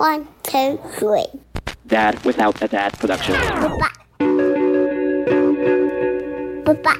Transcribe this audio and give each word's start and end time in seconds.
One, 0.00 0.26
two, 0.44 0.80
three. 0.92 1.26
Dad 1.86 2.24
Without 2.24 2.62
a 2.62 2.68
Dad 2.68 2.98
production. 2.98 3.34
Bye-bye. 3.34 3.90
Bye-bye. 6.64 6.96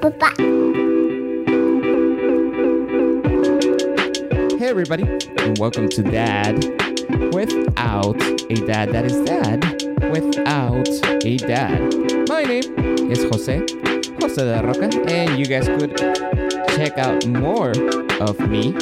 Bye-bye. 0.00 0.34
Hey, 4.56 4.68
everybody, 4.68 5.02
and 5.38 5.58
welcome 5.58 5.88
to 5.88 6.02
Dad 6.04 6.64
Without 7.34 8.22
a 8.22 8.54
Dad. 8.54 8.92
That 8.92 9.04
is 9.04 9.20
Dad 9.24 9.64
Without 10.12 10.88
a 11.24 11.36
Dad. 11.38 12.28
My 12.28 12.44
name 12.44 13.10
is 13.10 13.24
Jose, 13.24 13.66
Jose 14.20 14.44
de 14.44 14.62
Roca, 14.64 14.88
and 15.10 15.36
you 15.36 15.46
guys 15.46 15.66
could 15.66 16.33
check 16.74 16.98
out 16.98 17.24
more 17.28 17.70
of 18.20 18.40
me 18.50 18.74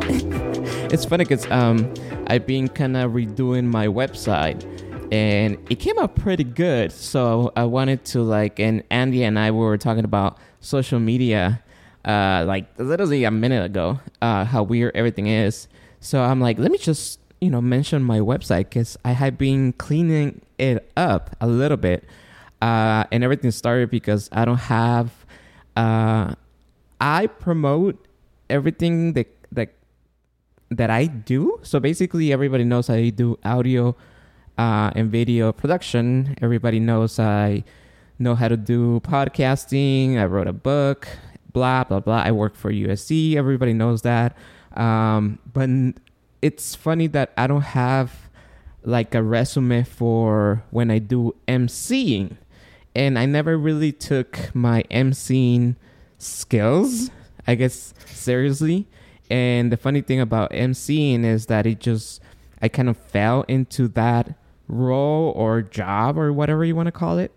It's 0.92 1.06
funny 1.06 1.24
because 1.24 1.50
um, 1.52 1.94
I've 2.28 2.46
been 2.46 2.68
kind 2.68 2.98
of 2.98 3.14
redoing 3.14 3.64
my 3.64 3.88
website 3.88 4.62
and 5.10 5.58
it 5.70 5.76
came 5.76 5.98
out 6.00 6.16
pretty 6.16 6.44
good. 6.44 6.92
So 6.92 7.54
I 7.56 7.64
wanted 7.64 8.04
to 8.06 8.24
like, 8.24 8.60
and 8.60 8.84
Andy 8.90 9.24
and 9.24 9.40
I 9.40 9.52
were 9.52 9.78
talking 9.78 10.04
about 10.04 10.38
social 10.62 11.00
media 11.00 11.62
uh, 12.06 12.44
like 12.48 12.66
literally 12.78 13.24
a 13.24 13.32
minute 13.32 13.64
ago, 13.64 14.00
uh, 14.22 14.46
how 14.46 14.64
weird 14.64 14.96
everything 14.96 15.28
is. 15.28 15.68
So 16.00 16.22
I'm 16.22 16.42
like, 16.42 16.58
let 16.58 16.72
me 16.72 16.78
just, 16.78 17.20
you 17.40 17.50
know, 17.50 17.62
mention 17.62 18.04
my 18.04 18.20
website 18.20 18.70
because 18.70 18.98
I 19.06 19.12
had 19.12 19.38
been 19.38 19.74
cleaning 19.74 20.42
it 20.58 20.92
up 20.98 21.36
a 21.40 21.48
little 21.48 21.78
bit. 21.78 22.06
Uh, 22.62 23.06
and 23.12 23.24
everything 23.24 23.52
started 23.52 23.90
because 23.90 24.30
I 24.32 24.46
don't 24.46 24.58
have, 24.58 25.26
uh, 25.76 26.36
I 27.00 27.28
promote 27.28 28.04
everything 28.50 29.14
that, 29.14 29.28
that 29.52 29.74
that 30.70 30.90
I 30.90 31.06
do. 31.06 31.60
So 31.64 31.80
basically, 31.80 32.32
everybody 32.32 32.64
knows 32.64 32.90
I 32.90 33.10
do 33.10 33.38
audio 33.44 33.96
uh, 34.58 34.92
and 34.96 35.12
video 35.12 35.52
production. 35.52 36.36
Everybody 36.42 36.80
knows 36.80 37.20
I 37.20 37.64
know 38.22 38.36
how 38.36 38.48
to 38.48 38.58
do 38.58 39.00
podcasting. 39.02 40.18
I 40.18 40.26
wrote 40.26 40.48
a 40.48 40.54
book. 40.54 41.08
Blah 41.52 41.84
blah 41.84 42.00
blah. 42.00 42.22
I 42.24 42.32
work 42.32 42.56
for 42.56 42.72
USC. 42.72 43.36
Everybody 43.36 43.74
knows 43.74 44.04
that. 44.04 44.38
Um, 44.76 45.40
but 45.52 45.70
it's 46.42 46.76
funny 46.76 47.08
that 47.08 47.34
I 47.38 47.48
don't 47.48 47.62
have 47.62 48.30
like 48.84 49.14
a 49.14 49.22
resume 49.22 49.84
for 49.84 50.64
when 50.72 50.90
I 50.90 51.00
do 51.00 51.36
MCing, 51.48 52.38
and 52.96 53.20
I 53.20 53.26
never 53.26 53.58
really 53.58 53.92
took 53.92 54.54
my 54.56 54.84
MCing 54.90 55.76
skills, 56.18 57.12
I 57.46 57.56
guess, 57.56 57.94
seriously. 58.06 58.88
And 59.30 59.72
the 59.72 59.78
funny 59.78 60.02
thing 60.02 60.20
about 60.20 60.52
MCing 60.52 61.24
is 61.24 61.46
that 61.46 61.66
it 61.66 61.80
just, 61.80 62.22
I 62.62 62.68
kind 62.68 62.90
of 62.90 62.98
fell 62.98 63.44
into 63.48 63.88
that 63.90 64.36
role 64.68 65.32
or 65.36 65.62
job 65.62 66.18
or 66.18 66.34
whatever 66.34 66.66
you 66.66 66.76
want 66.76 66.88
to 66.88 66.92
call 66.92 67.18
it. 67.18 67.32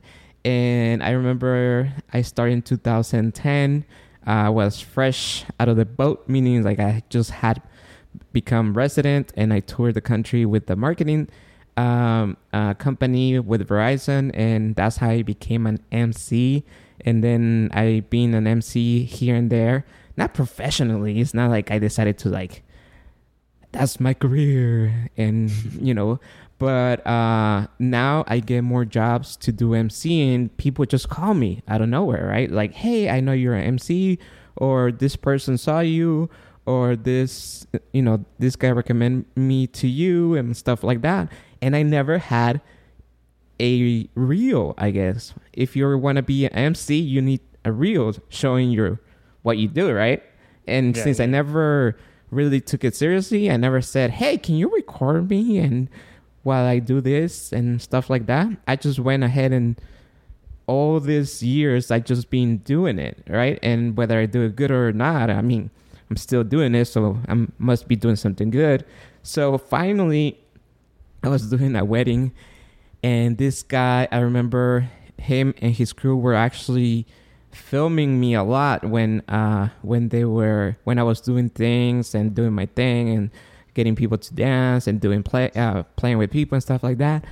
And 0.44 1.02
I 1.02 1.10
remember 1.10 1.92
I 2.12 2.22
started 2.22 2.52
in 2.52 2.62
2010. 2.62 3.84
Uh, 4.26 4.30
I 4.30 4.48
was 4.48 4.80
fresh 4.80 5.44
out 5.58 5.68
of 5.68 5.76
the 5.76 5.84
boat, 5.84 6.28
meaning 6.28 6.62
like 6.62 6.78
I 6.78 7.02
just 7.08 7.30
had 7.30 7.62
become 8.32 8.74
resident 8.74 9.32
and 9.36 9.52
I 9.52 9.60
toured 9.60 9.94
the 9.94 10.00
country 10.00 10.44
with 10.46 10.66
the 10.66 10.76
marketing 10.76 11.28
um, 11.76 12.36
uh, 12.52 12.74
company 12.74 13.38
with 13.38 13.66
Verizon, 13.68 14.30
and 14.34 14.76
that's 14.76 14.98
how 14.98 15.10
I 15.10 15.22
became 15.22 15.66
an 15.66 15.82
MC. 15.90 16.64
And 17.00 17.24
then 17.24 17.70
I 17.72 18.04
been 18.08 18.34
an 18.34 18.46
MC 18.46 19.04
here 19.04 19.34
and 19.34 19.50
there, 19.50 19.84
not 20.16 20.34
professionally. 20.34 21.20
It's 21.20 21.34
not 21.34 21.50
like 21.50 21.70
I 21.70 21.78
decided 21.78 22.18
to 22.18 22.28
like 22.28 22.62
that's 23.72 23.98
my 23.98 24.14
career, 24.14 25.10
and 25.16 25.50
you 25.80 25.94
know. 25.94 26.20
But 26.58 27.06
uh, 27.06 27.66
now 27.78 28.24
I 28.28 28.38
get 28.40 28.62
more 28.62 28.84
jobs 28.84 29.36
to 29.38 29.52
do 29.52 29.74
MC, 29.74 30.32
and 30.34 30.56
people 30.56 30.84
just 30.86 31.08
call 31.08 31.34
me 31.34 31.62
out 31.68 31.80
of 31.82 31.88
nowhere, 31.88 32.26
right? 32.28 32.50
Like, 32.50 32.74
hey, 32.74 33.10
I 33.10 33.20
know 33.20 33.32
you're 33.32 33.54
an 33.54 33.64
MC, 33.64 34.18
or 34.56 34.92
this 34.92 35.16
person 35.16 35.58
saw 35.58 35.80
you, 35.80 36.30
or 36.64 36.96
this, 36.96 37.66
you 37.92 38.02
know, 38.02 38.24
this 38.38 38.56
guy 38.56 38.70
recommend 38.70 39.26
me 39.36 39.66
to 39.68 39.88
you, 39.88 40.34
and 40.36 40.56
stuff 40.56 40.84
like 40.84 41.02
that. 41.02 41.30
And 41.60 41.74
I 41.74 41.82
never 41.82 42.18
had 42.18 42.60
a 43.60 44.08
reel, 44.14 44.74
I 44.78 44.90
guess. 44.90 45.34
If 45.52 45.76
you 45.76 45.96
want 45.98 46.16
to 46.16 46.22
be 46.22 46.46
an 46.46 46.52
MC, 46.52 46.98
you 46.98 47.20
need 47.20 47.40
a 47.64 47.72
reel 47.72 48.14
showing 48.28 48.70
your 48.70 49.00
what 49.42 49.58
you 49.58 49.68
do, 49.68 49.92
right? 49.92 50.22
And 50.66 50.96
Yeah, 50.96 51.02
since 51.02 51.20
I 51.20 51.26
never 51.26 51.96
really 52.30 52.60
took 52.60 52.84
it 52.84 52.96
seriously, 52.96 53.50
I 53.50 53.56
never 53.56 53.80
said, 53.80 54.12
"Hey, 54.12 54.38
can 54.38 54.54
you 54.56 54.72
record 54.74 55.28
me?" 55.28 55.58
and 55.58 55.88
while 56.44 56.64
I 56.64 56.78
do 56.78 57.00
this 57.00 57.52
and 57.52 57.82
stuff 57.82 58.08
like 58.08 58.26
that, 58.26 58.48
I 58.68 58.76
just 58.76 58.98
went 58.98 59.24
ahead 59.24 59.52
and 59.52 59.80
all 60.66 61.00
these 61.00 61.42
years 61.42 61.90
I 61.90 61.98
just 61.98 62.30
been 62.30 62.58
doing 62.58 62.98
it, 62.98 63.22
right? 63.28 63.58
And 63.62 63.96
whether 63.96 64.18
I 64.18 64.26
do 64.26 64.42
it 64.42 64.56
good 64.56 64.70
or 64.70 64.92
not, 64.92 65.28
I 65.30 65.42
mean, 65.42 65.70
I'm 66.08 66.16
still 66.16 66.44
doing 66.44 66.74
it, 66.74 66.84
so 66.84 67.18
I 67.28 67.46
must 67.58 67.88
be 67.88 67.96
doing 67.96 68.16
something 68.16 68.50
good. 68.50 68.84
So 69.22 69.58
finally, 69.58 70.38
I 71.22 71.28
was 71.28 71.48
doing 71.48 71.74
a 71.76 71.84
wedding, 71.84 72.32
and 73.02 73.36
this 73.36 73.62
guy, 73.62 74.06
I 74.12 74.18
remember 74.18 74.88
him 75.18 75.54
and 75.58 75.74
his 75.74 75.92
crew 75.92 76.16
were 76.16 76.34
actually 76.34 77.06
filming 77.50 78.18
me 78.18 78.34
a 78.34 78.42
lot 78.42 78.84
when 78.84 79.20
uh 79.28 79.68
when 79.82 80.08
they 80.08 80.24
were 80.24 80.76
when 80.82 80.98
I 80.98 81.04
was 81.04 81.20
doing 81.20 81.48
things 81.48 82.14
and 82.14 82.34
doing 82.34 82.52
my 82.52 82.66
thing 82.66 83.10
and 83.10 83.30
getting 83.74 83.94
people 83.94 84.18
to 84.18 84.34
dance 84.34 84.86
and 84.86 85.00
doing 85.00 85.22
play 85.22 85.50
uh, 85.56 85.82
playing 85.96 86.18
with 86.18 86.30
people 86.30 86.56
and 86.56 86.62
stuff 86.62 86.82
like 86.82 86.98
that. 86.98 87.24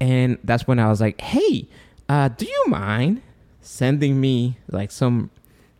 And 0.00 0.38
that's 0.44 0.66
when 0.66 0.78
I 0.78 0.88
was 0.88 1.00
like, 1.00 1.20
"Hey, 1.20 1.68
uh, 2.08 2.28
do 2.28 2.46
you 2.46 2.64
mind 2.68 3.22
sending 3.60 4.20
me 4.20 4.58
like 4.68 4.90
some 4.90 5.30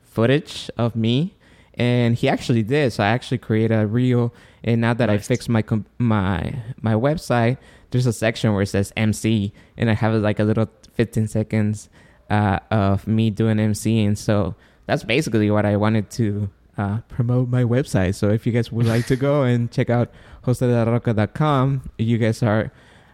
footage 0.02 0.70
of 0.76 0.96
me?" 0.96 1.34
And 1.74 2.14
he 2.14 2.28
actually 2.28 2.62
did. 2.62 2.92
So 2.92 3.04
I 3.04 3.08
actually 3.08 3.38
created 3.38 3.78
a 3.78 3.86
reel. 3.86 4.32
And 4.64 4.80
now 4.80 4.94
that 4.94 5.10
I 5.10 5.18
fixed 5.18 5.48
my 5.48 5.62
com- 5.62 5.86
my 5.98 6.54
my 6.80 6.94
website, 6.94 7.58
there's 7.90 8.06
a 8.06 8.12
section 8.12 8.52
where 8.52 8.62
it 8.62 8.68
says 8.68 8.92
MC, 8.96 9.52
and 9.76 9.90
I 9.90 9.94
have 9.94 10.14
like 10.14 10.40
a 10.40 10.44
little 10.44 10.68
15 10.94 11.28
seconds 11.28 11.88
uh, 12.30 12.58
of 12.70 13.06
me 13.06 13.30
doing 13.30 13.60
MC. 13.60 14.04
And 14.04 14.18
so 14.18 14.54
that's 14.86 15.04
basically 15.04 15.50
what 15.50 15.66
I 15.66 15.76
wanted 15.76 16.10
to 16.12 16.50
uh, 16.78 16.98
promote 17.08 17.48
my 17.48 17.62
website. 17.62 18.14
So 18.14 18.30
if 18.30 18.46
you 18.46 18.52
guys 18.52 18.70
would 18.70 18.86
like 18.86 19.06
to 19.06 19.16
go 19.16 19.42
and 19.50 19.70
check 19.70 19.90
out 19.90 20.10
josedelaroca.com, 20.44 21.90
you 21.98 22.18
guys 22.18 22.42
are 22.42 22.72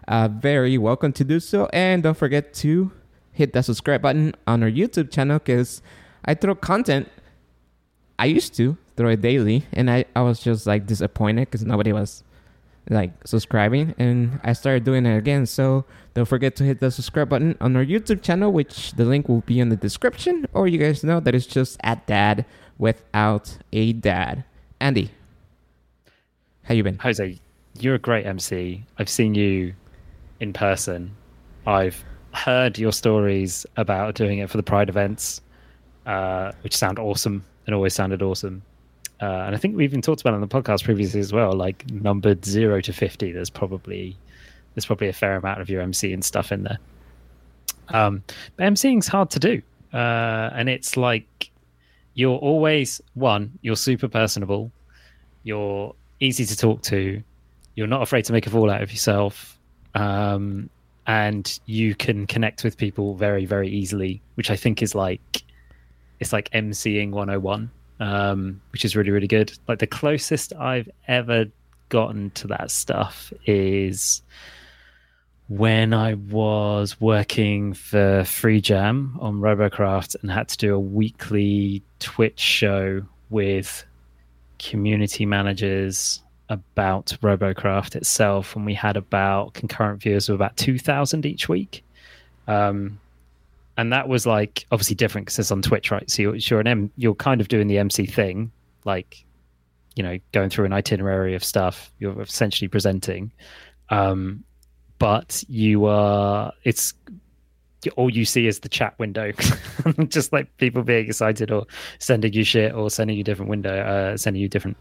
uh, 0.09 0.29
very 0.29 0.79
welcome 0.79 1.13
to 1.15 1.25
do 1.25 1.41
so. 1.41 1.69
And 1.73 2.03
don't 2.03 2.17
forget 2.17 2.55
to 2.55 2.93
hit 3.33 3.53
that 3.55 3.65
subscribe 3.65 4.03
button 4.03 4.35
on 4.47 4.63
our 4.63 4.71
YouTube 4.71 5.11
channel 5.11 5.39
because 5.39 5.83
I 6.25 6.35
throw 6.35 6.55
content. 6.55 7.09
I 8.19 8.27
used 8.27 8.55
to 8.57 8.77
throw 8.97 9.11
it 9.11 9.21
daily, 9.21 9.67
and 9.73 9.91
I, 9.91 10.05
I 10.15 10.21
was 10.21 10.41
just 10.41 10.67
like 10.67 10.87
disappointed 10.87 11.47
because 11.51 11.65
nobody 11.65 11.93
was 11.93 12.23
like 12.91 13.13
subscribing 13.25 13.95
and 13.99 14.41
I 14.43 14.53
started 14.55 14.85
doing 14.85 15.07
it 15.07 15.17
again. 15.17 15.47
So 15.47 15.85
don't 16.15 16.27
forget 16.27 16.57
to 16.57 16.65
hit 16.65 16.81
the 16.81 16.91
subscribe 16.91 17.29
button 17.29 17.57
on 17.61 17.77
our 17.77 17.85
YouTube 17.85 18.23
channel, 18.23 18.53
which 18.53 18.93
the 18.93 19.05
link 19.05 19.29
will 19.29 19.43
be 19.43 19.61
in 19.61 19.69
the 19.69 19.77
description, 19.77 20.47
or 20.53 20.67
you 20.67 20.79
guys 20.79 21.05
know 21.05 21.21
that 21.21 21.35
it's 21.35 21.47
just 21.47 21.79
at 21.83 22.07
dad 22.07 22.45
without 22.79 23.57
a 23.73 23.93
dad. 23.93 24.45
Andy, 24.81 25.11
how 26.65 26.75
you 26.75 26.83
been? 26.83 26.99
Jose, 26.99 27.39
you're 27.79 27.95
a 27.95 27.99
great 27.99 28.27
MC. 28.27 28.85
I've 28.99 29.09
seen 29.09 29.35
you 29.35 29.75
in 30.41 30.53
person. 30.53 31.15
I've 31.67 32.03
heard 32.33 32.79
your 32.79 32.93
stories 32.93 33.67
about 33.77 34.15
doing 34.15 34.39
it 34.39 34.51
for 34.51 34.57
the 34.57 34.63
Pride 34.63 34.89
events, 34.89 35.41
uh, 36.07 36.53
which 36.63 36.77
sound 36.77 36.99
awesome 36.99 37.45
and 37.67 37.75
always 37.75 37.95
sounded 37.95 38.23
awesome. 38.23 38.63
Uh, 39.21 39.45
and 39.47 39.55
I 39.55 39.59
think 39.59 39.77
we've 39.77 39.89
even 39.89 40.03
talked 40.03 40.21
about 40.21 40.33
it 40.33 40.37
on 40.37 40.41
the 40.41 40.49
podcast 40.49 40.83
previously 40.83 41.21
as 41.21 41.33
well. 41.33 41.53
Like 41.53 41.89
numbered 41.91 42.45
zero 42.45 42.81
to 42.81 42.93
fifty, 42.93 43.31
there's 43.31 43.51
probably 43.51 44.17
there's 44.75 44.87
probably 44.87 45.09
a 45.09 45.13
fair 45.13 45.37
amount 45.37 45.61
of 45.61 45.71
your 45.71 45.81
MC 45.81 46.13
and 46.13 46.25
stuff 46.25 46.51
in 46.51 46.65
there. 46.65 46.79
Um, 47.91 48.25
but 48.57 48.65
MCing's 48.65 49.07
hard 49.07 49.31
to 49.31 49.39
do, 49.39 49.63
uh, 49.93 50.51
and 50.55 50.69
it's 50.69 50.97
like 50.97 51.52
you're 52.15 52.39
always 52.39 53.01
one. 53.15 53.59
You're 53.63 53.77
super 53.77 54.09
personable. 54.09 54.71
You're 55.45 55.95
easy 56.21 56.45
to 56.47 56.57
talk 56.57 56.83
to. 56.83 57.23
You're 57.75 57.87
not 57.87 58.03
afraid 58.03 58.25
to 58.27 58.33
make 58.33 58.47
a 58.47 58.51
fool 58.51 58.71
out 58.71 58.83
of 58.83 58.91
yourself, 58.91 59.59
um, 59.95 60.69
and 61.07 61.59
you 61.67 61.95
can 61.95 62.27
connect 62.27 62.65
with 62.65 62.77
people 62.77 63.15
very, 63.15 63.45
very 63.47 63.69
easily. 63.69 64.21
Which 64.35 64.51
I 64.51 64.57
think 64.57 64.83
is 64.83 64.95
like 64.95 65.43
it's 66.21 66.33
like 66.33 66.51
MCing 66.51 67.11
101. 67.11 67.71
um, 68.01 68.61
which 68.73 68.85
is 68.85 68.95
really 68.97 69.11
really 69.11 69.29
good. 69.29 69.53
Like 69.69 69.79
the 69.79 69.87
closest 69.87 70.53
I've 70.55 70.89
ever 71.09 71.47
gotten 71.89 72.31
to 72.31 72.47
that 72.49 72.71
stuff 72.71 73.33
is 73.47 74.23
when 75.49 75.93
I 75.93 76.15
was 76.15 77.01
working 77.01 77.75
for 77.75 78.23
Freejam 78.23 79.21
on 79.21 79.41
Robocraft 79.41 80.17
and 80.23 80.31
had 80.31 80.49
to 80.49 80.57
do 80.57 80.75
a 80.75 80.81
weekly 80.81 81.83
Twitch 81.99 82.41
show 82.41 83.03
with 83.31 83.85
community 84.59 85.27
managers 85.27 86.23
about 86.49 87.17
Robocraft 87.23 87.97
itself, 87.97 88.55
and 88.55 88.65
we 88.67 88.75
had 88.75 88.97
about 88.97 89.55
concurrent 89.55 90.03
viewers 90.03 90.29
of 90.29 90.35
about 90.35 90.57
two 90.57 90.79
thousand 90.79 91.27
each 91.27 91.49
week. 91.49 91.85
Um, 92.47 93.01
and 93.77 93.93
that 93.93 94.09
was 94.09 94.27
like 94.27 94.67
obviously 94.71 94.97
different 94.97 95.27
because 95.27 95.39
it's 95.39 95.51
on 95.51 95.63
Twitch, 95.63 95.91
right? 95.91 96.09
So 96.11 96.23
you're, 96.23 96.37
you're 96.37 96.61
an 96.61 96.67
M, 96.67 96.91
you're 96.97 97.15
kind 97.15 97.41
of 97.41 97.49
doing 97.49 97.69
the 97.69 97.79
MC 97.79 98.07
thing, 98.07 98.53
like 98.85 99.25
you 99.97 100.03
know, 100.03 100.19
going 100.33 100.51
through 100.51 100.65
an 100.65 100.73
itinerary 100.73 101.35
of 101.35 101.45
stuff. 101.45 101.93
You're 101.99 102.21
essentially 102.21 102.69
presenting, 102.69 103.33
um, 103.91 104.45
but 105.03 105.43
you 105.49 105.87
are 105.87 106.53
it's 106.63 106.95
all 107.97 108.09
you 108.09 108.25
see 108.25 108.47
is 108.47 108.61
the 108.61 108.69
chat 108.69 108.97
window, 109.01 109.33
just 110.07 110.33
like 110.33 110.57
people 110.59 110.85
being 110.85 111.07
excited 111.07 111.51
or 111.51 111.67
sending 111.99 112.33
you 112.33 112.45
shit 112.45 112.73
or 112.73 112.89
sending 112.89 113.17
you 113.17 113.25
different 113.25 113.51
window, 113.51 113.81
uh, 113.81 114.17
sending 114.17 114.41
you 114.41 114.49
different, 114.49 114.77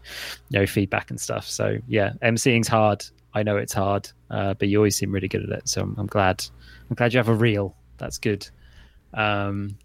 you 0.50 0.60
know, 0.60 0.64
feedback 0.64 1.10
and 1.10 1.20
stuff. 1.20 1.48
So 1.48 1.78
yeah, 1.88 2.12
MCing's 2.22 2.68
hard. 2.68 3.04
I 3.34 3.42
know 3.42 3.56
it's 3.56 3.72
hard, 3.72 4.08
uh, 4.30 4.54
but 4.54 4.68
you 4.68 4.76
always 4.78 4.96
seem 4.96 5.10
really 5.10 5.26
good 5.26 5.42
at 5.42 5.58
it. 5.58 5.68
So 5.68 5.82
I'm, 5.82 5.96
I'm, 5.98 6.06
glad. 6.06 6.44
I'm 6.88 6.94
glad 6.94 7.12
you 7.12 7.18
have 7.18 7.28
a 7.28 7.34
reel. 7.34 7.74
That's 7.98 8.18
good. 8.18 8.48
Um, 9.14 9.76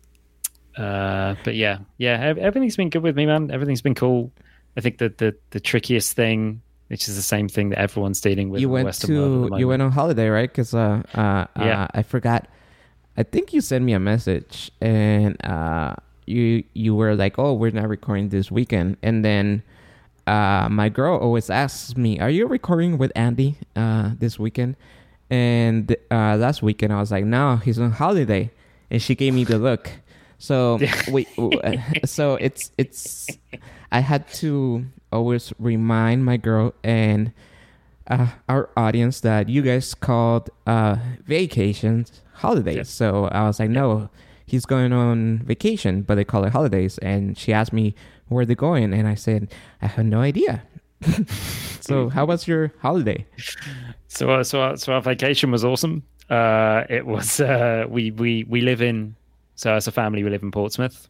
uh, 0.78 1.34
but 1.44 1.56
yeah, 1.56 1.80
yeah, 1.98 2.36
everything's 2.38 2.78
been 2.78 2.92
good 2.92 3.02
with 3.02 3.16
me, 3.16 3.26
man. 3.26 3.50
Everything's 3.50 3.82
been 3.82 3.96
cool. 3.96 4.32
I 4.78 4.82
think 4.82 5.00
that 5.00 5.18
the 5.18 5.36
the 5.50 5.60
trickiest 5.60 6.14
thing 6.14 6.62
which 6.88 7.08
is 7.08 7.16
the 7.16 7.22
same 7.22 7.50
thing 7.50 7.70
that 7.70 7.80
everyone's 7.80 8.22
dealing 8.22 8.50
with. 8.50 8.62
You 8.62 8.70
went 8.70 8.94
to 8.94 9.50
you 9.58 9.68
went 9.68 9.82
on 9.82 9.92
holiday, 9.92 10.30
right? 10.30 10.50
Because 10.50 10.74
uh, 10.74 11.04
uh, 11.14 11.46
yeah. 11.58 11.84
Uh, 11.84 11.88
I 11.96 12.04
forgot. 12.04 12.48
I 13.18 13.24
think 13.24 13.54
you 13.54 13.62
sent 13.62 13.84
me 13.84 13.94
a 13.94 14.00
message, 14.00 14.72
and 14.80 15.44
uh, 15.46 15.96
you 16.26 16.64
you 16.74 16.96
were 16.96 17.16
like, 17.16 17.38
"Oh, 17.40 17.54
we're 17.54 17.72
not 17.72 17.90
recording 17.90 18.30
this 18.30 18.52
weekend," 18.52 18.98
and 19.02 19.24
then. 19.24 19.64
Uh, 20.26 20.68
my 20.70 20.90
girl 20.90 21.18
always 21.18 21.50
asks 21.50 21.96
me, 21.96 22.20
"Are 22.20 22.30
you 22.30 22.48
recording 22.48 22.98
with 22.98 23.14
Andy 23.16 23.56
uh, 23.78 24.12
this 24.20 24.38
weekend?" 24.38 24.76
And 25.30 25.96
uh, 26.12 26.36
last 26.36 26.62
weekend, 26.62 26.92
I 26.92 27.00
was 27.00 27.12
like, 27.12 27.24
"No, 27.24 27.56
he's 27.56 27.80
on 27.80 27.92
holiday," 27.92 28.52
and 28.92 29.02
she 29.02 29.16
gave 29.16 29.34
me 29.34 29.46
the 29.46 29.58
look. 29.58 29.90
So 30.38 30.80
wait, 31.08 31.30
so 32.06 32.36
it's 32.36 32.72
it's 32.78 33.30
I 33.90 34.02
had 34.02 34.28
to 34.34 34.86
always 35.12 35.54
remind 35.60 36.26
my 36.26 36.38
girl 36.38 36.74
and 36.84 37.32
uh, 38.08 38.28
our 38.48 38.70
audience 38.78 39.20
that 39.22 39.50
you 39.50 39.62
guys 39.62 39.94
called 39.94 40.50
uh, 40.66 40.98
vacations 41.26 42.22
holidays. 42.34 42.90
So 42.90 43.26
I 43.26 43.48
was 43.48 43.60
like, 43.60 43.70
no, 43.70 44.10
he's 44.46 44.66
going 44.66 44.94
on 44.94 45.40
vacation, 45.40 46.02
but 46.04 46.16
they 46.16 46.24
call 46.24 46.44
it 46.46 46.52
holidays. 46.52 46.98
And 47.00 47.38
she 47.38 47.52
asked 47.54 47.74
me 47.74 47.96
where 48.30 48.46
they're 48.46 48.56
going, 48.56 48.94
and 48.94 49.08
I 49.08 49.16
said, 49.16 49.54
I 49.82 49.88
have 49.88 50.06
no 50.06 50.20
idea. 50.20 50.64
so 51.80 52.10
how 52.10 52.26
was 52.26 52.48
your 52.48 52.74
holiday? 52.82 53.26
So, 54.08 54.32
uh, 54.32 54.44
so, 54.44 54.76
so 54.76 54.94
our 54.94 55.02
vacation 55.02 55.52
was 55.52 55.64
awesome. 55.64 56.04
Uh, 56.30 56.84
it 56.90 57.06
was 57.06 57.40
uh, 57.40 57.86
we 57.88 58.12
we 58.12 58.44
we 58.50 58.60
live 58.60 58.82
in 58.82 59.16
so 59.56 59.74
as 59.74 59.88
a 59.88 59.92
family 59.94 60.24
we 60.24 60.30
live 60.30 60.44
in 60.44 60.52
Portsmouth, 60.52 61.08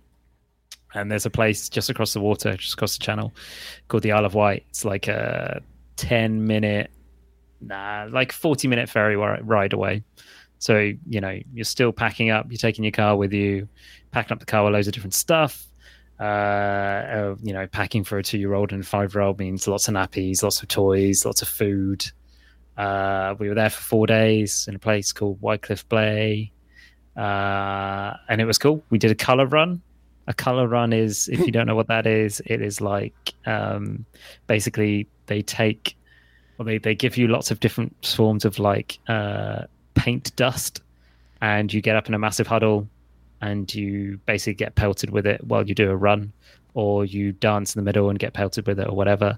and 0.93 1.11
there's 1.11 1.25
a 1.25 1.29
place 1.29 1.69
just 1.69 1.89
across 1.89 2.13
the 2.13 2.21
water, 2.21 2.55
just 2.55 2.73
across 2.73 2.97
the 2.97 3.03
channel, 3.03 3.33
called 3.87 4.03
the 4.03 4.11
Isle 4.11 4.25
of 4.25 4.33
Wight. 4.33 4.65
It's 4.69 4.85
like 4.85 5.07
a 5.07 5.61
ten 5.95 6.45
minute, 6.45 6.91
nah, 7.61 8.07
like 8.09 8.31
forty 8.31 8.67
minute 8.67 8.89
ferry 8.89 9.15
ride 9.15 9.73
away. 9.73 10.03
So 10.59 10.91
you 11.07 11.21
know 11.21 11.39
you're 11.53 11.65
still 11.65 11.91
packing 11.91 12.29
up. 12.29 12.47
You're 12.49 12.57
taking 12.57 12.83
your 12.83 12.91
car 12.91 13.15
with 13.15 13.33
you, 13.33 13.67
packing 14.11 14.33
up 14.33 14.39
the 14.39 14.45
car 14.45 14.63
with 14.63 14.73
loads 14.73 14.87
of 14.87 14.93
different 14.93 15.13
stuff. 15.13 15.63
Uh, 16.19 16.23
uh, 16.23 17.35
you 17.43 17.53
know, 17.53 17.67
packing 17.67 18.03
for 18.03 18.17
a 18.17 18.23
two-year-old 18.23 18.71
and 18.71 18.83
a 18.83 18.85
five-year-old 18.85 19.37
means 19.37 19.67
lots 19.67 19.87
of 19.87 19.93
nappies, 19.93 20.41
lots 20.41 20.63
of 20.63 20.67
toys, 20.67 21.23
lots 21.25 21.43
of 21.43 21.47
food. 21.47 22.03
Uh, 22.75 23.35
we 23.37 23.47
were 23.49 23.53
there 23.53 23.69
for 23.69 23.83
four 23.83 24.07
days 24.07 24.65
in 24.67 24.73
a 24.75 24.79
place 24.79 25.11
called 25.11 25.39
Whitecliff 25.41 25.87
Bay, 25.89 26.51
uh, 27.15 28.13
and 28.29 28.41
it 28.41 28.45
was 28.45 28.57
cool. 28.57 28.83
We 28.89 28.97
did 28.97 29.11
a 29.11 29.15
color 29.15 29.45
run, 29.45 29.79
a 30.27 30.33
color 30.33 30.67
run 30.67 30.93
is 30.93 31.29
if 31.29 31.39
you 31.39 31.51
don't 31.51 31.67
know 31.67 31.75
what 31.75 31.87
that 31.87 32.05
is 32.05 32.41
it 32.45 32.61
is 32.61 32.81
like 32.81 33.33
um, 33.45 34.05
basically 34.47 35.07
they 35.27 35.41
take 35.41 35.95
well 36.57 36.65
they, 36.65 36.77
they 36.77 36.95
give 36.95 37.17
you 37.17 37.27
lots 37.27 37.51
of 37.51 37.59
different 37.59 38.05
forms 38.05 38.45
of 38.45 38.59
like 38.59 38.99
uh, 39.07 39.63
paint 39.95 40.35
dust 40.35 40.81
and 41.41 41.73
you 41.73 41.81
get 41.81 41.95
up 41.95 42.07
in 42.07 42.13
a 42.13 42.19
massive 42.19 42.47
huddle 42.47 42.87
and 43.41 43.73
you 43.73 44.19
basically 44.25 44.53
get 44.53 44.75
pelted 44.75 45.09
with 45.11 45.25
it 45.25 45.43
while 45.43 45.67
you 45.67 45.75
do 45.75 45.89
a 45.91 45.95
run 45.95 46.31
or 46.73 47.05
you 47.05 47.31
dance 47.31 47.75
in 47.75 47.79
the 47.79 47.83
middle 47.83 48.09
and 48.09 48.19
get 48.19 48.33
pelted 48.33 48.65
with 48.67 48.79
it 48.79 48.87
or 48.87 48.95
whatever. 48.95 49.37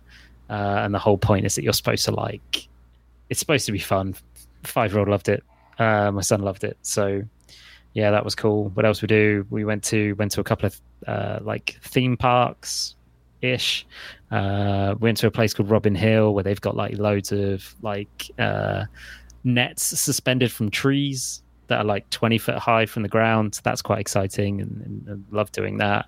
Uh, 0.50 0.82
and 0.84 0.94
the 0.94 1.00
whole 1.00 1.18
point 1.18 1.46
is 1.46 1.56
that 1.56 1.64
you're 1.64 1.74
supposed 1.74 2.06
to 2.06 2.12
like 2.12 2.68
it's 3.30 3.40
supposed 3.40 3.66
to 3.66 3.72
be 3.72 3.80
fun. 3.80 4.16
Five 4.64 4.92
year 4.92 5.00
old 5.00 5.10
loved 5.10 5.30
it. 5.30 5.44
Uh, 5.78 6.12
my 6.12 6.22
son 6.22 6.42
loved 6.42 6.64
it. 6.64 6.78
So 6.82 7.24
yeah, 7.94 8.12
that 8.12 8.24
was 8.24 8.36
cool. 8.36 8.70
What 8.70 8.86
else 8.86 9.02
we 9.02 9.08
do? 9.08 9.46
We 9.50 9.66
went 9.66 9.84
to 9.86 10.14
went 10.14 10.32
to 10.34 10.42
a 10.42 10.44
couple 10.44 10.68
of 10.68 10.82
uh, 11.08 11.40
like 11.42 11.78
theme 11.82 12.18
parks 12.18 12.96
ish. 13.42 13.86
Uh, 14.32 14.96
went 15.00 15.18
to 15.18 15.28
a 15.28 15.32
place 15.32 15.54
called 15.54 15.70
Robin 15.70 15.96
Hill 15.96 16.34
where 16.34 16.44
they've 16.44 16.62
got 16.62 16.76
like 16.76 16.98
loads 16.98 17.32
of 17.32 17.76
like 17.82 18.30
uh, 18.38 18.86
nets 19.44 19.84
suspended 20.00 20.52
from 20.52 20.70
trees 20.70 21.42
that 21.68 21.80
are 21.80 21.86
like 21.86 22.10
20 22.10 22.38
foot 22.38 22.58
high 22.58 22.86
from 22.86 23.04
the 23.04 23.10
ground. 23.10 23.56
So 23.56 23.62
that's 23.64 23.82
quite 23.82 24.00
exciting 24.00 24.62
and, 24.62 24.82
and, 24.86 25.08
and 25.08 25.26
love 25.32 25.52
doing 25.52 25.78
that. 25.78 26.06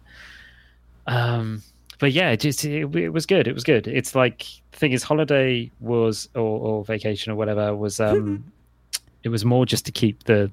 Um, 1.08 1.64
but 2.00 2.12
yeah, 2.12 2.36
just 2.36 2.66
it, 2.66 2.96
it, 2.96 3.10
was 3.10 3.26
good. 3.26 3.48
It 3.48 3.54
was 3.54 3.64
good. 3.64 3.88
It's 3.88 4.16
like 4.16 4.46
the 4.72 4.78
thing 4.78 4.92
is, 4.92 5.04
holiday 5.04 5.72
was 5.80 6.30
or, 6.36 6.42
or 6.42 6.86
vacation 6.86 7.32
or 7.32 7.36
whatever 7.36 7.76
was 7.76 8.00
um, 8.00 8.44
it 9.24 9.30
was 9.30 9.46
more 9.46 9.66
just 9.66 9.86
to 9.86 9.92
keep 9.92 10.24
the 10.24 10.52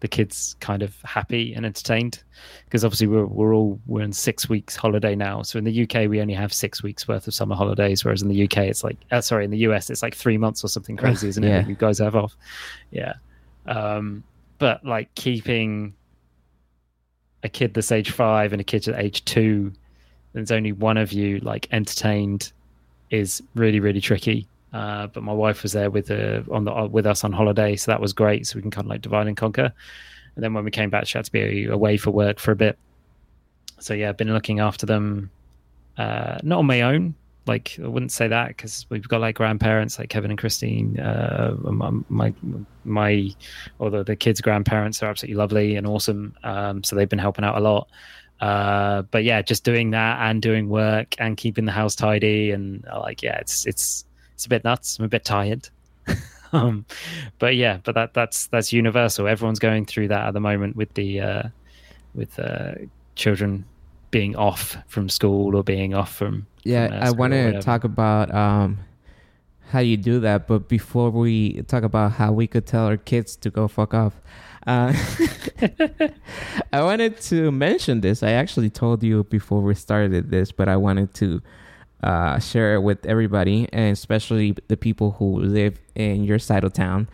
the 0.00 0.08
kids 0.08 0.54
kind 0.60 0.82
of 0.82 0.94
happy 1.02 1.52
and 1.54 1.66
entertained 1.66 2.22
because 2.64 2.84
obviously 2.84 3.06
we're 3.06 3.26
we're 3.26 3.54
all 3.54 3.80
we're 3.86 4.02
in 4.02 4.12
six 4.12 4.48
weeks 4.48 4.76
holiday 4.76 5.14
now. 5.14 5.42
So 5.42 5.58
in 5.58 5.64
the 5.64 5.82
UK 5.82 6.08
we 6.08 6.20
only 6.20 6.34
have 6.34 6.52
six 6.52 6.82
weeks 6.82 7.08
worth 7.08 7.26
of 7.26 7.34
summer 7.34 7.56
holidays, 7.56 8.04
whereas 8.04 8.22
in 8.22 8.28
the 8.28 8.44
UK 8.44 8.58
it's 8.58 8.84
like 8.84 8.96
uh, 9.10 9.20
sorry 9.20 9.44
in 9.44 9.50
the 9.50 9.58
US 9.58 9.90
it's 9.90 10.02
like 10.02 10.14
three 10.14 10.38
months 10.38 10.62
or 10.64 10.68
something 10.68 10.96
crazy, 10.96 11.28
isn't 11.28 11.42
yeah. 11.42 11.60
it? 11.60 11.68
You 11.68 11.74
guys 11.74 11.98
have 11.98 12.14
off, 12.14 12.36
yeah. 12.90 13.14
Um, 13.66 14.22
but 14.58 14.84
like 14.84 15.14
keeping 15.14 15.94
a 17.42 17.48
kid 17.48 17.74
that's 17.74 17.92
age 17.92 18.10
five 18.10 18.52
and 18.52 18.60
a 18.60 18.64
kid 18.64 18.86
at 18.88 19.00
age 19.00 19.24
two, 19.24 19.72
there's 20.32 20.50
only 20.50 20.72
one 20.72 20.96
of 20.96 21.12
you 21.12 21.38
like 21.40 21.68
entertained 21.72 22.52
is 23.10 23.42
really 23.54 23.80
really 23.80 24.00
tricky 24.00 24.46
uh, 24.72 25.06
but 25.06 25.22
my 25.22 25.32
wife 25.32 25.62
was 25.62 25.72
there 25.72 25.90
with 25.90 26.10
uh, 26.10 26.42
on 26.50 26.64
the 26.64 26.88
with 26.90 27.06
us 27.06 27.24
on 27.24 27.32
holiday, 27.32 27.76
so 27.76 27.90
that 27.90 28.00
was 28.00 28.12
great. 28.12 28.46
So 28.46 28.56
we 28.56 28.62
can 28.62 28.70
kind 28.70 28.86
of 28.86 28.90
like 28.90 29.00
divide 29.00 29.26
and 29.26 29.36
conquer. 29.36 29.72
And 30.34 30.44
then 30.44 30.54
when 30.54 30.64
we 30.64 30.70
came 30.70 30.90
back, 30.90 31.06
she 31.06 31.18
had 31.18 31.24
to 31.24 31.32
be 31.32 31.66
away 31.66 31.96
for 31.96 32.10
work 32.10 32.38
for 32.38 32.52
a 32.52 32.56
bit. 32.56 32.78
So 33.80 33.94
yeah, 33.94 34.08
I've 34.08 34.16
been 34.16 34.32
looking 34.32 34.60
after 34.60 34.86
them, 34.86 35.30
uh, 35.96 36.38
not 36.42 36.58
on 36.58 36.66
my 36.66 36.82
own. 36.82 37.14
Like 37.46 37.78
I 37.82 37.86
wouldn't 37.86 38.12
say 38.12 38.28
that 38.28 38.48
because 38.48 38.84
we've 38.90 39.08
got 39.08 39.22
like 39.22 39.36
grandparents 39.36 39.98
like 39.98 40.10
Kevin 40.10 40.30
and 40.30 40.38
Christine. 40.38 41.00
Uh, 41.00 41.56
my 42.08 42.34
my, 42.84 43.30
although 43.80 44.02
the 44.02 44.16
kids' 44.16 44.42
grandparents 44.42 45.02
are 45.02 45.06
absolutely 45.06 45.36
lovely 45.36 45.76
and 45.76 45.86
awesome. 45.86 46.36
Um, 46.44 46.84
so 46.84 46.94
they've 46.94 47.08
been 47.08 47.18
helping 47.18 47.44
out 47.44 47.56
a 47.56 47.60
lot. 47.60 47.88
Uh, 48.38 49.02
but 49.02 49.24
yeah, 49.24 49.40
just 49.40 49.64
doing 49.64 49.90
that 49.90 50.20
and 50.20 50.42
doing 50.42 50.68
work 50.68 51.14
and 51.18 51.36
keeping 51.36 51.64
the 51.64 51.72
house 51.72 51.96
tidy 51.96 52.50
and 52.50 52.84
like 52.84 53.22
yeah, 53.22 53.38
it's 53.38 53.66
it's 53.66 54.04
it's 54.38 54.46
a 54.46 54.48
bit 54.48 54.62
nuts. 54.62 55.00
I'm 55.00 55.04
a 55.04 55.08
bit 55.08 55.24
tired. 55.24 55.68
um, 56.52 56.86
but 57.40 57.56
yeah, 57.56 57.78
but 57.82 57.96
that 57.96 58.14
that's 58.14 58.46
that's 58.46 58.72
universal. 58.72 59.26
Everyone's 59.26 59.58
going 59.58 59.84
through 59.84 60.06
that 60.08 60.28
at 60.28 60.32
the 60.32 60.38
moment 60.38 60.76
with 60.76 60.94
the 60.94 61.20
uh, 61.20 61.42
with 62.14 62.38
uh, 62.38 62.74
children 63.16 63.64
being 64.12 64.36
off 64.36 64.76
from 64.86 65.08
school 65.08 65.56
or 65.56 65.64
being 65.64 65.92
off 65.92 66.14
from. 66.14 66.46
Yeah, 66.62 66.86
from 66.86 67.02
I 67.02 67.10
want 67.10 67.32
to 67.32 67.60
talk 67.60 67.82
about 67.82 68.32
um, 68.32 68.78
how 69.70 69.80
you 69.80 69.96
do 69.96 70.20
that, 70.20 70.46
but 70.46 70.68
before 70.68 71.10
we 71.10 71.62
talk 71.62 71.82
about 71.82 72.12
how 72.12 72.30
we 72.30 72.46
could 72.46 72.64
tell 72.64 72.86
our 72.86 72.96
kids 72.96 73.34
to 73.38 73.50
go 73.50 73.66
fuck 73.66 73.92
off. 73.92 74.14
Uh, 74.68 74.92
I 76.72 76.84
wanted 76.84 77.20
to 77.22 77.50
mention 77.50 78.02
this. 78.02 78.22
I 78.22 78.30
actually 78.32 78.70
told 78.70 79.02
you 79.02 79.24
before 79.24 79.62
we 79.62 79.74
started 79.74 80.30
this, 80.30 80.52
but 80.52 80.68
I 80.68 80.76
wanted 80.76 81.12
to 81.14 81.42
uh, 82.02 82.38
share 82.38 82.74
it 82.74 82.80
with 82.80 83.04
everybody, 83.06 83.68
and 83.72 83.92
especially 83.92 84.54
the 84.68 84.76
people 84.76 85.12
who 85.12 85.40
live 85.40 85.80
in 85.94 86.24
your 86.24 86.38
side 86.38 86.64
of 86.64 86.72
town. 86.72 87.08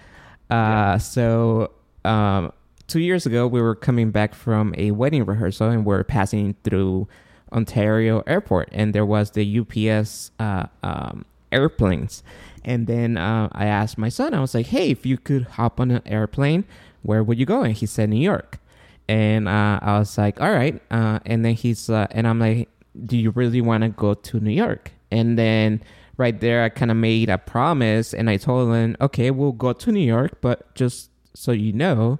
Uh, 0.50 0.54
yeah. 0.54 0.96
So, 0.98 1.70
um, 2.04 2.52
two 2.86 3.00
years 3.00 3.26
ago, 3.26 3.46
we 3.46 3.60
were 3.60 3.74
coming 3.74 4.10
back 4.10 4.34
from 4.34 4.74
a 4.76 4.90
wedding 4.90 5.24
rehearsal, 5.24 5.70
and 5.70 5.84
we 5.84 5.94
are 5.94 6.04
passing 6.04 6.54
through 6.64 7.08
Ontario 7.52 8.22
Airport, 8.26 8.68
and 8.72 8.94
there 8.94 9.06
was 9.06 9.30
the 9.30 9.60
UPS 9.60 10.32
uh, 10.38 10.66
um, 10.82 11.24
airplanes. 11.50 12.22
And 12.64 12.86
then 12.86 13.16
uh, 13.16 13.48
I 13.52 13.66
asked 13.66 13.98
my 13.98 14.08
son, 14.08 14.34
I 14.34 14.40
was 14.40 14.54
like, 14.54 14.66
"Hey, 14.66 14.90
if 14.90 15.06
you 15.06 15.16
could 15.18 15.44
hop 15.44 15.80
on 15.80 15.90
an 15.90 16.02
airplane, 16.06 16.64
where 17.02 17.22
would 17.22 17.38
you 17.38 17.46
go?" 17.46 17.62
And 17.62 17.74
he 17.74 17.86
said 17.86 18.10
New 18.10 18.20
York. 18.20 18.58
And 19.06 19.48
uh, 19.48 19.78
I 19.82 19.98
was 19.98 20.16
like, 20.16 20.40
"All 20.40 20.52
right." 20.52 20.80
Uh, 20.90 21.20
and 21.26 21.44
then 21.44 21.54
he's 21.54 21.90
uh, 21.90 22.06
and 22.10 22.26
I'm 22.26 22.38
like, 22.38 22.68
"Do 23.06 23.16
you 23.16 23.30
really 23.30 23.60
want 23.60 23.82
to 23.82 23.88
go 23.90 24.14
to 24.14 24.40
New 24.40 24.52
York?" 24.52 24.92
And 25.10 25.38
then 25.38 25.82
right 26.16 26.38
there, 26.40 26.64
I 26.64 26.68
kind 26.68 26.90
of 26.90 26.96
made 26.96 27.30
a 27.30 27.38
promise, 27.38 28.14
and 28.14 28.28
I 28.30 28.36
told 28.36 28.74
him, 28.74 28.96
"Okay, 29.00 29.30
we'll 29.30 29.52
go 29.52 29.72
to 29.72 29.92
New 29.92 30.04
York, 30.04 30.40
but 30.40 30.74
just 30.74 31.10
so 31.34 31.52
you 31.52 31.72
know, 31.72 32.18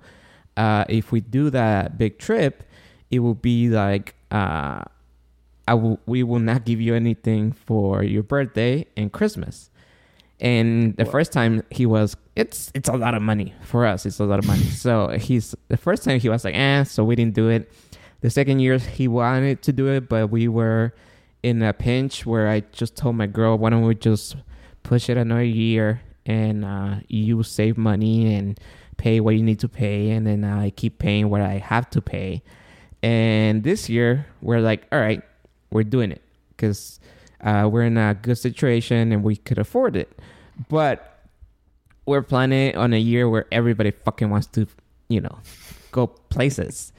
uh, 0.56 0.84
if 0.88 1.12
we 1.12 1.20
do 1.20 1.50
that 1.50 1.98
big 1.98 2.18
trip, 2.18 2.64
it 3.10 3.20
will 3.20 3.34
be 3.34 3.68
like." 3.68 4.14
Uh, 4.30 4.82
I 5.66 5.74
will, 5.74 5.98
we 6.06 6.22
will 6.22 6.40
not 6.40 6.64
give 6.64 6.80
you 6.80 6.94
anything 6.94 7.52
for 7.52 8.02
your 8.02 8.22
birthday 8.22 8.86
and 8.96 9.10
Christmas. 9.12 9.70
And 10.40 10.96
the 10.96 11.04
first 11.04 11.32
time 11.32 11.62
he 11.70 11.86
was, 11.86 12.16
it's 12.36 12.70
it's 12.74 12.88
a 12.88 12.96
lot 12.96 13.14
of 13.14 13.22
money 13.22 13.54
for 13.62 13.86
us. 13.86 14.04
It's 14.04 14.18
a 14.18 14.24
lot 14.24 14.38
of 14.38 14.46
money. 14.46 14.62
so 14.84 15.08
he's 15.08 15.54
the 15.68 15.76
first 15.76 16.04
time 16.04 16.20
he 16.20 16.28
was 16.28 16.44
like, 16.44 16.54
eh. 16.54 16.84
So 16.84 17.04
we 17.04 17.14
didn't 17.14 17.34
do 17.34 17.48
it. 17.48 17.72
The 18.24 18.30
second 18.30 18.60
year 18.60 18.78
he 18.78 19.06
wanted 19.06 19.60
to 19.64 19.72
do 19.74 19.86
it, 19.88 20.08
but 20.08 20.30
we 20.30 20.48
were 20.48 20.94
in 21.42 21.62
a 21.62 21.74
pinch 21.74 22.24
where 22.24 22.48
I 22.48 22.60
just 22.72 22.96
told 22.96 23.16
my 23.16 23.26
girl, 23.26 23.58
why 23.58 23.68
don't 23.68 23.82
we 23.82 23.94
just 23.94 24.36
push 24.82 25.10
it 25.10 25.18
another 25.18 25.44
year 25.44 26.00
and 26.24 26.64
uh, 26.64 27.00
you 27.06 27.42
save 27.42 27.76
money 27.76 28.34
and 28.34 28.58
pay 28.96 29.20
what 29.20 29.34
you 29.34 29.42
need 29.42 29.60
to 29.60 29.68
pay, 29.68 30.08
and 30.12 30.26
then 30.26 30.42
I 30.42 30.70
keep 30.70 30.98
paying 30.98 31.28
what 31.28 31.42
I 31.42 31.58
have 31.58 31.90
to 31.90 32.00
pay. 32.00 32.42
And 33.02 33.62
this 33.62 33.90
year 33.90 34.24
we're 34.40 34.60
like, 34.60 34.86
all 34.90 35.00
right, 35.00 35.22
we're 35.70 35.82
doing 35.82 36.10
it 36.10 36.22
because 36.56 37.00
uh, 37.42 37.68
we're 37.70 37.82
in 37.82 37.98
a 37.98 38.14
good 38.14 38.38
situation 38.38 39.12
and 39.12 39.22
we 39.22 39.36
could 39.36 39.58
afford 39.58 39.96
it. 39.96 40.10
But 40.70 41.26
we're 42.06 42.22
planning 42.22 42.74
on 42.74 42.94
a 42.94 42.98
year 42.98 43.28
where 43.28 43.44
everybody 43.52 43.90
fucking 43.90 44.30
wants 44.30 44.46
to, 44.46 44.66
you 45.08 45.20
know, 45.20 45.40
go 45.92 46.06
places. 46.06 46.93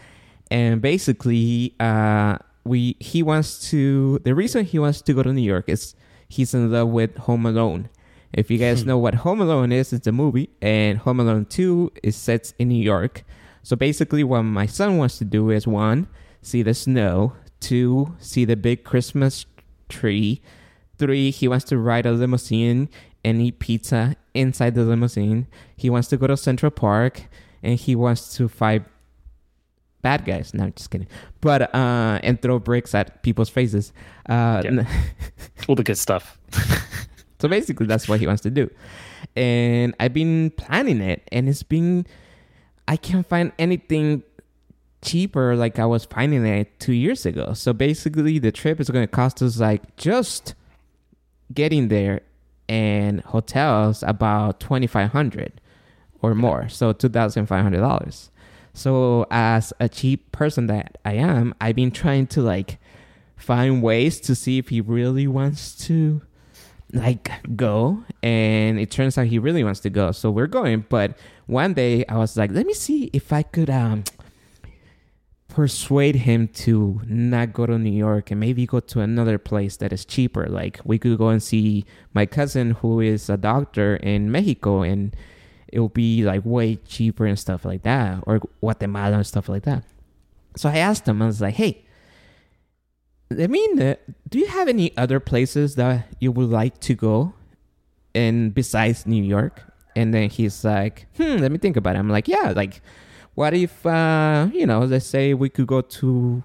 And 0.52 0.82
basically, 0.82 1.74
uh, 1.80 2.38
we 2.64 2.96
he 3.00 3.24
wants 3.24 3.70
to. 3.70 4.20
The 4.20 4.36
reason 4.36 4.66
he 4.66 4.80
wants 4.80 5.02
to 5.02 5.14
go 5.14 5.24
to 5.24 5.34
New 5.34 5.42
York 5.42 5.68
is 5.68 5.96
he's 6.30 6.54
in 6.54 6.72
love 6.72 6.90
with 6.90 7.18
Home 7.18 7.46
Alone. 7.46 7.90
If 8.34 8.52
you 8.52 8.58
guys 8.58 8.86
know 8.86 8.98
what 8.98 9.16
Home 9.16 9.40
Alone 9.42 9.72
is, 9.72 9.94
it's 9.94 10.08
a 10.08 10.12
movie, 10.12 10.50
and 10.62 11.00
Home 11.00 11.20
Alone 11.20 11.46
Two 11.46 11.92
is 12.04 12.16
set 12.16 12.54
in 12.60 12.70
New 12.70 12.84
York. 12.84 13.24
So 13.64 13.76
basically, 13.76 14.24
what 14.24 14.44
my 14.44 14.66
son 14.66 14.98
wants 14.98 15.18
to 15.20 15.26
do 15.26 15.50
is 15.50 15.66
one, 15.66 16.08
see 16.42 16.62
the 16.62 16.74
snow, 16.74 17.34
two, 17.60 18.16
see 18.20 18.46
the 18.46 18.56
big 18.56 18.84
Christmas 18.84 19.46
tree, 19.90 20.42
three, 20.98 21.32
he 21.32 21.48
wants 21.48 21.66
to 21.66 21.78
ride 21.78 22.06
a 22.06 22.12
limousine 22.12 22.90
and 23.24 23.42
eat 23.42 23.60
pizza 23.60 24.16
inside 24.34 24.76
the 24.76 24.84
limousine. 24.84 25.48
He 25.76 25.90
wants 25.90 26.08
to 26.10 26.18
go 26.18 26.28
to 26.28 26.38
Central 26.38 26.72
Park 26.72 27.24
and 27.64 27.80
he 27.80 27.96
wants 27.96 28.36
to 28.38 28.48
fight 28.48 28.84
bad 30.06 30.24
guys. 30.24 30.54
No, 30.54 30.66
I'm 30.66 30.74
just 30.74 30.92
kidding. 30.92 31.08
But 31.42 31.74
uh, 31.74 32.20
and 32.22 32.40
throw 32.40 32.60
bricks 32.60 32.94
at 32.94 33.24
people's 33.24 33.50
faces. 33.50 33.92
Uh, 34.30 34.62
Yeah. 34.64 34.86
All 35.68 35.74
the 35.74 35.84
good 35.84 35.98
stuff. 35.98 36.38
so 37.42 37.50
basically, 37.50 37.88
that's 37.88 38.08
what 38.08 38.20
he 38.20 38.28
wants 38.28 38.44
to 38.44 38.52
do. 38.52 38.70
And 39.36 39.96
I've 40.00 40.14
been 40.14 40.52
planning 40.52 41.02
it, 41.02 41.28
and 41.32 41.50
it's 41.50 41.64
been. 41.64 42.06
I 42.88 42.98
can't 42.98 43.26
find 43.26 43.52
anything 43.58 44.22
cheaper 45.02 45.56
like 45.56 45.80
I 45.80 45.88
was 45.88 46.06
finding 46.06 46.46
it 46.46 46.80
two 46.80 46.94
years 46.94 47.26
ago. 47.26 47.54
So 47.54 47.74
basically, 47.74 48.38
the 48.38 48.52
trip 48.52 48.80
is 48.80 48.92
going 48.92 49.08
to 49.10 49.12
cost 49.12 49.42
us 49.42 49.58
like 49.60 49.98
just 49.98 50.54
getting 51.52 51.88
there 51.88 52.22
and 52.70 53.22
hotels 53.22 54.04
about 54.04 54.60
twenty 54.60 54.86
five 54.86 55.10
hundred 55.12 55.60
or 56.22 56.36
more, 56.36 56.70
so 56.70 56.94
two 56.94 57.10
thousand 57.10 57.48
five 57.48 57.64
hundred 57.64 57.82
dollars. 57.82 58.30
So 58.76 59.26
as 59.32 59.74
a 59.80 59.90
cheap 59.90 60.32
person 60.32 60.68
that 60.68 61.00
I 61.04 61.14
am, 61.14 61.56
I've 61.60 61.76
been 61.76 61.92
trying 61.92 62.28
to 62.28 62.42
like 62.42 62.78
find 63.36 63.82
ways 63.82 64.20
to 64.22 64.36
see 64.36 64.60
if 64.60 64.70
he 64.70 64.82
really 64.82 65.28
wants 65.28 65.76
to 65.88 66.22
like 66.94 67.32
go. 67.56 68.04
And 68.22 68.80
it 68.80 68.92
turns 68.92 69.18
out 69.18 69.28
he 69.28 69.40
really 69.40 69.64
wants 69.64 69.80
to 69.82 69.90
go. 69.90 70.12
So 70.12 70.30
we're 70.30 70.48
going. 70.48 70.86
But 70.88 71.18
one 71.48 71.74
day 71.74 72.04
i 72.06 72.18
was 72.18 72.36
like 72.38 72.52
let 72.52 72.66
me 72.66 72.74
see 72.74 73.10
if 73.14 73.32
i 73.32 73.44
could 73.44 73.70
um 73.70 74.04
persuade 75.48 76.16
him 76.16 76.48
to 76.50 77.00
not 77.06 77.54
go 77.54 77.66
to 77.66 77.78
new 77.78 77.90
york 77.90 78.32
and 78.32 78.40
maybe 78.40 78.66
go 78.66 78.80
to 78.80 79.00
another 79.00 79.38
place 79.38 79.78
that 79.78 79.94
is 79.94 80.04
cheaper. 80.04 80.48
Like 80.48 80.82
we 80.84 81.00
could 81.00 81.18
go 81.18 81.30
and 81.30 81.42
see 81.42 81.86
my 82.14 82.26
cousin 82.26 82.72
who 82.72 83.00
is 83.00 83.30
a 83.30 83.38
doctor 83.38 83.96
in 83.98 84.32
mexico 84.32 84.82
and 84.82 85.16
it 85.68 85.80
will 85.80 85.90
be 85.90 86.24
like 86.24 86.42
way 86.46 86.76
cheaper 86.76 87.26
and 87.26 87.38
stuff 87.40 87.66
like 87.66 87.84
that 87.84 88.24
or 88.28 88.40
guatemala 88.60 89.18
and 89.18 89.28
stuff 89.28 89.50
like 89.50 89.64
that 89.64 89.84
so 90.56 90.70
i 90.70 90.78
asked 90.78 91.08
him 91.08 91.22
i 91.22 91.26
was 91.26 91.42
like 91.42 91.56
hey 91.56 91.86
I 93.32 93.48
mean, 93.48 93.82
uh, 93.82 93.96
do 94.30 94.38
you 94.40 94.48
have 94.48 94.68
any 94.68 94.96
other 94.98 95.20
places 95.20 95.76
that 95.76 96.08
you 96.20 96.32
would 96.32 96.50
like 96.50 96.80
to 96.82 96.94
go, 96.94 97.34
and 98.14 98.54
besides 98.54 99.06
New 99.06 99.24
York? 99.24 99.64
And 99.96 100.14
then 100.14 100.30
he's 100.30 100.64
like, 100.64 101.08
"Hmm, 101.18 101.38
let 101.38 101.52
me 101.52 101.58
think 101.58 101.76
about 101.76 101.96
it." 101.96 102.00
I'm 102.00 102.10
like, 102.10 102.28
"Yeah, 102.28 102.54
like, 102.56 102.82
what 103.34 103.54
if, 103.54 103.86
uh, 103.86 104.50
you 104.54 104.66
know, 104.66 104.82
let's 104.82 105.06
say 105.06 105.34
we 105.34 105.50
could 105.50 105.68
go 105.68 105.82
to 105.82 106.44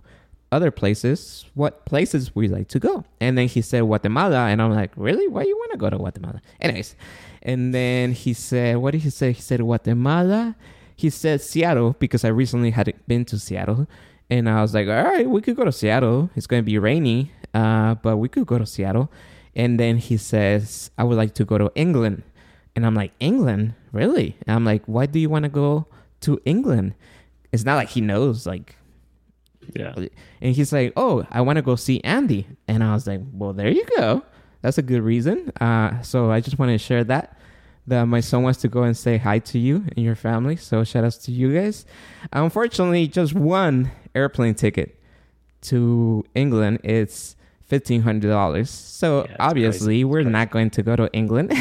other 0.52 0.70
places. 0.70 1.44
What 1.54 1.84
places 1.84 2.30
you 2.34 2.48
like 2.48 2.68
to 2.68 2.78
go?" 2.78 3.04
And 3.20 3.36
then 3.36 3.48
he 3.48 3.62
said 3.62 3.80
Guatemala, 3.80 4.46
and 4.46 4.60
I'm 4.60 4.72
like, 4.72 4.92
"Really? 4.96 5.28
Why 5.28 5.42
you 5.42 5.56
want 5.56 5.72
to 5.72 5.78
go 5.78 5.90
to 5.90 5.96
Guatemala?" 5.96 6.40
Anyways, 6.60 6.96
and 7.42 7.74
then 7.74 8.12
he 8.12 8.32
said, 8.32 8.76
"What 8.78 8.92
did 8.92 9.02
he 9.02 9.10
say?" 9.10 9.32
He 9.32 9.42
said 9.42 9.60
Guatemala. 9.60 10.56
He 10.96 11.08
said 11.08 11.40
Seattle 11.40 11.96
because 11.98 12.24
I 12.24 12.28
recently 12.28 12.72
had 12.72 12.92
been 13.08 13.24
to 13.26 13.38
Seattle. 13.38 13.86
And 14.28 14.48
I 14.48 14.60
was 14.62 14.74
like, 14.74 14.86
all 14.86 15.02
right, 15.02 15.28
we 15.28 15.40
could 15.40 15.56
go 15.56 15.64
to 15.64 15.72
Seattle. 15.72 16.30
It's 16.36 16.46
going 16.46 16.62
to 16.62 16.64
be 16.64 16.78
rainy, 16.78 17.32
uh, 17.52 17.96
but 17.96 18.18
we 18.18 18.28
could 18.28 18.46
go 18.46 18.58
to 18.58 18.66
Seattle. 18.66 19.10
And 19.56 19.80
then 19.80 19.96
he 19.96 20.16
says, 20.16 20.90
I 20.96 21.04
would 21.04 21.16
like 21.16 21.34
to 21.34 21.44
go 21.44 21.58
to 21.58 21.72
England. 21.74 22.22
And 22.76 22.86
I'm 22.86 22.94
like, 22.94 23.12
England? 23.18 23.74
Really? 23.92 24.36
And 24.46 24.54
I'm 24.54 24.64
like, 24.64 24.84
why 24.86 25.06
do 25.06 25.18
you 25.18 25.28
want 25.28 25.44
to 25.44 25.48
go 25.48 25.86
to 26.20 26.40
England? 26.44 26.94
It's 27.50 27.64
not 27.64 27.74
like 27.74 27.88
he 27.88 28.00
knows, 28.00 28.46
like, 28.46 28.76
Yeah. 29.74 29.94
and 30.40 30.54
he's 30.54 30.72
like, 30.72 30.92
oh, 30.96 31.26
I 31.30 31.40
want 31.42 31.56
to 31.56 31.62
go 31.62 31.76
see 31.76 32.00
Andy. 32.02 32.46
And 32.66 32.82
I 32.82 32.94
was 32.94 33.06
like, 33.06 33.20
well, 33.32 33.52
there 33.52 33.70
you 33.70 33.84
go. 33.96 34.22
That's 34.62 34.78
a 34.78 34.82
good 34.82 35.02
reason. 35.02 35.50
Uh, 35.60 36.02
so 36.02 36.30
I 36.30 36.40
just 36.40 36.58
want 36.58 36.70
to 36.70 36.78
share 36.78 37.04
that. 37.04 37.36
That 37.86 38.04
my 38.04 38.20
son 38.20 38.42
wants 38.42 38.60
to 38.60 38.68
go 38.68 38.82
and 38.82 38.96
say 38.96 39.16
hi 39.16 39.38
to 39.40 39.58
you 39.58 39.84
and 39.96 40.04
your 40.04 40.14
family. 40.14 40.56
So 40.56 40.84
shout 40.84 41.02
outs 41.04 41.16
to 41.18 41.32
you 41.32 41.54
guys. 41.54 41.86
Unfortunately, 42.32 43.06
just 43.08 43.34
one 43.34 43.90
airplane 44.14 44.54
ticket 44.54 45.00
to 45.62 46.24
England 46.34 46.80
it's 46.84 47.36
fifteen 47.66 48.02
hundred 48.02 48.28
dollars. 48.28 48.70
So 48.70 49.24
Yeah, 49.28 49.36
obviously 49.40 49.86
crazy. 49.96 50.04
We're 50.04 50.18
crazy. 50.22 50.30
not 50.30 50.50
going 50.50 50.70
to 50.70 50.82
go 50.82 50.94
to 50.96 51.10
England 51.12 51.52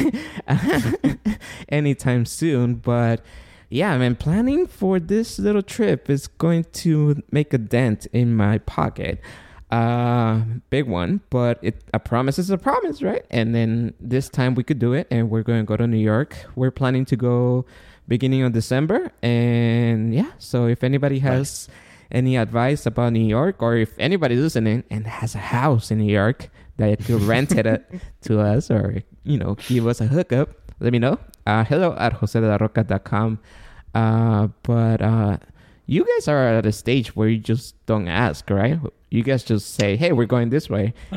anytime 1.69 2.25
soon. 2.25 2.75
But 2.75 3.21
yeah, 3.69 3.95
man, 3.97 4.15
planning 4.15 4.65
for 4.65 4.99
this 4.99 5.37
little 5.37 5.61
trip 5.61 6.09
is 6.09 6.27
going 6.27 6.65
to 6.73 7.21
make 7.31 7.53
a 7.53 7.57
dent 7.57 8.07
in 8.07 8.35
my 8.35 8.57
pocket. 8.59 9.21
Uh, 9.69 10.41
big 10.71 10.87
one, 10.87 11.21
but 11.29 11.59
it 11.61 11.83
a 11.93 11.99
promise 11.99 12.39
is 12.39 12.49
a 12.49 12.57
promise, 12.57 13.03
right? 13.03 13.23
And 13.29 13.53
then 13.53 13.93
this 13.99 14.27
time 14.27 14.55
we 14.55 14.63
could 14.63 14.79
do 14.79 14.93
it, 14.93 15.07
and 15.11 15.29
we're 15.29 15.43
going 15.43 15.59
to 15.59 15.65
go 15.65 15.77
to 15.77 15.85
New 15.85 15.97
York. 15.97 16.35
We're 16.55 16.71
planning 16.71 17.05
to 17.05 17.15
go 17.15 17.65
beginning 18.07 18.41
of 18.41 18.53
December, 18.53 19.11
and 19.21 20.15
yeah. 20.15 20.31
So 20.39 20.65
if 20.65 20.83
anybody 20.83 21.19
has 21.19 21.69
any 22.11 22.35
advice 22.37 22.87
about 22.87 23.13
New 23.13 23.25
York, 23.25 23.61
or 23.61 23.77
if 23.77 23.93
anybody 23.99 24.35
listening 24.35 24.83
and 24.89 25.05
has 25.05 25.35
a 25.35 25.39
house 25.39 25.91
in 25.91 25.99
New 25.99 26.11
York 26.11 26.49
that 26.77 27.05
could 27.05 27.21
rent 27.21 27.51
it 27.51 27.67
uh, 27.67 27.77
to 28.21 28.39
us, 28.39 28.71
or 28.71 29.03
you 29.23 29.37
know, 29.37 29.55
give 29.67 29.85
us 29.85 30.01
a 30.01 30.07
hookup, 30.07 30.49
let 30.79 30.91
me 30.91 30.97
know. 30.97 31.19
Uh, 31.45 31.63
hello 31.63 31.95
at 31.97 32.13
josedelaroca.com. 32.13 33.39
Uh, 33.93 34.47
but 34.63 35.01
uh, 35.01 35.37
you 35.85 36.05
guys 36.05 36.27
are 36.27 36.47
at 36.47 36.65
a 36.65 36.71
stage 36.71 37.15
where 37.15 37.27
you 37.27 37.39
just 37.39 37.75
don't 37.85 38.07
ask, 38.07 38.49
right? 38.49 38.79
You 39.09 39.23
guys 39.23 39.43
just 39.43 39.73
say, 39.73 39.95
"Hey, 39.95 40.11
we're 40.11 40.25
going 40.25 40.49
this 40.49 40.69
way." 40.69 40.93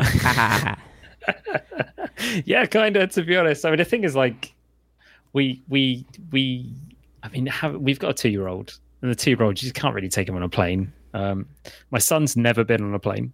yeah, 2.44 2.66
kind 2.66 2.96
of. 2.96 3.10
To 3.10 3.22
be 3.22 3.36
honest, 3.36 3.64
I 3.64 3.70
mean, 3.70 3.78
the 3.78 3.84
thing 3.84 4.04
is, 4.04 4.16
like, 4.16 4.54
we 5.32 5.62
we 5.68 6.06
we. 6.30 6.72
I 7.22 7.28
mean, 7.28 7.46
have, 7.46 7.76
we've 7.76 7.98
got 7.98 8.10
a 8.10 8.14
two-year-old, 8.14 8.78
and 9.00 9.10
the 9.10 9.14
two-year-old 9.14 9.62
you 9.62 9.66
just 9.66 9.74
can't 9.74 9.94
really 9.94 10.08
take 10.08 10.28
him 10.28 10.36
on 10.36 10.42
a 10.42 10.48
plane. 10.48 10.92
Um, 11.14 11.46
my 11.90 11.98
son's 11.98 12.36
never 12.36 12.64
been 12.64 12.82
on 12.82 12.94
a 12.94 12.98
plane, 12.98 13.32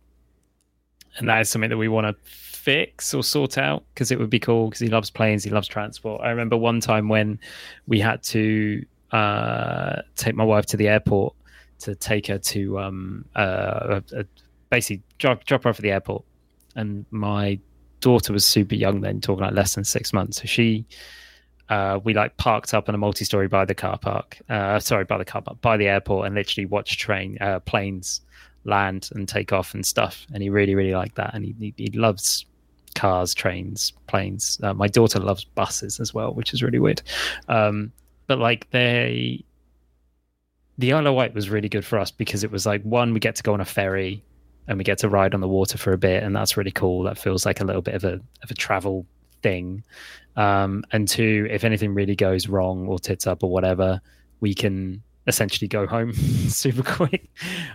and 1.17 1.29
that 1.29 1.41
is 1.41 1.49
something 1.49 1.71
that 1.71 1.79
we 1.79 1.89
want 1.89 2.07
to 2.07 2.17
fix 2.59 3.15
or 3.15 3.23
sort 3.23 3.57
out 3.57 3.85
because 3.95 4.11
it 4.11 4.19
would 4.19 4.29
be 4.29 4.41
cool 4.41 4.69
because 4.69 4.81
he 4.81 4.89
loves 4.89 5.11
planes, 5.11 5.45
he 5.45 5.51
loves 5.51 5.69
transport. 5.69 6.21
I 6.23 6.31
remember 6.31 6.57
one 6.57 6.81
time 6.81 7.09
when 7.09 7.39
we 7.87 8.01
had 8.01 8.23
to 8.25 8.85
uh, 9.13 10.03
take 10.17 10.35
my 10.35 10.45
wife 10.45 10.67
to 10.67 10.77
the 10.77 10.89
airport 10.89 11.35
to 11.81 11.95
take 11.95 12.27
her 12.27 12.39
to 12.39 12.79
um, 12.81 13.25
uh, 13.37 14.01
a 14.13 14.25
basically 14.71 15.03
drop, 15.19 15.45
drop 15.45 15.63
her 15.63 15.71
off 15.71 15.79
at 15.79 15.83
the 15.83 15.93
airport, 15.93 16.25
and 16.75 17.07
my 17.11 17.59
daughter 18.01 18.33
was 18.33 18.45
super 18.45 18.75
young 18.75 19.01
then, 19.01 19.21
talking 19.21 19.45
like 19.45 19.55
less 19.55 19.75
than 19.77 19.85
six 19.85 20.13
months. 20.13 20.41
So 20.41 20.47
she, 20.47 20.85
uh, 21.69 22.01
we 22.03 22.13
like 22.13 22.37
parked 22.39 22.75
up 22.75 22.89
in 22.89 22.95
a 22.95 22.99
multi-story 22.99 23.47
by 23.47 23.65
the 23.65 23.75
car 23.75 23.99
park. 23.99 24.39
Uh, 24.49 24.81
sorry, 24.81 25.05
by 25.05 25.19
the 25.19 25.25
car 25.25 25.43
park, 25.43 25.61
by 25.61 25.77
the 25.77 25.87
airport, 25.87 26.27
and 26.27 26.35
literally 26.35 26.67
watched 26.67 26.99
train 26.99 27.39
uh, 27.41 27.61
planes 27.61 28.21
land 28.69 29.11
and 29.15 29.29
take 29.29 29.53
off 29.53 29.75
and 29.75 29.85
stuff. 29.85 30.27
And 30.33 30.43
he 30.43 30.51
really, 30.51 30.75
really 30.75 30.95
liked 30.95 31.17
that. 31.17 31.35
And 31.35 31.45
he 31.45 31.55
he, 31.59 31.75
he 31.77 31.99
loves 31.99 32.47
cars, 32.95 33.35
trains, 33.35 33.93
planes. 34.07 34.61
Uh, 34.63 34.75
my 34.75 34.89
daughter 34.89 35.21
loves 35.21 35.45
buses 35.45 36.01
as 36.01 36.13
well, 36.13 36.33
which 36.35 36.53
is 36.53 36.63
really 36.63 36.79
weird. 36.79 37.03
Um, 37.49 37.93
but 38.27 38.39
like 38.39 38.69
they, 38.71 39.45
the 40.79 40.93
Isle 40.93 41.07
of 41.07 41.15
Wight 41.15 41.35
was 41.35 41.49
really 41.49 41.69
good 41.69 41.85
for 41.85 41.99
us 41.99 42.11
because 42.11 42.45
it 42.45 42.51
was 42.51 42.67
like 42.67 42.83
one, 42.83 43.15
we 43.15 43.21
get 43.21 43.37
to 43.37 43.43
go 43.43 43.55
on 43.55 43.61
a 43.61 43.65
ferry 43.65 44.23
and 44.67 44.77
we 44.77 44.85
get 44.85 44.99
to 44.99 45.09
ride 45.09 45.35
on 45.35 45.41
the 45.41 45.49
water 45.49 45.79
for 45.79 45.93
a 45.93 45.99
bit, 45.99 46.23
and 46.23 46.37
that's 46.37 46.57
really 46.57 46.71
cool. 46.71 47.03
That 47.03 47.19
feels 47.19 47.47
like 47.47 47.61
a 47.61 47.65
little 47.65 47.83
bit 47.83 47.95
of 47.95 48.05
a 48.05 48.21
of 48.43 48.51
a 48.51 48.55
travel 48.55 49.07
thing. 49.43 49.83
Um, 50.37 50.85
and 50.93 51.09
two, 51.09 51.49
if 51.51 51.65
anything 51.65 51.95
really 51.95 52.15
goes 52.15 52.49
wrong 52.49 52.87
or 52.87 52.99
tits 52.99 53.27
up 53.27 53.43
or 53.43 53.51
whatever, 53.51 54.01
we 54.41 54.55
can 54.55 55.03
essentially 55.27 55.69
go 55.69 55.87
home 55.87 56.13
super 56.49 56.83
quick. 56.83 57.31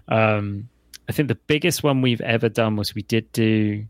Um, 0.07 0.69
I 1.09 1.11
think 1.11 1.27
the 1.27 1.35
biggest 1.35 1.83
one 1.83 2.01
we've 2.01 2.21
ever 2.21 2.49
done 2.49 2.75
was 2.75 2.95
we 2.95 3.03
did 3.03 3.31
do 3.31 3.85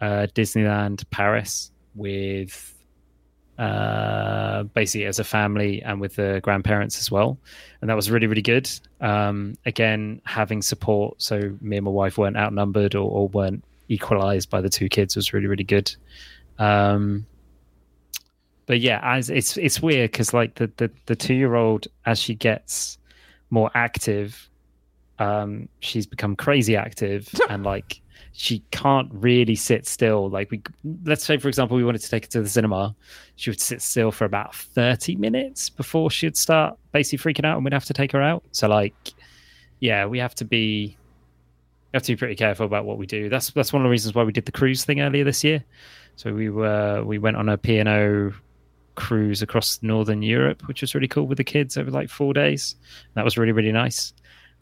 uh, 0.00 0.26
Disneyland 0.34 1.08
Paris 1.10 1.70
with 1.94 2.74
uh, 3.58 4.62
basically 4.64 5.06
as 5.06 5.18
a 5.18 5.24
family 5.24 5.82
and 5.82 6.00
with 6.00 6.16
the 6.16 6.40
grandparents 6.42 6.98
as 7.00 7.10
well. 7.10 7.38
And 7.80 7.90
that 7.90 7.94
was 7.94 8.10
really, 8.10 8.26
really 8.26 8.42
good. 8.42 8.70
Um, 9.00 9.56
again, 9.66 10.20
having 10.24 10.62
support. 10.62 11.20
So 11.20 11.56
me 11.60 11.76
and 11.76 11.84
my 11.84 11.90
wife 11.90 12.18
weren't 12.18 12.36
outnumbered 12.36 12.94
or, 12.94 13.10
or 13.10 13.28
weren't 13.28 13.64
equalized 13.88 14.50
by 14.50 14.60
the 14.60 14.68
two 14.68 14.88
kids 14.88 15.16
was 15.16 15.32
really, 15.32 15.46
really 15.46 15.64
good. 15.64 15.94
Um, 16.58 17.26
but 18.66 18.80
yeah, 18.80 19.00
as 19.02 19.30
it's 19.30 19.56
it's 19.56 19.80
weird 19.80 20.12
because 20.12 20.34
like 20.34 20.54
the 20.56 20.70
the, 20.76 20.90
the 21.06 21.16
two 21.16 21.34
year 21.34 21.54
old 21.54 21.88
as 22.04 22.18
she 22.18 22.34
gets 22.34 22.98
more 23.50 23.70
active, 23.74 24.47
um, 25.18 25.68
she's 25.80 26.06
become 26.06 26.36
crazy 26.36 26.76
active 26.76 27.28
and 27.48 27.64
like 27.64 28.00
she 28.32 28.60
can't 28.70 29.08
really 29.12 29.56
sit 29.56 29.86
still. 29.86 30.30
Like 30.30 30.50
we, 30.50 30.62
let's 31.04 31.24
say 31.24 31.38
for 31.38 31.48
example, 31.48 31.76
we 31.76 31.84
wanted 31.84 32.02
to 32.02 32.10
take 32.10 32.24
her 32.24 32.30
to 32.30 32.42
the 32.42 32.48
cinema, 32.48 32.94
she 33.36 33.50
would 33.50 33.60
sit 33.60 33.82
still 33.82 34.12
for 34.12 34.24
about 34.24 34.54
thirty 34.54 35.16
minutes 35.16 35.68
before 35.68 36.10
she'd 36.10 36.36
start 36.36 36.78
basically 36.92 37.32
freaking 37.32 37.44
out, 37.44 37.56
and 37.56 37.64
we'd 37.64 37.72
have 37.72 37.84
to 37.86 37.94
take 37.94 38.12
her 38.12 38.22
out. 38.22 38.44
So 38.52 38.68
like, 38.68 38.94
yeah, 39.80 40.06
we 40.06 40.18
have 40.18 40.34
to 40.36 40.44
be, 40.44 40.96
we 41.92 41.96
have 41.96 42.02
to 42.04 42.12
be 42.12 42.16
pretty 42.16 42.36
careful 42.36 42.66
about 42.66 42.84
what 42.84 42.98
we 42.98 43.06
do. 43.06 43.28
That's 43.28 43.50
that's 43.50 43.72
one 43.72 43.82
of 43.82 43.84
the 43.84 43.90
reasons 43.90 44.14
why 44.14 44.22
we 44.22 44.32
did 44.32 44.46
the 44.46 44.52
cruise 44.52 44.84
thing 44.84 45.00
earlier 45.00 45.24
this 45.24 45.42
year. 45.42 45.64
So 46.16 46.32
we 46.32 46.50
were 46.50 47.02
we 47.04 47.18
went 47.18 47.36
on 47.36 47.48
a 47.48 47.58
P 47.58 47.78
and 47.78 47.88
O 47.88 48.32
cruise 48.94 49.42
across 49.42 49.80
northern 49.82 50.22
Europe, 50.22 50.66
which 50.66 50.80
was 50.80 50.94
really 50.94 51.08
cool 51.08 51.26
with 51.26 51.38
the 51.38 51.44
kids 51.44 51.76
over 51.76 51.90
like 51.90 52.08
four 52.08 52.34
days. 52.34 52.76
That 53.14 53.24
was 53.24 53.36
really 53.36 53.52
really 53.52 53.72
nice. 53.72 54.12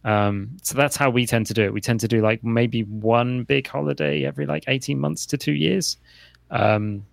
Um, 0.07 0.57
so 0.63 0.77
that's 0.77 0.97
how 0.97 1.11
we 1.11 1.27
tend 1.27 1.47
to 1.47 1.55
do 1.55 1.65
it. 1.65 1.73
We 1.73 1.81
tend 1.81 1.99
to 2.01 2.09
do 2.09 2.23
like 2.23 2.45
maybe 2.45 2.85
one 2.85 3.43
big 3.43 3.67
holiday 3.67 4.25
every 4.25 4.47
like 4.47 4.65
18 4.69 4.99
months 4.99 5.27
to 5.27 5.37
two 5.37 5.53
years. 5.53 5.99
Um, 6.51 7.05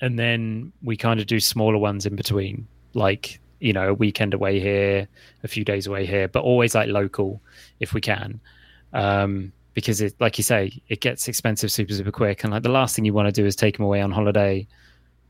and 0.00 0.16
then 0.16 0.72
we 0.82 0.96
kind 0.96 1.18
of 1.18 1.26
do 1.26 1.40
smaller 1.40 1.78
ones 1.78 2.06
in 2.06 2.14
between, 2.14 2.68
like, 2.94 3.40
you 3.58 3.72
know, 3.72 3.88
a 3.88 3.94
weekend 3.94 4.34
away 4.34 4.60
here, 4.60 5.08
a 5.42 5.48
few 5.48 5.64
days 5.64 5.88
away 5.88 6.06
here, 6.06 6.28
but 6.28 6.44
always 6.44 6.76
like 6.76 6.88
local 6.88 7.40
if 7.80 7.92
we 7.92 8.00
can. 8.00 8.40
Um, 8.92 9.52
because 9.74 10.00
it, 10.00 10.14
like 10.20 10.38
you 10.38 10.44
say, 10.44 10.80
it 10.88 11.00
gets 11.00 11.26
expensive 11.26 11.72
super, 11.72 11.92
super 11.92 12.12
quick. 12.12 12.44
And 12.44 12.52
like 12.52 12.62
the 12.62 12.68
last 12.68 12.94
thing 12.94 13.04
you 13.04 13.14
want 13.14 13.26
to 13.26 13.32
do 13.32 13.44
is 13.44 13.56
take 13.56 13.78
them 13.78 13.84
away 13.84 14.00
on 14.00 14.12
holiday 14.12 14.68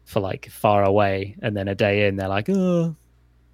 for 0.05 0.21
like 0.21 0.51
far 0.51 0.85
away. 0.85 1.37
And 1.41 1.57
then 1.57 1.69
a 1.69 1.75
day 1.75 2.07
in, 2.07 2.17
they're 2.17 2.29
like, 2.29 2.51
oh, 2.51 2.95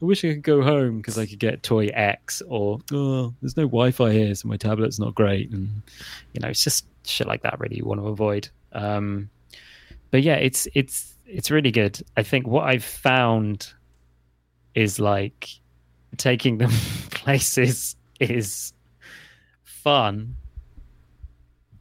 I 0.03 0.05
wish 0.05 0.25
I 0.25 0.35
could 0.35 0.43
go 0.43 0.63
home 0.63 0.97
because 0.97 1.17
I 1.17 1.27
could 1.27 1.39
get 1.39 1.63
toy 1.63 1.87
X 1.87 2.43
or 2.49 2.81
oh, 2.93 3.33
there's 3.41 3.57
no 3.57 3.65
Wi-Fi 3.65 4.11
here, 4.11 4.35
so 4.35 4.49
my 4.49 4.57
tablet's 4.57 4.99
not 4.99 5.15
great, 5.15 5.51
and 5.53 5.83
you 6.33 6.41
know, 6.41 6.49
it's 6.49 6.65
just 6.65 6.87
shit 7.05 7.29
like 7.29 7.43
that. 7.43 7.61
Really, 7.61 7.77
you 7.77 7.85
want 7.85 8.01
to 8.01 8.09
avoid. 8.09 8.49
Um, 8.73 9.31
but 10.11 10.23
yeah, 10.23 10.35
it's 10.35 10.67
it's 10.75 11.15
it's 11.25 11.53
really 11.53 11.71
good. 11.71 12.03
I 12.17 12.25
think 12.25 12.49
what 12.49 12.65
I've 12.65 12.83
found 12.83 13.73
is 14.75 14.99
like 14.99 15.49
taking 16.17 16.59
them 16.59 16.71
places 17.11 17.95
is 18.19 18.73
fun, 19.63 20.35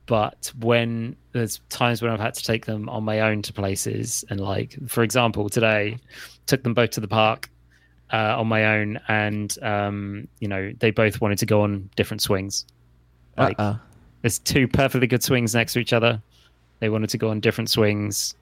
but 0.06 0.52
when 0.60 1.16
there's 1.32 1.60
times 1.70 2.04
when 2.04 2.12
I've 2.12 2.20
had 2.20 2.36
to 2.36 2.44
take 2.44 2.68
them 2.68 2.88
on 2.88 3.04
my 3.04 3.22
own 3.22 3.42
to 3.44 3.54
places, 3.54 4.24
and 4.30 4.40
like 4.40 4.78
for 4.88 5.02
example, 5.02 5.50
today 5.50 5.98
took 6.46 6.62
them 6.62 6.76
both 6.76 6.92
to 6.92 7.00
the 7.00 7.08
park 7.08 7.51
uh, 8.12 8.36
on 8.39 8.47
my 8.47 8.78
own, 8.78 9.00
and 9.08 9.56
um, 9.62 10.28
you 10.39 10.47
know 10.47 10.71
they 10.80 10.91
both 10.91 11.21
wanted 11.21 11.38
to 11.39 11.45
go 11.45 11.62
on 11.62 11.89
different 11.95 12.21
swings. 12.21 12.65
Like 13.38 13.58
Uh-uh. 13.60 13.78
there's 14.21 14.39
two 14.39 14.67
perfectly 14.67 15.08
good 15.08 15.24
swings 15.24 15.54
next 15.56 15.74
to 15.74 15.80
each 15.80 15.93
other. 15.93 16.21
They 16.80 16.89
wanted 16.89 17.10
to 17.12 17.17
go 17.17 17.30
on 17.30 17.39
different 17.39 17.69
swings, 17.69 18.36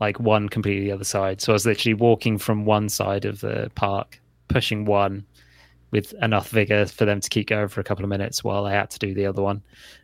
like 0.00 0.18
one 0.20 0.48
completely 0.48 0.84
the 0.86 0.92
other 0.92 1.04
side. 1.04 1.40
So 1.40 1.52
I 1.52 1.54
was 1.54 1.66
literally 1.66 1.94
walking 1.94 2.38
from 2.38 2.64
one 2.64 2.88
side 2.88 3.24
of 3.24 3.40
the 3.40 3.70
park, 3.74 4.20
pushing 4.48 4.84
one 4.84 5.24
with 5.90 6.12
enough 6.22 6.48
vigor 6.50 6.86
for 6.86 7.04
them 7.04 7.18
to 7.20 7.28
keep 7.28 7.48
going 7.48 7.66
for 7.68 7.80
a 7.80 7.84
couple 7.84 8.04
of 8.04 8.08
minutes 8.08 8.44
while 8.44 8.64
I 8.64 8.72
had 8.72 8.90
to 8.90 8.98
do 9.00 9.12
the 9.12 9.26
other 9.26 9.42
one, 9.42 9.60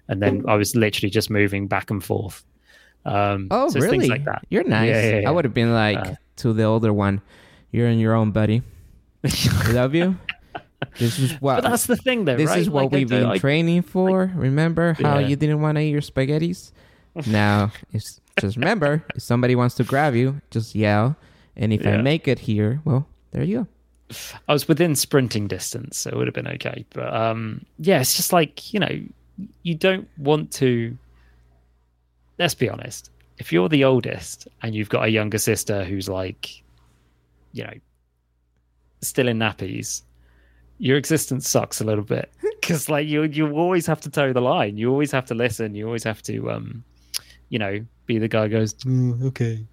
and 0.09 0.21
then 0.21 0.45
I 0.49 0.57
was 0.57 0.75
literally 0.75 1.11
just 1.11 1.31
moving 1.31 1.69
back 1.69 1.91
and 1.91 2.03
forth. 2.05 2.45
Um, 3.05 3.47
Oh, 3.53 3.69
so 3.69 3.79
really? 3.79 3.99
Things 4.01 4.09
like 4.11 4.25
that. 4.25 4.45
You're 4.51 4.65
nice. 4.65 4.89
Yeah, 4.89 5.03
yeah, 5.11 5.19
yeah. 5.21 5.29
I 5.29 5.31
would 5.31 5.45
have 5.45 5.55
been 5.55 5.73
like 5.73 5.97
Uh. 5.99 6.15
to 6.39 6.53
the 6.53 6.65
older 6.65 6.93
one, 6.93 7.21
"You're 7.71 7.89
on 7.89 8.01
your 8.01 8.15
own, 8.15 8.33
buddy. 8.33 8.63
I 9.27 9.73
love 9.73 9.95
you. 9.95 10.17
This 10.99 11.19
is 11.19 11.33
what. 11.41 11.63
But 11.63 11.71
that's 11.71 11.87
the 11.87 11.97
thing, 11.97 12.25
though. 12.25 12.37
this 12.37 12.49
right? 12.51 12.59
is 12.59 12.71
what 12.71 12.85
Like, 12.85 12.93
we've 12.93 13.09
been 13.09 13.27
I- 13.27 13.39
training 13.39 13.83
for. 13.83 14.31
remember 14.35 14.95
how 14.95 15.19
Yeah. 15.19 15.29
you 15.29 15.37
didn't 15.37 15.61
want 15.61 15.77
to 15.77 15.83
eat 15.83 15.91
your 15.91 16.01
spaghettis? 16.03 16.73
now, 17.27 17.73
it's 17.93 18.21
just 18.41 18.57
remember, 18.57 19.03
if 19.15 19.23
somebody 19.23 19.55
wants 19.57 19.75
to 19.77 19.85
grab 19.85 20.15
you, 20.15 20.41
just 20.51 20.75
yell. 20.75 21.17
And 21.57 21.73
if 21.73 21.87
I 21.87 21.97
make 21.99 22.29
it 22.29 22.39
here, 22.41 22.81
well, 22.85 23.07
there 23.33 23.43
you 23.43 23.67
go. 24.11 24.17
I 24.47 24.53
was 24.53 24.69
within 24.69 24.95
sprinting 24.95 25.49
distance, 25.49 25.97
so 25.99 26.11
it 26.11 26.17
would 26.17 26.27
have 26.27 26.35
been 26.35 26.47
okay. 26.49 26.85
But 26.91 27.13
um, 27.15 27.65
yeah, 27.79 28.01
it's 28.01 28.15
just 28.15 28.33
like 28.33 28.73
you 28.75 28.79
know, 28.81 29.01
you 29.63 29.75
don't 29.75 30.07
want 30.19 30.53
to. 30.53 30.97
Let's 32.39 32.55
be 32.55 32.69
honest. 32.69 33.11
If 33.39 33.53
you're 33.53 33.69
the 33.69 33.85
oldest 33.85 34.47
and 34.63 34.75
you've 34.75 34.89
got 34.91 35.05
a 35.05 35.09
younger 35.09 35.39
sister 35.39 35.85
who's 35.85 36.09
like, 36.09 36.63
you 37.53 37.65
know, 37.65 37.73
still 39.07 39.29
in 39.29 39.39
nappies, 39.39 40.03
your 40.79 40.97
existence 40.97 41.49
sucks 41.49 41.81
a 41.81 41.85
little 41.85 42.05
bit 42.05 42.31
because 42.61 42.89
like 42.89 43.07
you 43.07 43.23
you 43.25 43.51
always 43.53 43.87
have 43.87 44.01
to 44.03 44.11
toe 44.11 44.33
the 44.33 44.41
line. 44.41 44.77
You 44.77 44.91
always 44.91 45.13
have 45.13 45.27
to 45.27 45.35
listen. 45.35 45.75
You 45.75 45.87
always 45.87 46.05
have 46.05 46.23
to 46.23 46.51
um, 46.51 46.85
you 47.49 47.59
know, 47.59 47.85
be 48.07 48.19
the 48.19 48.29
guy 48.29 48.45
who 48.45 48.49
goes 48.51 48.75
"Mm, 48.75 49.23
okay. 49.25 49.67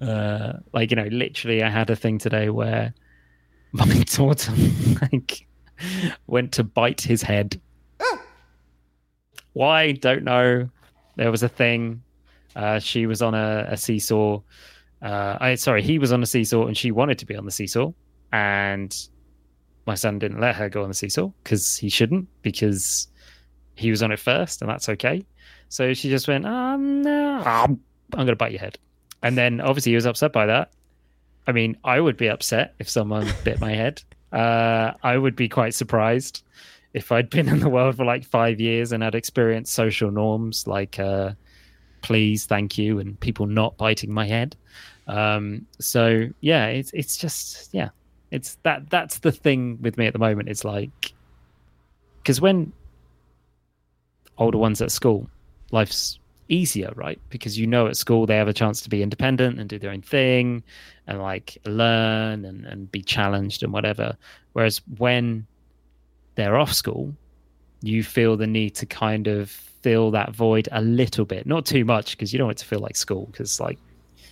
Uh, 0.00 0.54
like 0.72 0.90
you 0.90 0.96
know, 0.96 1.08
literally, 1.10 1.62
I 1.62 1.70
had 1.70 1.90
a 1.90 1.96
thing 1.96 2.18
today 2.18 2.50
where 2.50 2.94
my 3.72 4.02
daughter 4.04 4.52
like 5.12 5.46
went 6.26 6.52
to 6.52 6.64
bite 6.64 7.00
his 7.00 7.22
head. 7.22 7.60
Why? 9.52 9.92
Don't 9.92 10.24
know. 10.24 10.68
There 11.16 11.30
was 11.30 11.42
a 11.42 11.48
thing. 11.48 12.02
Uh, 12.54 12.78
she 12.78 13.06
was 13.06 13.22
on 13.22 13.34
a, 13.34 13.66
a 13.68 13.76
seesaw. 13.76 14.40
Uh, 15.02 15.36
I 15.40 15.54
sorry, 15.56 15.82
he 15.82 15.98
was 15.98 16.12
on 16.12 16.22
a 16.22 16.26
seesaw 16.26 16.66
and 16.66 16.76
she 16.76 16.90
wanted 16.90 17.18
to 17.18 17.26
be 17.26 17.36
on 17.36 17.44
the 17.44 17.50
seesaw, 17.50 17.92
and 18.32 18.94
my 19.86 19.94
son 19.94 20.18
didn't 20.18 20.40
let 20.40 20.56
her 20.56 20.68
go 20.68 20.82
on 20.82 20.88
the 20.88 20.94
seesaw 20.94 21.30
because 21.42 21.76
he 21.76 21.88
shouldn't 21.88 22.28
because 22.42 23.08
he 23.74 23.90
was 23.90 24.02
on 24.02 24.12
it 24.12 24.18
first, 24.18 24.60
and 24.60 24.70
that's 24.70 24.88
okay. 24.88 25.24
So 25.68 25.94
she 25.94 26.08
just 26.08 26.28
went, 26.28 26.46
um, 26.46 27.02
no, 27.02 27.42
I'm 27.44 27.80
going 28.12 28.26
to 28.28 28.36
bite 28.36 28.52
your 28.52 28.60
head. 28.60 28.78
And 29.22 29.36
then 29.36 29.60
obviously 29.60 29.92
he 29.92 29.96
was 29.96 30.06
upset 30.06 30.32
by 30.32 30.46
that. 30.46 30.72
I 31.46 31.52
mean, 31.52 31.76
I 31.84 32.00
would 32.00 32.16
be 32.16 32.28
upset 32.28 32.74
if 32.78 32.88
someone 32.88 33.26
bit 33.44 33.60
my 33.60 33.74
head. 33.74 34.02
Uh, 34.32 34.92
I 35.02 35.16
would 35.16 35.36
be 35.36 35.48
quite 35.48 35.74
surprised 35.74 36.42
if 36.94 37.12
I'd 37.12 37.30
been 37.30 37.48
in 37.48 37.60
the 37.60 37.68
world 37.68 37.96
for 37.96 38.04
like 38.04 38.24
five 38.24 38.60
years 38.60 38.92
and 38.92 39.02
had 39.02 39.14
experienced 39.14 39.72
social 39.72 40.10
norms 40.10 40.66
like 40.66 40.98
uh, 40.98 41.32
please, 42.02 42.46
thank 42.46 42.78
you, 42.78 42.98
and 42.98 43.18
people 43.20 43.46
not 43.46 43.76
biting 43.76 44.12
my 44.12 44.26
head. 44.26 44.56
Um, 45.06 45.66
so 45.80 46.28
yeah, 46.40 46.66
it's 46.66 46.90
it's 46.92 47.16
just 47.16 47.72
yeah, 47.72 47.88
it's 48.30 48.56
that 48.62 48.90
that's 48.90 49.20
the 49.20 49.32
thing 49.32 49.78
with 49.80 49.96
me 49.96 50.06
at 50.06 50.12
the 50.12 50.18
moment. 50.18 50.48
It's 50.48 50.64
like 50.64 51.12
because 52.22 52.40
when 52.40 52.72
older 54.36 54.58
ones 54.58 54.80
at 54.82 54.92
school, 54.92 55.28
life's 55.70 56.18
easier, 56.48 56.92
right? 56.94 57.20
Because 57.30 57.58
you 57.58 57.66
know 57.66 57.86
at 57.86 57.96
school 57.96 58.26
they 58.26 58.36
have 58.36 58.48
a 58.48 58.52
chance 58.52 58.80
to 58.82 58.88
be 58.88 59.02
independent 59.02 59.58
and 59.58 59.68
do 59.68 59.78
their 59.78 59.90
own 59.90 60.02
thing 60.02 60.62
and 61.06 61.20
like 61.20 61.58
learn 61.64 62.44
and, 62.44 62.64
and 62.64 62.90
be 62.90 63.02
challenged 63.02 63.62
and 63.62 63.72
whatever. 63.72 64.16
Whereas 64.52 64.80
when 64.98 65.46
they're 66.34 66.56
off 66.56 66.72
school, 66.72 67.14
you 67.82 68.02
feel 68.02 68.36
the 68.36 68.46
need 68.46 68.74
to 68.76 68.86
kind 68.86 69.26
of 69.26 69.50
fill 69.50 70.10
that 70.10 70.34
void 70.34 70.68
a 70.72 70.82
little 70.82 71.24
bit, 71.24 71.46
not 71.46 71.64
too 71.64 71.84
much, 71.84 72.12
because 72.12 72.32
you 72.32 72.38
don't 72.38 72.48
want 72.48 72.58
it 72.58 72.62
to 72.62 72.68
feel 72.68 72.80
like 72.80 72.96
school. 72.96 73.26
Because 73.26 73.60
like, 73.60 73.78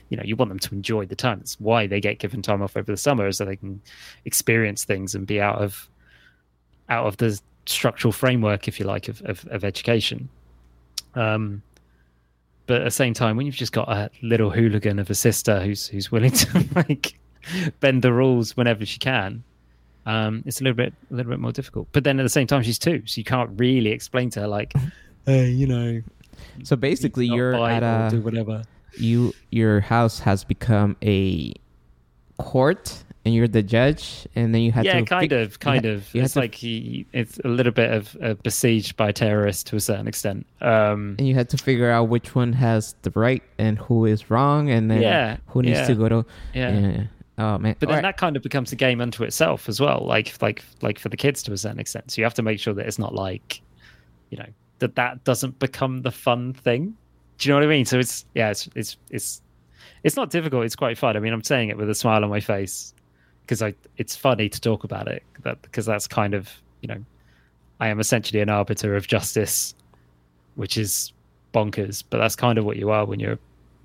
you 0.09 0.17
know, 0.17 0.23
you 0.25 0.37
want 0.37 0.51
them 0.51 0.59
to 0.59 0.75
enjoy 0.75 1.07
the 1.07 1.17
time. 1.17 1.39
That's 1.39 1.59
why 1.61 1.87
they 1.87 2.01
get 2.01 2.19
given 2.19 2.43
time 2.43 2.63
off 2.63 2.77
over 2.77 2.91
the 2.91 2.97
summer, 2.97 3.31
so 3.33 3.45
they 3.45 3.57
can 3.57 3.81
experience 4.25 4.85
things 4.85 5.15
and 5.15 5.27
be 5.27 5.41
out 5.41 5.61
of 5.61 5.89
out 6.89 7.07
of 7.07 7.17
the 7.17 7.41
structural 7.67 8.13
framework, 8.13 8.69
if 8.69 8.79
you 8.79 8.87
like, 8.87 9.09
of 9.09 9.23
of, 9.23 9.47
of 9.51 9.65
education. 9.65 10.29
Um, 11.15 11.63
but 12.67 12.83
at 12.83 12.85
the 12.85 12.91
same 12.91 13.15
time, 13.15 13.37
when 13.37 13.47
you've 13.47 13.55
just 13.55 13.73
got 13.73 13.89
a 13.89 14.11
little 14.23 14.51
hooligan 14.51 14.99
of 14.99 15.09
a 15.11 15.15
sister 15.15 15.61
who's 15.61 15.87
who's 15.87 16.11
willing 16.11 16.33
to 16.33 16.65
like 16.77 17.19
bend 17.81 18.03
the 18.03 18.13
rules 18.13 18.57
whenever 18.57 18.85
she 18.85 18.99
can, 18.99 19.43
um, 20.05 20.43
it's 20.47 20.61
a 20.61 20.65
little 20.65 20.77
bit 20.77 20.93
a 21.11 21.15
little 21.15 21.31
bit 21.31 21.41
more 21.41 21.53
difficult. 21.53 21.89
But 21.93 22.05
then 22.05 22.19
at 22.19 22.23
the 22.23 22.29
same 22.29 22.47
time, 22.47 22.63
she's 22.63 22.79
two, 22.79 23.03
so 23.07 23.19
you 23.19 23.25
can't 23.25 23.51
really 23.59 23.91
explain 23.91 24.31
to 24.31 24.41
her 24.41 24.49
like, 24.49 24.73
hey, 25.27 25.51
you 25.51 25.67
know. 25.67 26.03
So 26.65 26.77
basically, 26.77 27.27
you're 27.27 27.55
at 27.55 27.83
a 27.83 28.11
do 28.11 28.21
whatever. 28.21 28.63
You 28.99 29.33
your 29.51 29.81
house 29.81 30.19
has 30.21 30.45
become 30.45 30.97
a 31.03 31.53
court 32.39 33.03
and 33.25 33.35
you're 33.35 33.49
the 33.49 33.63
judge 33.63 34.27
and 34.37 34.55
then 34.55 34.63
you 34.63 34.71
have 34.71 34.85
yeah, 34.85 35.01
to 35.01 35.05
kind 35.05 35.29
pick- 35.31 35.33
of, 35.33 35.59
kind 35.59 35.85
you 35.85 35.93
of. 35.93 36.15
It's 36.15 36.35
to- 36.35 36.41
like 36.41 36.55
he, 36.55 37.07
it's 37.13 37.41
a 37.45 37.49
little 37.49 37.73
bit 37.73 37.91
of 37.93 38.17
uh, 38.23 38.35
besieged 38.43 38.97
by 38.97 39.11
terrorists 39.13 39.65
to 39.65 39.77
a 39.77 39.81
certain 39.81 40.07
extent. 40.07 40.47
Um, 40.61 41.17
and 41.19 41.27
you 41.27 41.35
had 41.35 41.49
to 41.51 41.59
figure 41.59 41.91
out 41.91 42.09
which 42.09 42.35
one 42.35 42.53
has 42.53 42.95
the 43.03 43.11
right 43.17 43.43
and 43.59 43.79
who 43.79 44.05
is 44.05 44.31
wrong 44.31 44.71
and 44.71 44.91
then 44.91 45.03
Yeah, 45.03 45.39
who 45.49 45.63
needs 45.63 45.79
yeah. 45.81 45.87
to 45.87 45.95
go 45.95 46.09
to 46.09 46.27
yeah. 46.55 46.79
yeah. 46.79 47.03
oh 47.39 47.59
man 47.59 47.75
But 47.81 47.89
then 47.89 47.89
Alright. 47.89 48.03
that 48.03 48.17
kind 48.17 48.37
of 48.37 48.43
becomes 48.43 48.71
a 48.73 48.77
game 48.77 49.01
unto 49.01 49.25
itself 49.25 49.69
as 49.69 49.81
well, 49.81 50.05
like 50.07 50.41
like 50.41 50.63
like 50.83 50.99
for 50.99 51.09
the 51.09 51.17
kids 51.17 51.43
to 51.45 51.53
a 51.53 51.57
certain 51.59 51.81
extent. 51.81 52.11
So 52.13 52.21
you 52.21 52.25
have 52.25 52.35
to 52.35 52.43
make 52.43 52.61
sure 52.61 52.75
that 52.75 52.87
it's 52.87 52.99
not 52.99 53.15
like, 53.15 53.61
you 54.31 54.39
know, 54.39 54.47
that 54.79 54.95
that 54.97 55.25
doesn't 55.25 55.59
become 55.59 56.03
the 56.03 56.13
fun 56.13 56.53
thing. 56.53 56.95
Do 57.39 57.49
you 57.49 57.53
know 57.55 57.61
what 57.61 57.65
I 57.67 57.69
mean? 57.71 57.85
So 57.85 57.99
it's 57.99 58.25
yeah, 58.35 58.51
it's 58.51 58.69
it's 58.75 58.97
it's 59.11 59.43
it's 60.03 60.17
not 60.17 60.31
difficult. 60.31 60.65
It's 60.65 60.77
quite 60.77 60.97
fun. 60.99 61.17
I 61.17 61.21
mean, 61.21 61.33
I'm 61.33 61.43
saying 61.43 61.69
it 61.69 61.77
with 61.77 61.91
a 61.91 61.95
smile 61.95 62.23
on 62.25 62.31
my 62.31 62.41
face 62.41 62.95
because 63.43 63.63
I 63.63 63.75
it's 63.97 64.17
funny 64.17 64.49
to 64.49 64.61
talk 64.61 64.85
about 64.85 65.09
it. 65.09 65.23
That 65.43 65.61
because 65.63 65.85
that's 65.87 66.07
kind 66.07 66.35
of 66.35 66.51
you 66.81 66.89
know, 66.89 67.05
I 67.81 67.89
am 67.89 68.01
essentially 68.01 68.41
an 68.41 68.49
arbiter 68.49 68.97
of 68.97 69.07
justice, 69.07 69.75
which 70.55 70.77
is 70.79 71.13
bonkers. 71.53 72.03
But 72.09 72.19
that's 72.19 72.37
kind 72.37 72.59
of 72.59 72.65
what 72.65 72.77
you 72.77 72.91
are 72.91 73.05
when 73.05 73.21
you're 73.21 73.39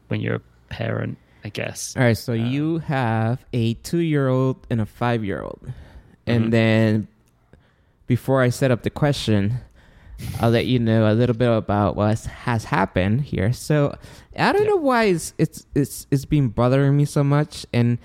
when 0.07 0.21
you're 0.21 0.35
a 0.35 0.41
parent, 0.69 1.17
I 1.43 1.49
guess. 1.49 1.95
all 1.97 2.03
right 2.03 2.17
so 2.17 2.33
you 2.33 2.79
have 2.79 3.43
a 3.53 3.73
two-year-old 3.75 4.65
and 4.69 4.79
a 4.81 4.85
five-year-old 4.85 5.71
and 6.27 6.45
Mhm. 6.45 6.51
then 6.51 7.07
before 8.07 8.41
i 8.41 8.49
set 8.49 8.71
up 8.71 8.83
the 8.83 8.89
question 8.89 9.55
i'll 10.39 10.49
let 10.49 10.65
you 10.65 10.79
know 10.79 11.11
a 11.11 11.13
little 11.13 11.35
bit 11.35 11.49
about 11.49 11.95
what 11.95 12.19
has 12.25 12.65
happened 12.65 13.21
here. 13.21 13.53
So 13.53 13.95
i 14.37 14.51
don't 14.51 14.65
know 14.65 14.77
why 14.77 15.05
it's 15.05 15.33
it's 15.37 15.65
it's 15.75 16.07
it's 16.11 16.25
been 16.25 16.49
bothering 16.49 16.95
me 16.95 17.05
so 17.05 17.23
much 17.23 17.65
and 17.73 17.97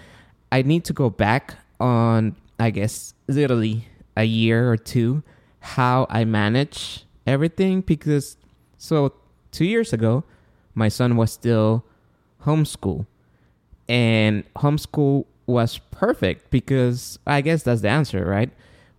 i 0.50 0.62
need 0.62 0.84
to 0.84 0.92
go 0.92 1.08
back 1.08 1.54
on 1.78 2.34
i 2.58 2.70
guess 2.70 3.14
literally 3.28 3.86
a 4.16 4.24
year 4.24 4.70
or 4.70 4.76
two 4.76 5.22
how 5.60 6.06
i 6.10 6.24
manage 6.24 7.04
everything 7.26 7.80
because 7.80 8.36
so 8.78 9.12
two 9.52 9.64
years 9.64 9.92
ago 9.92 10.24
my 10.74 10.88
son 10.88 11.16
was 11.16 11.30
still 11.32 11.84
homeschool 12.44 13.06
and 13.88 14.42
homeschool 14.54 15.24
was 15.46 15.78
perfect 15.90 16.50
because 16.50 17.18
i 17.26 17.40
guess 17.40 17.62
that's 17.62 17.82
the 17.82 17.88
answer 17.88 18.24
right? 18.24 18.50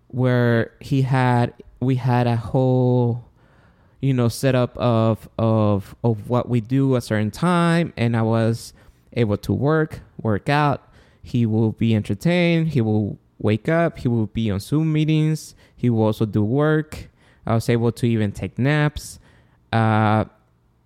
Where 0.10 0.72
he 0.80 1.02
had 1.02 1.54
we 1.80 1.96
had 1.96 2.28
a 2.28 2.36
whole 2.36 3.26
you 4.02 4.14
know 4.14 4.28
setup 4.28 4.78
of 4.78 5.28
of 5.38 5.96
of 6.04 6.30
what 6.30 6.50
we 6.50 6.62
do 6.62 6.96
a 6.96 7.02
certain 7.02 7.32
time 7.32 7.94
and 7.98 8.16
i 8.16 8.22
was 8.22 8.74
able 9.14 9.38
to 9.38 9.54
work 9.54 10.02
work 10.22 10.50
out 10.50 10.88
he 11.24 11.46
will 11.46 11.72
be 11.72 11.96
entertained 11.96 12.70
he 12.70 12.82
will 12.82 13.18
wake 13.40 13.68
up 13.68 14.00
he 14.00 14.08
will 14.08 14.28
be 14.28 14.50
on 14.52 14.60
zoom 14.60 14.92
meetings 14.92 15.56
he 15.76 15.90
will 15.90 16.04
also 16.04 16.26
do 16.26 16.44
work 16.44 17.10
i 17.46 17.54
was 17.54 17.70
able 17.70 17.92
to 17.92 18.06
even 18.06 18.32
take 18.32 18.58
naps 18.58 19.20
uh 19.74 20.26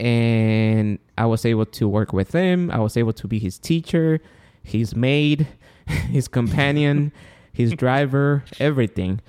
and 0.02 0.98
I 1.16 1.28
was 1.28 1.46
able 1.46 1.68
to 1.68 1.88
work 1.88 2.12
with 2.12 2.34
him. 2.34 2.72
I 2.72 2.80
was 2.80 2.98
able 2.98 3.14
to 3.14 3.28
be 3.28 3.38
his 3.38 3.60
teacher, 3.60 4.20
his 4.64 4.96
maid, 4.96 5.48
his 5.86 6.28
companion, 6.28 7.12
his 7.54 7.72
driver, 7.74 8.44
everything. 8.60 9.22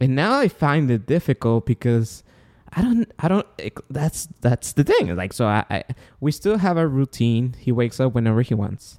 And 0.00 0.14
now 0.16 0.38
I 0.38 0.48
find 0.48 0.90
it 0.90 1.06
difficult 1.06 1.66
because 1.66 2.22
I 2.72 2.82
don't, 2.82 3.10
I 3.20 3.28
don't. 3.28 3.46
it- 3.58 3.78
that's 3.90 4.26
that's 4.40 4.72
the 4.72 4.84
thing. 4.84 5.14
Like, 5.16 5.32
so 5.32 5.46
I, 5.46 5.64
I, 5.70 5.84
we 6.20 6.32
still 6.32 6.58
have 6.58 6.76
a 6.76 6.86
routine. 6.88 7.54
He 7.58 7.70
wakes 7.72 8.00
up 8.00 8.14
whenever 8.14 8.42
he 8.42 8.54
wants, 8.54 8.98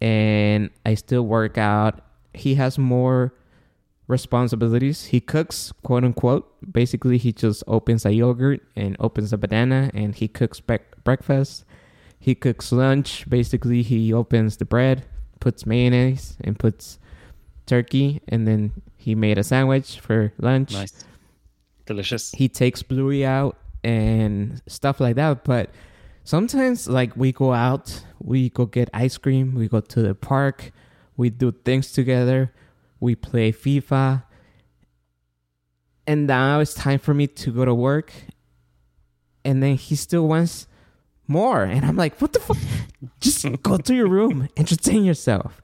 and 0.00 0.70
I 0.86 0.94
still 0.94 1.22
work 1.26 1.58
out. 1.58 2.00
He 2.32 2.54
has 2.54 2.78
more 2.78 3.34
responsibilities. 4.08 5.06
He 5.06 5.20
cooks, 5.20 5.72
quote 5.82 6.04
unquote. 6.04 6.46
Basically, 6.72 7.18
he 7.18 7.32
just 7.32 7.62
opens 7.66 8.04
a 8.06 8.12
yogurt 8.12 8.60
and 8.76 8.96
opens 8.98 9.32
a 9.32 9.38
banana 9.38 9.90
and 9.94 10.14
he 10.14 10.26
cooks 10.28 10.60
bec- 10.60 11.04
breakfast. 11.04 11.64
He 12.18 12.34
cooks 12.34 12.72
lunch. 12.72 13.28
Basically, 13.28 13.82
he 13.82 14.12
opens 14.12 14.56
the 14.56 14.64
bread, 14.64 15.04
puts 15.40 15.64
mayonnaise, 15.64 16.36
and 16.42 16.58
puts 16.58 16.98
turkey, 17.66 18.20
and 18.28 18.46
then 18.46 18.72
he 19.00 19.14
made 19.14 19.38
a 19.38 19.42
sandwich 19.42 19.98
for 19.98 20.30
lunch. 20.38 20.72
Nice, 20.72 21.04
delicious. 21.86 22.32
He 22.32 22.50
takes 22.50 22.82
Bluey 22.82 23.24
out 23.24 23.56
and 23.82 24.60
stuff 24.66 25.00
like 25.00 25.16
that. 25.16 25.42
But 25.42 25.70
sometimes, 26.22 26.86
like, 26.86 27.16
we 27.16 27.32
go 27.32 27.54
out, 27.54 28.04
we 28.18 28.50
go 28.50 28.66
get 28.66 28.90
ice 28.92 29.16
cream, 29.16 29.54
we 29.54 29.68
go 29.68 29.80
to 29.80 30.02
the 30.02 30.14
park, 30.14 30.70
we 31.16 31.30
do 31.30 31.50
things 31.50 31.92
together, 31.92 32.52
we 33.00 33.14
play 33.14 33.52
FIFA. 33.52 34.24
And 36.06 36.26
now 36.26 36.60
it's 36.60 36.74
time 36.74 36.98
for 36.98 37.14
me 37.14 37.26
to 37.26 37.50
go 37.50 37.64
to 37.64 37.74
work. 37.74 38.12
And 39.46 39.62
then 39.62 39.76
he 39.76 39.96
still 39.96 40.28
wants 40.28 40.66
more. 41.26 41.62
And 41.62 41.86
I'm 41.86 41.96
like, 41.96 42.20
what 42.20 42.34
the 42.34 42.40
fuck? 42.40 42.58
Just 43.20 43.46
go 43.62 43.78
to 43.78 43.94
your 43.94 44.08
room, 44.08 44.50
entertain 44.58 45.04
yourself. 45.04 45.62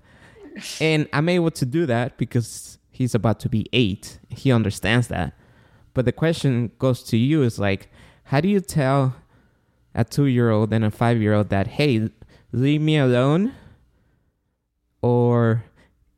And 0.81 1.07
I'm 1.13 1.29
able 1.29 1.51
to 1.51 1.67
do 1.67 1.85
that 1.85 2.17
because 2.17 2.76
he's 2.97 3.15
about 3.15 3.39
to 3.41 3.49
be 3.49 3.67
eight. 3.75 4.19
He 4.31 4.51
understands 4.51 5.09
that. 5.09 5.35
But 5.93 6.07
the 6.07 6.13
question 6.13 6.73
goes 6.79 7.03
to 7.05 7.19
you 7.19 7.43
is 7.43 7.59
like, 7.59 7.91
how 8.25 8.41
do 8.41 8.49
you 8.49 8.61
tell 8.61 9.15
a 9.95 10.03
two 10.03 10.25
year 10.25 10.51
old 10.51 10.73
and 10.73 10.83
a 10.83 10.91
five 10.91 11.21
year 11.21 11.35
old 11.35 11.51
that, 11.51 11.67
hey, 11.67 12.09
leave 12.53 12.81
me 12.81 12.97
alone? 12.97 13.53
Or 15.03 15.63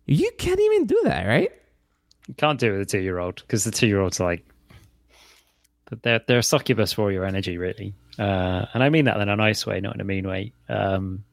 you 0.07 0.31
can't 0.38 0.61
even 0.61 0.87
do 0.87 1.01
that, 1.03 1.27
right? 1.27 1.51
You 2.29 2.35
can't 2.35 2.61
do 2.61 2.69
it 2.69 2.79
with 2.79 2.83
a 2.83 2.91
two 2.91 3.01
year 3.01 3.19
old 3.19 3.37
because 3.37 3.64
the 3.64 3.73
two 3.73 3.88
year 3.88 4.01
old's 4.01 4.21
like 4.21 4.45
they're 6.03 6.21
they're 6.27 6.38
a 6.38 6.43
succubus 6.43 6.93
for 6.93 7.11
your 7.11 7.25
energy, 7.25 7.59
really. 7.59 7.93
Uh, 8.19 8.67
and 8.73 8.83
I 8.85 8.88
mean 8.88 9.07
that 9.07 9.21
in 9.21 9.29
a 9.29 9.37
nice 9.37 9.67
way, 9.67 9.81
not 9.81 9.95
in 9.95 10.01
a 10.01 10.05
mean 10.05 10.29
way. 10.29 10.53
Um, 10.69 11.25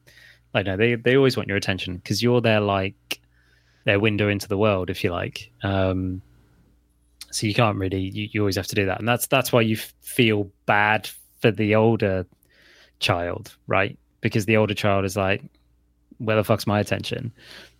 I 0.54 0.62
know 0.62 0.76
they 0.76 0.96
they 0.96 1.16
always 1.16 1.36
want 1.36 1.48
your 1.48 1.56
attention 1.56 1.96
because 1.96 2.22
you're 2.22 2.40
there 2.40 2.60
like 2.60 3.20
their 3.86 3.98
window 3.98 4.28
into 4.28 4.48
the 4.48 4.58
world, 4.58 4.90
if 4.90 5.02
you 5.02 5.10
like. 5.10 5.50
Um, 5.62 6.20
so 7.30 7.46
you 7.46 7.54
can't 7.54 7.78
really 7.78 8.00
you, 8.00 8.28
you 8.30 8.40
always 8.40 8.56
have 8.56 8.66
to 8.66 8.74
do 8.74 8.84
that, 8.86 8.98
and 8.98 9.08
that's 9.08 9.26
that's 9.26 9.52
why 9.52 9.62
you 9.62 9.76
feel 10.02 10.50
bad 10.66 11.08
for 11.40 11.50
the 11.50 11.74
older 11.74 12.26
child, 12.98 13.56
right? 13.66 13.98
Because 14.20 14.44
the 14.44 14.56
older 14.56 14.74
child 14.74 15.04
is 15.04 15.16
like, 15.16 15.42
where 16.18 16.36
the 16.36 16.44
fuck's 16.44 16.66
my 16.66 16.80
attention? 16.80 17.32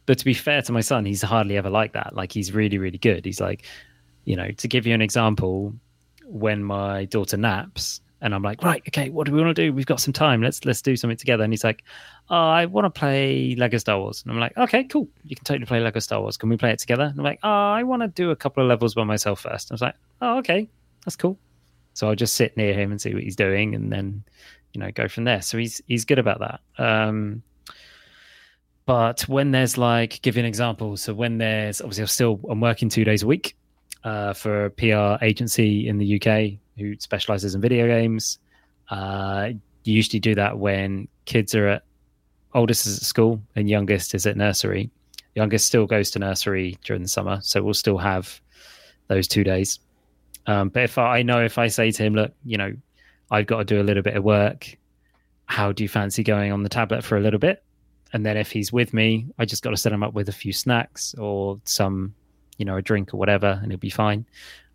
But 0.07 0.19
to 0.19 0.25
be 0.25 0.35
fair 0.35 0.63
to 0.63 0.73
my 0.73 0.81
son, 0.81 1.05
he's 1.05 1.23
hardly 1.23 1.57
ever 1.57 1.71
like 1.71 1.93
that. 1.95 2.15
Like 2.15 2.33
he's 2.33 2.53
really, 2.53 2.79
really 2.79 2.99
good. 2.99 3.25
He's 3.25 3.41
like, 3.41 3.65
you 4.25 4.37
know, 4.37 4.51
to 4.51 4.69
give 4.69 4.87
you 4.87 4.95
an 4.95 5.03
example, 5.03 5.75
when 6.25 6.63
my 6.63 7.07
daughter 7.07 7.37
naps 7.37 8.01
and 8.21 8.35
I'm 8.35 8.43
like, 8.43 8.63
right, 8.63 8.83
okay, 8.89 9.11
what 9.11 9.27
do 9.27 9.33
we 9.33 9.43
want 9.43 9.55
to 9.55 9.63
do? 9.63 9.73
We've 9.73 9.87
got 9.87 10.01
some 10.01 10.13
time. 10.13 10.43
Let's 10.43 10.65
let's 10.65 10.81
do 10.81 10.97
something 10.97 11.17
together. 11.17 11.45
And 11.45 11.53
he's 11.53 11.65
like, 11.65 11.85
oh, 12.31 12.49
I 12.49 12.65
want 12.65 12.87
to 12.87 12.91
play 12.91 13.55
Lego 13.57 13.77
Star 13.79 13.99
Wars. 13.99 14.23
And 14.23 14.33
I'm 14.33 14.41
like, 14.41 14.57
okay, 14.57 14.85
cool. 14.85 15.09
You 15.25 15.37
can 15.37 15.45
totally 15.45 15.67
play 15.67 15.81
Lego 15.81 16.01
Star 16.01 16.21
Wars. 16.21 16.37
Can 16.37 16.49
we 16.49 16.57
play 16.57 16.71
it 16.71 16.79
together? 16.79 17.05
And 17.05 17.19
I'm 17.19 17.25
like, 17.25 17.41
oh, 17.43 17.49
I 17.49 17.83
want 17.83 18.03
to 18.03 18.09
do 18.09 18.31
a 18.31 18.37
couple 18.37 18.63
of 18.63 18.69
levels 18.69 18.95
by 18.95 19.05
myself 19.05 19.41
first. 19.41 19.71
I 19.71 19.75
was 19.75 19.83
like, 19.83 19.95
oh, 20.23 20.39
okay, 20.39 20.69
that's 21.05 21.17
cool. 21.17 21.39
So 21.93 22.09
I'll 22.09 22.15
just 22.15 22.35
sit 22.35 22.57
near 22.57 22.73
him 22.73 22.91
and 22.91 23.01
see 23.01 23.13
what 23.13 23.23
he's 23.23 23.37
doing, 23.37 23.75
and 23.75 23.93
then 23.93 24.25
you 24.73 24.81
know 24.81 24.91
go 24.91 25.09
from 25.09 25.25
there. 25.25 25.43
So 25.43 25.59
he's 25.59 25.83
he's 25.87 26.05
good 26.05 26.19
about 26.19 26.41
that. 26.41 26.61
Um, 26.83 27.43
but 28.87 29.23
when 29.23 29.51
there's 29.51 29.77
like, 29.77 30.23
give 30.23 30.37
you 30.37 30.41
an 30.41 30.47
example. 30.47 30.97
So 30.97 31.13
when 31.13 31.39
there's 31.39 31.81
obviously 31.81 32.03
I'm 32.03 32.09
still 32.09 32.41
I'm 32.49 32.61
working 32.61 32.89
two 32.89 33.05
days 33.05 33.23
a 33.23 33.27
week 33.27 33.57
uh, 34.07 34.33
for 34.33 34.67
a 34.67 34.71
PR 34.71 35.23
agency 35.23 35.89
in 35.89 35.99
the 35.99 36.15
UK 36.15 36.61
who 36.79 36.95
specializes 37.01 37.57
in 37.57 37.61
video 37.61 37.89
games. 37.89 38.39
Uh, 38.89 39.51
you 39.83 39.95
usually 39.95 40.21
do 40.21 40.35
that 40.37 40.59
when 40.59 41.09
kids 41.25 41.55
are 41.57 41.67
at 41.67 41.83
oldest 42.55 42.87
is 42.87 42.99
at 42.99 43.03
school 43.03 43.43
and 43.57 43.69
youngest 43.69 44.15
is 44.15 44.25
at 44.25 44.37
nursery. 44.37 44.91
Youngest 45.35 45.67
still 45.67 45.87
goes 45.87 46.13
to 46.13 46.21
nursery 46.21 46.79
during 46.85 47.03
the 47.03 47.09
summer, 47.09 47.41
so 47.43 47.63
we'll 47.63 47.75
still 47.75 47.99
have 47.99 48.41
those 49.09 49.27
two 49.27 49.43
days. 49.43 49.81
Um, 50.47 50.69
but 50.69 50.85
if 50.85 50.99
I, 50.99 51.19
I 51.19 51.23
know 51.23 51.45
if 51.45 51.59
I 51.59 51.67
say 51.67 51.91
to 51.91 52.03
him, 52.03 52.15
look, 52.15 52.33
you 52.45 52.57
know, 52.57 52.75
I've 53.33 53.47
got 53.47 53.59
to 53.59 53.65
do 53.65 53.81
a 53.81 53.83
little 53.83 54.05
bit 54.05 54.17
of 54.17 54.23
work. 54.23 54.79
How 55.47 55.73
do 55.73 55.83
you 55.83 55.89
fancy 55.89 56.23
going 56.23 56.53
on 56.53 56.63
the 56.63 56.69
tablet 56.69 57.03
for 57.03 57.17
a 57.17 57.21
little 57.21 57.41
bit? 57.41 57.65
And 58.13 58.25
then 58.25 58.37
if 58.37 58.53
he's 58.53 58.73
with 58.73 58.95
me, 58.95 59.27
I 59.37 59.45
just 59.45 59.65
got 59.65 59.71
to 59.71 59.77
set 59.77 59.93
him 59.93 60.05
up 60.05 60.15
with 60.15 60.29
a 60.29 60.33
few 60.33 60.53
snacks 60.53 61.13
or 61.19 61.61
some, 61.65 62.15
you 62.59 62.65
know, 62.65 62.77
a 62.77 62.83
drink 62.83 63.13
or 63.13 63.17
whatever, 63.17 63.59
and 63.63 63.71
he'll 63.71 63.79
be 63.79 63.91
fine. 63.91 64.27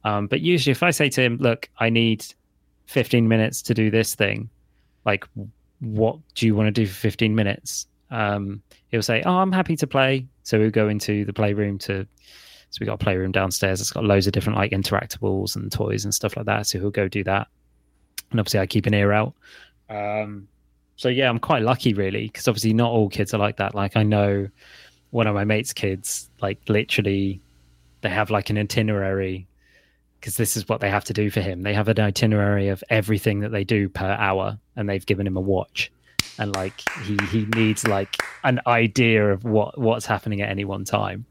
Um, 0.03 0.27
but 0.27 0.41
usually, 0.41 0.71
if 0.71 0.83
I 0.83 0.91
say 0.91 1.09
to 1.09 1.21
him, 1.21 1.37
"Look, 1.37 1.69
I 1.79 1.89
need 1.89 2.25
15 2.87 3.27
minutes 3.27 3.61
to 3.63 3.73
do 3.73 3.91
this 3.91 4.15
thing," 4.15 4.49
like, 5.05 5.25
what 5.79 6.17
do 6.35 6.45
you 6.45 6.55
want 6.55 6.67
to 6.67 6.71
do 6.71 6.87
for 6.87 6.93
15 6.93 7.35
minutes? 7.35 7.87
Um, 8.09 8.61
he'll 8.89 9.01
say, 9.01 9.21
"Oh, 9.25 9.37
I'm 9.37 9.51
happy 9.51 9.75
to 9.77 9.87
play." 9.87 10.25
So 10.43 10.59
we'll 10.59 10.71
go 10.71 10.89
into 10.89 11.25
the 11.25 11.33
playroom 11.33 11.77
to. 11.79 12.05
So 12.69 12.77
we 12.79 12.85
got 12.85 12.93
a 12.93 13.03
playroom 13.03 13.33
downstairs. 13.33 13.81
It's 13.81 13.91
got 13.91 14.05
loads 14.05 14.27
of 14.27 14.33
different 14.33 14.57
like 14.57 14.71
interactables 14.71 15.57
and 15.57 15.69
toys 15.71 16.05
and 16.05 16.13
stuff 16.13 16.37
like 16.37 16.45
that. 16.45 16.67
So 16.67 16.79
he'll 16.79 16.89
go 16.89 17.07
do 17.07 17.23
that, 17.25 17.47
and 18.31 18.39
obviously 18.39 18.59
I 18.59 18.65
keep 18.65 18.85
an 18.85 18.93
ear 18.93 19.11
out. 19.11 19.33
Um, 19.89 20.47
so 20.95 21.09
yeah, 21.09 21.29
I'm 21.29 21.39
quite 21.39 21.63
lucky 21.63 21.93
really 21.93 22.27
because 22.27 22.47
obviously 22.47 22.73
not 22.73 22.91
all 22.91 23.09
kids 23.09 23.33
are 23.33 23.39
like 23.39 23.57
that. 23.57 23.73
Like 23.73 23.97
I 23.97 24.03
know 24.03 24.47
one 25.09 25.27
of 25.27 25.35
my 25.35 25.43
mates' 25.43 25.73
kids, 25.73 26.29
like 26.41 26.59
literally, 26.67 27.41
they 28.01 28.09
have 28.09 28.29
like 28.29 28.49
an 28.49 28.57
itinerary 28.57 29.47
because 30.19 30.37
this 30.37 30.55
is 30.55 30.67
what 30.69 30.81
they 30.81 30.89
have 30.89 31.03
to 31.05 31.13
do 31.13 31.29
for 31.31 31.41
him. 31.41 31.61
They 31.63 31.73
have 31.73 31.87
an 31.87 31.99
itinerary 31.99 32.67
of 32.69 32.83
everything 32.89 33.39
that 33.39 33.49
they 33.51 33.63
do 33.63 33.89
per 33.89 34.05
hour, 34.11 34.59
and 34.75 34.87
they've 34.87 35.05
given 35.05 35.25
him 35.25 35.35
a 35.37 35.41
watch. 35.41 35.91
And 36.37 36.53
like 36.55 36.81
he 37.03 37.17
he 37.31 37.45
needs 37.55 37.85
like 37.87 38.15
an 38.43 38.61
idea 38.67 39.31
of 39.31 39.43
what 39.43 39.77
what's 39.77 40.05
happening 40.05 40.41
at 40.41 40.49
any 40.49 40.65
one 40.65 40.83
time. 40.85 41.25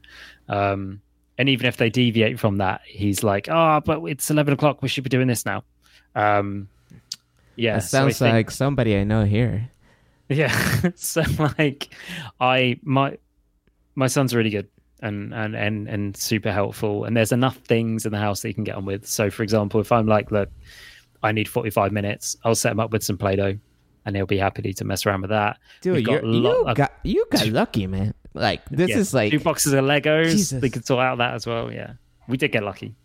Um 0.49 1.01
and 1.37 1.49
even 1.49 1.65
if 1.65 1.77
they 1.77 1.89
deviate 1.89 2.39
from 2.39 2.57
that 2.57 2.81
he's 2.85 3.23
like 3.23 3.47
oh 3.49 3.81
but 3.83 4.03
it's 4.05 4.29
11 4.29 4.53
o'clock. 4.53 4.81
We 4.81 4.87
should 4.89 5.03
be 5.03 5.09
doing 5.09 5.27
this 5.27 5.45
now. 5.45 5.63
Um 6.15 6.67
yeah 7.55 7.75
That 7.75 7.83
so 7.83 7.97
sounds 7.97 8.19
think- 8.19 8.33
like 8.33 8.51
somebody 8.51 8.95
I 8.95 9.03
know 9.03 9.23
here. 9.25 9.69
yeah 10.29 10.53
so 10.95 11.23
like 11.57 11.93
i 12.39 12.79
my 12.83 13.17
my 13.95 14.07
son's 14.07 14.33
really 14.35 14.49
good 14.49 14.67
and 15.01 15.33
and 15.33 15.55
and 15.55 15.87
and 15.87 16.15
super 16.15 16.51
helpful 16.51 17.05
and 17.05 17.17
there's 17.17 17.31
enough 17.31 17.57
things 17.57 18.05
in 18.05 18.11
the 18.11 18.17
house 18.17 18.41
that 18.41 18.49
you 18.49 18.53
can 18.53 18.63
get 18.63 18.75
on 18.75 18.85
with 18.85 19.05
so 19.07 19.29
for 19.29 19.43
example 19.43 19.79
if 19.79 19.91
i'm 19.91 20.05
like 20.05 20.31
look 20.31 20.49
i 21.23 21.31
need 21.31 21.47
45 21.47 21.91
minutes 21.91 22.35
i'll 22.43 22.55
set 22.55 22.71
him 22.71 22.79
up 22.79 22.91
with 22.91 23.03
some 23.03 23.17
play-doh 23.17 23.57
and 24.05 24.15
he'll 24.15 24.25
be 24.25 24.37
happy 24.37 24.73
to 24.73 24.85
mess 24.85 25.05
around 25.05 25.21
with 25.21 25.29
that 25.29 25.57
Dude, 25.81 26.05
got 26.05 26.23
you 26.25 26.47
uh, 26.47 26.73
got 26.73 26.91
you 27.03 27.25
got 27.31 27.47
lucky, 27.47 27.85
man. 27.87 28.13
Like 28.33 28.63
this 28.69 28.89
yeah, 28.89 28.97
is 28.97 29.13
like 29.13 29.31
two 29.31 29.39
boxes 29.39 29.73
of 29.73 29.83
legos 29.85 30.31
Jesus. 30.31 30.61
they 30.61 30.69
could 30.69 30.85
sort 30.85 31.03
out 31.03 31.17
that 31.17 31.33
as 31.33 31.45
well 31.45 31.71
yeah 31.71 31.93
we 32.27 32.37
did 32.37 32.51
get 32.51 32.63
lucky 32.63 32.95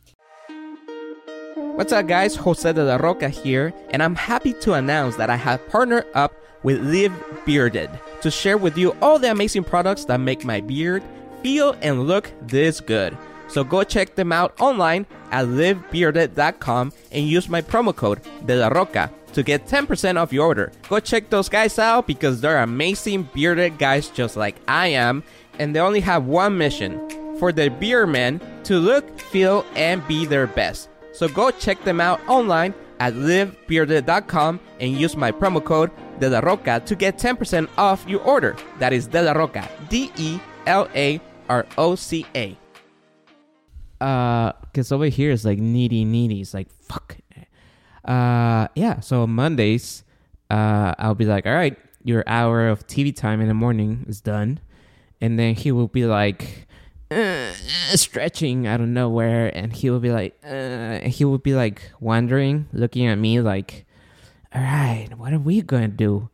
What's 1.76 1.92
up, 1.92 2.06
guys? 2.06 2.34
Jose 2.36 2.72
de 2.72 2.82
la 2.82 2.96
Roca 2.96 3.28
here, 3.28 3.72
and 3.90 4.02
I'm 4.02 4.14
happy 4.14 4.54
to 4.54 4.72
announce 4.72 5.16
that 5.16 5.28
I 5.28 5.36
have 5.36 5.66
partnered 5.68 6.06
up 6.14 6.34
with 6.62 6.82
Live 6.82 7.12
Bearded 7.44 7.90
to 8.22 8.30
share 8.30 8.56
with 8.56 8.78
you 8.78 8.96
all 9.02 9.18
the 9.18 9.30
amazing 9.30 9.64
products 9.64 10.06
that 10.06 10.18
make 10.18 10.42
my 10.42 10.62
beard 10.62 11.02
feel 11.42 11.76
and 11.82 12.06
look 12.06 12.32
this 12.42 12.80
good. 12.80 13.16
So 13.48 13.64
go 13.64 13.84
check 13.84 14.14
them 14.14 14.32
out 14.32 14.60
online 14.60 15.06
at 15.30 15.46
livebearded.com 15.46 16.92
and 17.12 17.28
use 17.28 17.48
my 17.48 17.62
promo 17.62 17.94
code 17.94 18.20
De 18.44 18.56
La 18.56 18.68
Roca 18.68 19.10
to 19.32 19.42
get 19.42 19.66
10% 19.66 20.20
off 20.20 20.32
your 20.32 20.46
order. 20.46 20.72
Go 20.88 20.98
check 20.98 21.30
those 21.30 21.48
guys 21.48 21.78
out 21.78 22.06
because 22.06 22.40
they're 22.40 22.62
amazing 22.62 23.28
bearded 23.34 23.78
guys 23.78 24.08
just 24.08 24.36
like 24.36 24.56
I 24.66 24.88
am, 24.88 25.22
and 25.58 25.74
they 25.74 25.80
only 25.80 26.00
have 26.00 26.26
one 26.26 26.56
mission 26.58 26.98
for 27.38 27.52
the 27.52 27.68
beer 27.68 28.06
men 28.06 28.40
to 28.64 28.78
look, 28.78 29.20
feel, 29.20 29.64
and 29.74 30.06
be 30.08 30.24
their 30.26 30.46
best. 30.46 30.88
So 31.12 31.28
go 31.28 31.50
check 31.50 31.82
them 31.84 32.00
out 32.00 32.20
online 32.28 32.74
at 32.98 33.12
livebearded.com 33.14 34.60
and 34.80 34.92
use 34.92 35.16
my 35.16 35.30
promo 35.30 35.62
code 35.62 35.90
De 36.18 36.30
La 36.30 36.40
Roca 36.40 36.82
to 36.86 36.96
get 36.96 37.18
10% 37.18 37.68
off 37.76 38.04
your 38.08 38.22
order. 38.22 38.56
That 38.78 38.92
is 38.92 39.06
De 39.06 39.22
La 39.22 39.32
Roca, 39.32 39.68
D 39.88 40.10
E 40.16 40.40
L 40.66 40.88
A 40.94 41.20
R 41.48 41.66
O 41.78 41.94
C 41.94 42.26
A. 42.34 42.56
Uh, 44.00 44.52
cause 44.74 44.92
over 44.92 45.06
here 45.06 45.30
is 45.30 45.44
like 45.44 45.58
needy, 45.58 46.04
needy. 46.04 46.40
It's 46.40 46.52
like 46.52 46.70
fuck. 46.70 47.16
Uh, 48.04 48.68
yeah. 48.74 49.00
So 49.00 49.26
Mondays, 49.26 50.04
uh, 50.50 50.94
I'll 50.98 51.14
be 51.14 51.24
like, 51.24 51.46
all 51.46 51.54
right, 51.54 51.76
your 52.04 52.22
hour 52.26 52.68
of 52.68 52.86
TV 52.86 53.14
time 53.14 53.40
in 53.40 53.48
the 53.48 53.54
morning 53.54 54.04
is 54.08 54.20
done, 54.20 54.60
and 55.20 55.38
then 55.38 55.54
he 55.54 55.72
will 55.72 55.88
be 55.88 56.06
like, 56.06 56.66
uh, 57.10 57.52
stretching 57.94 58.66
out 58.66 58.80
of 58.80 58.88
nowhere, 58.88 59.50
and 59.56 59.72
he 59.72 59.90
will 59.90 60.00
be 60.00 60.12
like, 60.12 60.38
uh, 60.44 61.00
he 61.00 61.24
will 61.24 61.38
be 61.38 61.54
like 61.54 61.90
wondering, 62.00 62.68
looking 62.72 63.06
at 63.06 63.16
me 63.16 63.40
like, 63.40 63.86
all 64.54 64.62
right, 64.62 65.08
what 65.16 65.32
are 65.32 65.38
we 65.38 65.62
gonna 65.62 65.88
do? 65.88 66.28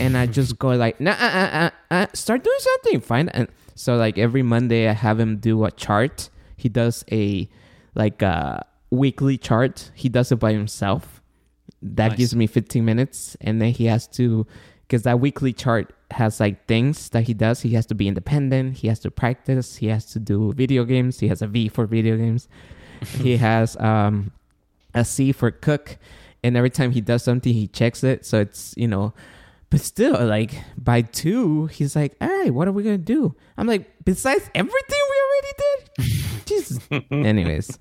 And 0.00 0.16
I 0.16 0.26
just 0.26 0.58
go 0.58 0.70
like, 0.70 1.00
nah, 1.00 1.12
uh, 1.12 1.14
uh, 1.14 1.50
uh, 1.52 1.70
uh, 1.90 2.06
start 2.14 2.42
doing 2.42 2.58
something. 2.58 3.00
Fine. 3.00 3.28
And 3.28 3.48
so 3.74 3.96
like 3.96 4.18
every 4.18 4.42
Monday, 4.42 4.88
I 4.88 4.92
have 4.92 5.18
him 5.20 5.38
do 5.38 5.64
a 5.64 5.70
chart. 5.70 6.30
He 6.56 6.68
does 6.68 7.04
a 7.10 7.48
like 7.94 8.22
a 8.22 8.64
weekly 8.90 9.36
chart. 9.38 9.90
He 9.94 10.08
does 10.08 10.32
it 10.32 10.36
by 10.36 10.52
himself. 10.52 11.20
That 11.82 12.10
Nice. 12.10 12.18
gives 12.18 12.36
me 12.36 12.46
15 12.46 12.84
minutes, 12.84 13.36
and 13.40 13.60
then 13.60 13.72
he 13.72 13.86
has 13.86 14.06
to, 14.08 14.46
because 14.82 15.02
that 15.02 15.20
weekly 15.20 15.52
chart 15.52 15.92
has 16.12 16.40
like 16.40 16.66
things 16.66 17.10
that 17.10 17.24
he 17.24 17.34
does. 17.34 17.60
He 17.60 17.74
has 17.74 17.84
to 17.86 17.94
be 17.94 18.08
independent. 18.08 18.78
He 18.78 18.88
has 18.88 19.00
to 19.00 19.10
practice. 19.10 19.76
He 19.76 19.88
has 19.88 20.06
to 20.12 20.18
do 20.18 20.52
video 20.54 20.84
games. 20.84 21.20
He 21.20 21.28
has 21.28 21.42
a 21.42 21.46
V 21.46 21.68
for 21.68 21.86
video 21.86 22.16
games. 22.16 22.48
he 23.20 23.36
has 23.36 23.76
um, 23.76 24.32
a 24.94 25.04
C 25.04 25.32
for 25.32 25.50
cook, 25.50 25.98
and 26.42 26.56
every 26.56 26.70
time 26.70 26.92
he 26.92 27.00
does 27.02 27.22
something, 27.22 27.52
he 27.52 27.66
checks 27.66 28.02
it. 28.02 28.24
So 28.24 28.40
it's 28.40 28.72
you 28.78 28.88
know, 28.88 29.12
but 29.74 29.80
still, 29.80 30.24
like 30.24 30.52
by 30.78 31.02
two, 31.02 31.66
he's 31.66 31.96
like, 31.96 32.14
"All 32.20 32.28
right, 32.28 32.54
what 32.54 32.68
are 32.68 32.72
we 32.72 32.84
gonna 32.84 32.96
do?" 32.96 33.34
I'm 33.58 33.66
like, 33.66 33.90
"Besides 34.04 34.48
everything 34.54 35.02
we 35.10 35.16
already 35.26 35.52
did." 35.58 36.46
Jesus. 36.46 36.78
Anyways, 37.10 37.76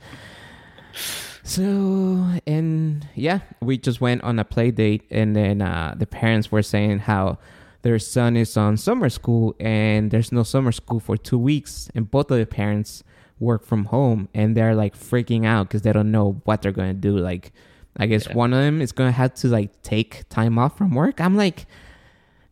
so 1.44 2.26
and 2.48 3.08
yeah, 3.14 3.42
we 3.62 3.78
just 3.78 4.02
went 4.02 4.24
on 4.24 4.40
a 4.40 4.44
play 4.44 4.72
date, 4.72 5.04
and 5.12 5.36
then 5.36 5.62
uh, 5.62 5.94
the 5.96 6.08
parents 6.08 6.52
were 6.52 6.64
saying 6.64 7.00
how 7.00 7.38
their 7.84 8.00
son 8.00 8.38
is 8.38 8.58
on 8.58 8.76
summer 8.78 9.10
school, 9.10 9.56
and 9.60 10.10
there's 10.10 10.32
no 10.32 10.42
summer 10.42 10.72
school 10.72 11.00
for 11.00 11.16
two 11.16 11.38
weeks, 11.38 11.90
and 11.94 12.10
both 12.10 12.32
of 12.32 12.40
the 12.40 12.46
parents 12.48 13.04
work 13.40 13.64
from 13.66 13.86
home, 13.86 14.30
and 14.34 14.58
they're 14.58 14.74
like 14.74 14.98
freaking 14.98 15.46
out 15.46 15.68
because 15.68 15.84
they 15.84 15.92
don't 15.94 16.10
know 16.12 16.42
what 16.46 16.64
they're 16.64 16.72
gonna 16.72 16.94
do. 16.94 17.18
Like, 17.18 17.52
I 17.98 18.08
guess 18.08 18.26
Yeah. 18.28 18.34
one 18.34 18.52
of 18.54 18.60
them 18.60 18.82
is 18.82 18.92
gonna 18.94 19.12
have 19.12 19.36
to 19.36 19.48
like 19.48 19.82
take 19.84 20.28
time 20.30 20.58
off 20.58 20.76
from 20.78 20.96
work. 20.96 21.22
I'm 21.22 21.36
like, 21.36 21.66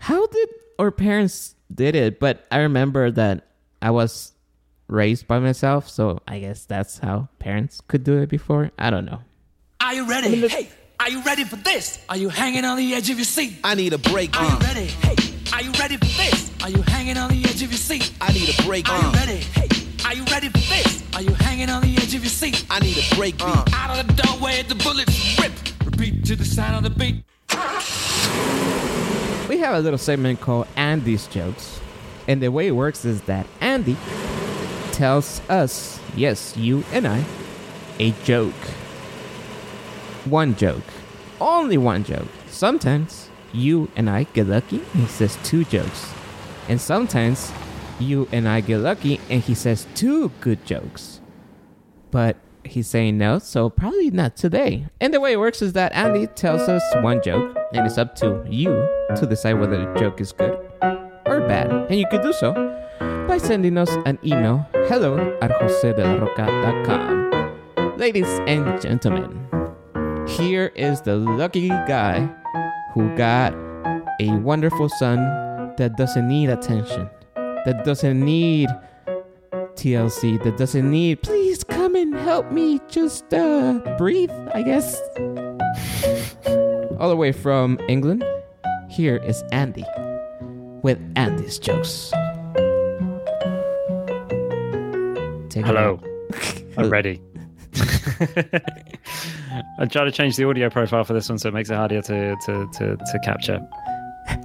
how 0.01 0.25
did 0.27 0.49
our 0.79 0.91
parents 0.91 1.55
did 1.73 1.95
it? 1.95 2.19
But 2.19 2.45
I 2.51 2.59
remember 2.59 3.11
that 3.11 3.47
I 3.81 3.91
was 3.91 4.33
raised 4.87 5.27
by 5.27 5.39
myself, 5.39 5.87
so 5.89 6.19
I 6.27 6.39
guess 6.39 6.65
that's 6.65 6.97
how 6.99 7.29
parents 7.39 7.81
could 7.87 8.03
do 8.03 8.17
it 8.17 8.29
before. 8.29 8.71
I 8.77 8.89
don't 8.89 9.05
know. 9.05 9.21
Are 9.79 9.93
you 9.93 10.09
ready? 10.09 10.47
Hey, 10.47 10.69
are 10.99 11.09
you 11.09 11.21
ready 11.23 11.43
for 11.43 11.55
this? 11.57 12.03
Are 12.09 12.17
you 12.17 12.29
hanging 12.29 12.65
on 12.65 12.77
the 12.77 12.93
edge 12.93 13.09
of 13.09 13.17
your 13.17 13.25
seat? 13.25 13.57
I 13.63 13.75
need 13.75 13.93
a 13.93 13.97
break. 13.99 14.35
Are 14.39 14.43
you 14.43 14.55
Uh, 14.55 14.59
ready? 14.59 14.85
Hey, 14.87 15.15
are 15.53 15.61
you 15.63 15.71
ready 15.79 15.97
for 15.97 16.05
this? 16.05 16.51
Are 16.63 16.69
you 16.69 16.81
hanging 16.83 17.17
on 17.17 17.29
the 17.29 17.43
edge 17.45 17.61
of 17.63 17.71
your 17.71 17.77
seat? 17.77 18.11
I 18.21 18.33
need 18.33 18.49
a 18.49 18.63
break. 18.63 18.89
Are 18.89 18.99
you 19.01 19.07
Uh, 19.07 19.11
ready? 19.13 19.37
Hey, 19.37 19.67
are 20.05 20.15
you 20.15 20.23
ready 20.25 20.49
for 20.49 20.57
this? 20.73 21.03
Are 21.15 21.21
you 21.21 21.33
hanging 21.35 21.69
on 21.69 21.81
the 21.83 21.95
edge 21.97 22.13
of 22.15 22.23
your 22.23 22.29
seat? 22.41 22.65
I 22.69 22.79
need 22.79 22.97
a 22.97 23.15
break. 23.15 23.35
Uh, 23.39 23.63
Out 23.73 23.99
of 23.99 24.07
the 24.07 24.13
doorway, 24.23 24.63
the 24.63 24.75
bullets 24.75 25.39
rip. 25.39 25.51
Repeat 25.85 26.25
to 26.25 26.35
the 26.35 26.45
sound 26.45 26.75
of 26.75 26.83
the 26.83 26.99
beat. 26.99 27.23
We 29.51 29.57
have 29.57 29.75
a 29.75 29.81
little 29.81 29.97
segment 29.99 30.39
called 30.39 30.65
Andy's 30.77 31.27
Jokes. 31.27 31.81
And 32.25 32.41
the 32.41 32.49
way 32.49 32.67
it 32.67 32.71
works 32.71 33.03
is 33.03 33.19
that 33.23 33.45
Andy 33.59 33.97
tells 34.93 35.41
us, 35.49 35.99
yes, 36.15 36.55
you 36.55 36.85
and 36.93 37.05
I, 37.05 37.25
a 37.99 38.11
joke. 38.23 38.53
One 40.23 40.55
joke. 40.55 40.85
Only 41.41 41.77
one 41.77 42.05
joke. 42.05 42.29
Sometimes 42.47 43.29
you 43.51 43.91
and 43.97 44.09
I 44.09 44.23
get 44.23 44.47
lucky 44.47 44.77
and 44.93 45.01
he 45.01 45.07
says 45.07 45.37
two 45.43 45.65
jokes. 45.65 46.13
And 46.69 46.79
sometimes 46.79 47.51
you 47.99 48.29
and 48.31 48.47
I 48.47 48.61
get 48.61 48.77
lucky 48.77 49.19
and 49.29 49.41
he 49.41 49.53
says 49.53 49.85
two 49.95 50.31
good 50.39 50.65
jokes. 50.65 51.19
But 52.09 52.37
he's 52.65 52.87
saying 52.87 53.17
no, 53.17 53.39
so 53.39 53.69
probably 53.69 54.11
not 54.11 54.35
today. 54.35 54.87
And 54.99 55.13
the 55.13 55.19
way 55.19 55.33
it 55.33 55.39
works 55.39 55.61
is 55.61 55.73
that 55.73 55.93
Andy 55.93 56.27
tells 56.27 56.61
us 56.69 56.83
one 57.01 57.21
joke, 57.21 57.55
and 57.73 57.85
it's 57.85 57.97
up 57.97 58.15
to 58.17 58.45
you 58.49 58.87
to 59.15 59.25
decide 59.25 59.53
whether 59.53 59.77
the 59.77 59.99
joke 59.99 60.21
is 60.21 60.31
good 60.31 60.53
or 61.25 61.41
bad. 61.41 61.71
And 61.71 61.99
you 61.99 62.05
could 62.09 62.21
do 62.21 62.33
so 62.33 62.53
by 63.27 63.37
sending 63.37 63.77
us 63.77 63.89
an 64.05 64.19
email 64.23 64.65
hello 64.73 65.37
at. 65.41 65.51
Ladies 67.97 68.39
and 68.47 68.81
gentlemen, 68.81 69.47
here 70.27 70.71
is 70.75 71.01
the 71.01 71.15
lucky 71.15 71.69
guy 71.69 72.27
who 72.93 73.15
got 73.15 73.53
a 74.19 74.31
wonderful 74.37 74.89
son 74.89 75.17
that 75.77 75.97
doesn't 75.97 76.27
need 76.27 76.49
attention, 76.49 77.09
that 77.35 77.83
doesn't 77.85 78.19
need 78.19 78.69
TLC, 79.81 80.41
that 80.43 80.57
doesn't 80.57 80.91
need, 80.91 81.23
please 81.23 81.63
come 81.63 81.95
and 81.95 82.13
help 82.13 82.51
me 82.51 82.79
just 82.87 83.33
uh, 83.33 83.79
breathe, 83.97 84.29
I 84.53 84.61
guess. 84.61 85.01
all 86.99 87.09
the 87.09 87.15
way 87.17 87.31
from 87.31 87.79
England, 87.89 88.23
here 88.91 89.17
is 89.17 89.43
Andy 89.51 89.83
with 90.83 90.99
Andy's 91.15 91.57
jokes. 91.57 92.11
Take 95.49 95.65
Hello. 95.65 95.99
I'm 96.77 96.91
ready. 96.91 97.19
I 99.79 99.85
try 99.89 100.05
to 100.05 100.11
change 100.11 100.35
the 100.35 100.47
audio 100.47 100.69
profile 100.69 101.03
for 101.05 101.13
this 101.13 101.27
one 101.27 101.39
so 101.39 101.49
it 101.49 101.55
makes 101.55 101.71
it 101.71 101.75
harder 101.75 102.03
to, 102.03 102.35
to, 102.45 102.69
to, 102.73 102.97
to 102.97 103.19
capture. 103.23 103.59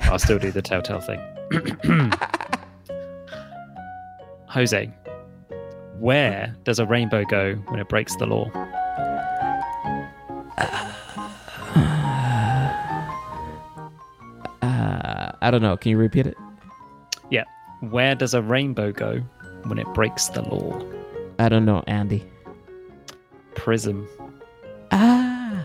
I'll 0.05 0.18
still 0.18 0.38
do 0.38 0.51
the 0.51 0.62
telltale 0.62 1.03
thing. 1.03 1.20
Jose, 4.49 4.90
where 5.98 6.54
does 6.64 6.78
a 6.78 6.87
rainbow 6.87 7.24
go 7.24 7.54
when 7.68 7.80
it 7.80 7.88
breaks 7.88 8.16
the 8.16 8.26
law? 8.26 8.50
Uh, 14.62 15.32
I 15.40 15.50
don't 15.50 15.62
know. 15.62 15.76
Can 15.76 15.90
you 15.90 15.98
repeat 15.98 16.26
it? 16.26 16.37
Yeah. 17.30 17.44
Where 17.80 18.14
does 18.14 18.35
a 18.35 18.42
rainbow 18.42 18.92
go 18.92 19.20
when 19.64 19.78
it 19.78 19.87
breaks 19.94 20.28
the 20.28 20.42
law? 20.42 20.80
I 21.38 21.48
don't 21.48 21.64
know, 21.64 21.82
Andy. 21.87 22.24
Prism. 23.54 24.09
Ah. 24.92 25.64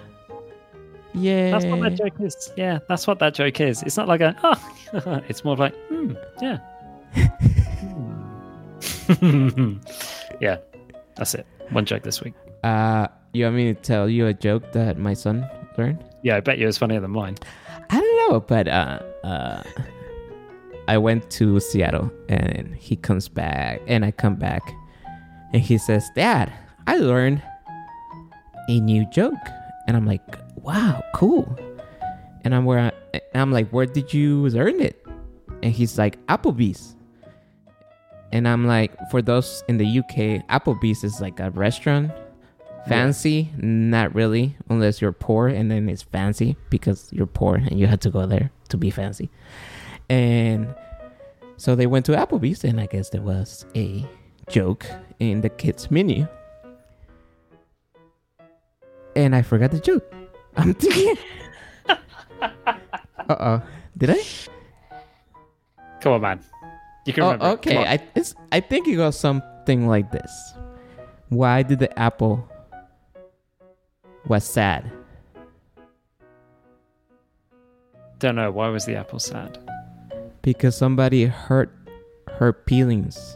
Yeah. 1.13 1.51
That's 1.51 1.65
what 1.65 1.81
that 1.81 1.97
joke 1.97 2.13
is. 2.19 2.51
Yeah, 2.55 2.79
that's 2.87 3.07
what 3.07 3.19
that 3.19 3.33
joke 3.33 3.59
is. 3.59 3.83
It's 3.83 3.97
not 3.97 4.07
like 4.07 4.21
a, 4.21 4.35
oh, 4.43 4.73
it's 5.29 5.43
more 5.43 5.55
like, 5.55 5.75
hmm, 5.87 6.13
yeah. 6.41 6.59
Yeah, 10.41 10.57
that's 11.15 11.35
it. 11.35 11.45
One 11.69 11.85
joke 11.85 12.03
this 12.03 12.21
week. 12.21 12.33
Uh, 12.63 13.07
you 13.33 13.45
want 13.45 13.55
me 13.55 13.73
to 13.73 13.79
tell 13.79 14.09
you 14.09 14.27
a 14.27 14.33
joke 14.33 14.71
that 14.73 14.97
my 14.97 15.13
son 15.13 15.47
learned? 15.77 16.03
Yeah, 16.23 16.35
I 16.37 16.39
bet 16.41 16.57
you 16.57 16.67
it's 16.67 16.77
funnier 16.77 16.99
than 16.99 17.11
mine. 17.11 17.37
I 17.89 17.99
don't 17.99 18.31
know, 18.31 18.39
but 18.39 18.67
uh, 18.67 18.99
uh, 19.23 19.63
I 20.87 20.97
went 20.97 21.29
to 21.31 21.59
Seattle 21.59 22.11
and 22.27 22.75
he 22.75 22.95
comes 22.95 23.29
back, 23.29 23.81
and 23.87 24.03
I 24.03 24.11
come 24.11 24.35
back, 24.35 24.61
and 25.53 25.61
he 25.61 25.77
says, 25.77 26.09
"Dad, 26.15 26.51
I 26.87 26.97
learned 26.97 27.41
a 28.67 28.79
new 28.79 29.05
joke," 29.11 29.45
and 29.87 29.95
I'm 29.95 30.05
like, 30.05 30.21
"Wow, 30.55 31.03
cool." 31.13 31.47
And 32.43 32.55
I'm 32.55 32.65
where 32.65 32.91
I, 33.13 33.21
I'm 33.35 33.51
like, 33.51 33.69
"Where 33.69 33.85
did 33.85 34.13
you 34.13 34.47
learn 34.49 34.81
it?" 34.81 35.05
And 35.61 35.71
he's 35.71 35.97
like, 35.97 36.17
"Applebee's." 36.27 36.95
And 38.31 38.47
I'm 38.47 38.65
like, 38.65 38.97
for 39.09 39.21
those 39.21 39.63
in 39.67 39.77
the 39.77 39.99
UK, 39.99 40.47
Applebee's 40.47 41.03
is 41.03 41.19
like 41.19 41.39
a 41.39 41.49
restaurant. 41.51 42.11
Fancy? 42.87 43.51
Not 43.57 44.15
really 44.15 44.55
unless 44.69 45.01
you're 45.01 45.11
poor 45.11 45.47
and 45.47 45.69
then 45.69 45.87
it's 45.87 46.01
fancy 46.01 46.55
because 46.69 47.09
you're 47.11 47.27
poor 47.27 47.55
and 47.55 47.79
you 47.79 47.87
had 47.87 48.01
to 48.01 48.09
go 48.09 48.25
there 48.25 48.51
to 48.69 48.77
be 48.77 48.89
fancy. 48.89 49.29
And 50.09 50.73
so 51.57 51.75
they 51.75 51.85
went 51.85 52.05
to 52.07 52.13
applebee's 52.13 52.63
and 52.63 52.81
i 52.81 52.87
guess 52.87 53.09
there 53.09 53.21
was 53.21 53.67
a 53.75 54.03
joke 54.49 54.85
in 55.19 55.41
the 55.41 55.49
kids 55.49 55.91
menu. 55.91 56.27
And 59.15 59.35
i 59.35 59.41
forgot 59.41 59.71
the 59.71 59.79
joke. 59.79 60.11
I'm 60.57 60.73
thinking 60.73 61.17
uh-oh. 63.29 63.61
Did 63.97 64.09
i? 64.09 64.23
Come 66.01 66.13
on, 66.13 66.21
man. 66.21 66.39
You 67.05 67.13
can 67.13 67.23
oh, 67.23 67.31
remember. 67.31 67.45
okay 67.57 67.77
I, 67.77 67.99
it's, 68.15 68.35
I 68.51 68.59
think 68.59 68.87
it 68.87 68.95
goes 68.95 69.17
something 69.17 69.87
like 69.87 70.11
this 70.11 70.31
why 71.29 71.63
did 71.63 71.79
the 71.79 71.99
apple 71.99 72.47
was 74.27 74.43
sad 74.43 74.91
Don't 78.19 78.35
know. 78.35 78.51
Why 78.51 78.69
was 78.69 78.85
the 78.85 78.95
apple 78.95 79.17
sad? 79.17 79.57
because 80.43 80.77
somebody 80.77 81.25
hurt 81.25 81.75
her 82.37 82.53
feelings. 82.67 83.35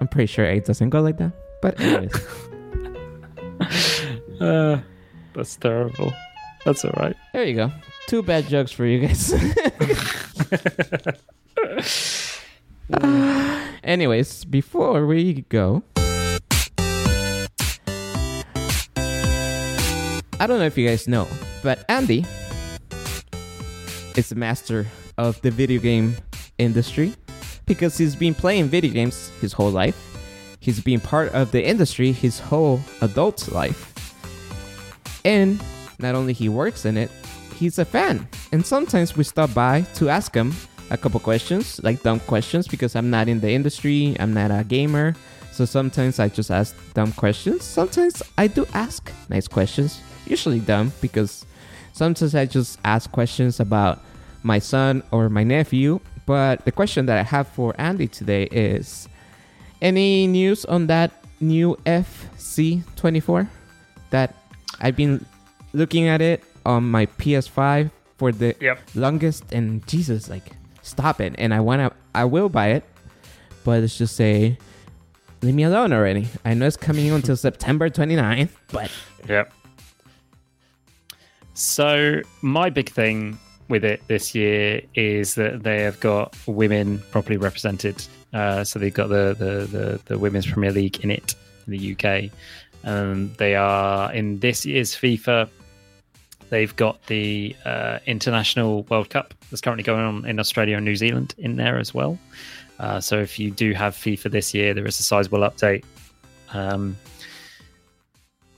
I'm 0.00 0.08
pretty 0.08 0.26
sure 0.26 0.44
it 0.44 0.64
doesn't 0.64 0.90
go 0.90 1.00
like 1.00 1.18
that. 1.18 1.32
But 1.60 1.80
anyways, 1.80 2.12
Uh, 4.40 4.80
that's 5.34 5.54
terrible. 5.56 6.12
That's 6.64 6.84
all 6.84 6.92
right. 6.96 7.16
there 7.32 7.44
you 7.44 7.54
go. 7.54 7.72
Two 8.06 8.22
bad 8.22 8.46
jokes 8.46 8.72
for 8.72 8.86
you 8.86 9.06
guys. 9.06 9.32
anyways, 13.84 14.44
before 14.44 15.06
we 15.06 15.42
go, 15.48 15.82
I 20.42 20.46
don't 20.46 20.58
know 20.58 20.66
if 20.66 20.76
you 20.76 20.88
guys 20.88 21.06
know, 21.06 21.28
but 21.62 21.84
Andy 21.88 22.24
is 24.16 24.32
a 24.32 24.34
master 24.34 24.86
of 25.16 25.40
the 25.42 25.50
video 25.50 25.80
game 25.80 26.16
industry 26.58 27.14
because 27.66 27.96
he's 27.96 28.16
been 28.16 28.34
playing 28.34 28.66
video 28.66 28.92
games 28.92 29.30
his 29.40 29.52
whole 29.52 29.70
life. 29.70 29.96
He's 30.60 30.80
been 30.80 31.00
part 31.00 31.32
of 31.32 31.50
the 31.50 31.64
industry 31.64 32.12
his 32.12 32.38
whole 32.38 32.80
adult 33.00 33.50
life. 33.52 33.88
And 35.24 35.62
not 36.02 36.14
only 36.14 36.32
he 36.32 36.48
works 36.48 36.84
in 36.84 36.96
it, 36.96 37.10
he's 37.56 37.78
a 37.78 37.84
fan. 37.84 38.28
And 38.52 38.64
sometimes 38.66 39.16
we 39.16 39.24
stop 39.24 39.54
by 39.54 39.82
to 39.94 40.08
ask 40.08 40.34
him 40.34 40.52
a 40.90 40.96
couple 40.96 41.20
questions, 41.20 41.80
like 41.82 42.02
dumb 42.02 42.20
questions, 42.20 42.68
because 42.68 42.96
I'm 42.96 43.08
not 43.08 43.28
in 43.28 43.40
the 43.40 43.50
industry, 43.50 44.16
I'm 44.20 44.34
not 44.34 44.50
a 44.50 44.64
gamer. 44.64 45.14
So 45.52 45.64
sometimes 45.64 46.18
I 46.18 46.28
just 46.28 46.50
ask 46.50 46.74
dumb 46.94 47.12
questions. 47.12 47.62
Sometimes 47.62 48.22
I 48.36 48.46
do 48.46 48.66
ask 48.74 49.12
nice 49.28 49.46
questions, 49.46 50.00
usually 50.26 50.60
dumb, 50.60 50.92
because 51.00 51.46
sometimes 51.92 52.34
I 52.34 52.46
just 52.46 52.78
ask 52.84 53.10
questions 53.12 53.60
about 53.60 54.00
my 54.42 54.58
son 54.58 55.02
or 55.10 55.28
my 55.28 55.44
nephew. 55.44 56.00
But 56.26 56.64
the 56.64 56.72
question 56.72 57.06
that 57.06 57.18
I 57.18 57.22
have 57.22 57.48
for 57.48 57.74
Andy 57.78 58.08
today 58.08 58.44
is 58.44 59.08
any 59.80 60.26
news 60.26 60.64
on 60.64 60.86
that 60.86 61.10
new 61.40 61.76
FC24 61.84 63.48
that 64.10 64.34
I've 64.80 64.96
been 64.96 65.24
looking 65.72 66.06
at 66.08 66.20
it 66.20 66.42
on 66.64 66.90
my 66.90 67.06
PS5 67.06 67.90
for 68.18 68.30
the 68.32 68.54
Yep. 68.60 68.78
longest 68.94 69.52
and 69.52 69.86
Jesus 69.88 70.28
like 70.30 70.52
stop 70.82 71.20
it 71.20 71.34
and 71.38 71.52
I 71.54 71.60
want 71.60 71.80
to 71.80 71.96
I 72.14 72.24
will 72.24 72.48
buy 72.48 72.68
it 72.68 72.84
but 73.64 73.80
let's 73.80 73.96
just 73.98 74.16
say 74.16 74.58
leave 75.42 75.54
me 75.54 75.64
alone 75.64 75.92
already. 75.92 76.28
I 76.44 76.54
know 76.54 76.66
it's 76.66 76.76
coming 76.76 77.10
until 77.10 77.36
September 77.48 77.88
29th, 77.90 78.50
but 78.72 78.90
Yep. 79.28 79.52
So 81.54 82.20
my 82.42 82.70
big 82.70 82.88
thing 82.90 83.38
with 83.68 83.84
it 83.84 84.02
this 84.08 84.34
year 84.34 84.82
is 84.94 85.34
that 85.34 85.62
they 85.62 85.82
have 85.82 85.98
got 86.00 86.36
women 86.46 86.98
properly 87.10 87.36
represented. 87.36 88.02
Uh, 88.32 88.64
so 88.64 88.78
they've 88.78 88.94
got 88.94 89.08
the, 89.08 89.34
the, 89.38 89.66
the, 89.78 90.00
the 90.06 90.18
Women's 90.18 90.46
Premier 90.46 90.72
League 90.72 91.00
in 91.04 91.10
it 91.10 91.34
in 91.66 91.72
the 91.72 91.92
UK. 91.96 92.30
Um, 92.84 93.32
they 93.38 93.54
are 93.54 94.12
in 94.12 94.38
this 94.40 94.64
year's 94.66 94.92
FIFA. 94.94 95.48
They've 96.52 96.76
got 96.76 97.06
the 97.06 97.56
uh, 97.64 98.00
International 98.04 98.82
World 98.82 99.08
Cup 99.08 99.32
that's 99.48 99.62
currently 99.62 99.84
going 99.84 100.04
on 100.04 100.26
in 100.26 100.38
Australia 100.38 100.76
and 100.76 100.84
New 100.84 100.96
Zealand 100.96 101.34
in 101.38 101.56
there 101.56 101.78
as 101.78 101.94
well. 101.94 102.18
Uh, 102.78 103.00
so 103.00 103.18
if 103.18 103.38
you 103.38 103.50
do 103.50 103.72
have 103.72 103.94
FIFA 103.94 104.30
this 104.30 104.52
year, 104.52 104.74
there 104.74 104.84
is 104.84 105.00
a 105.00 105.02
sizable 105.02 105.38
update. 105.38 105.82
Um, 106.52 106.98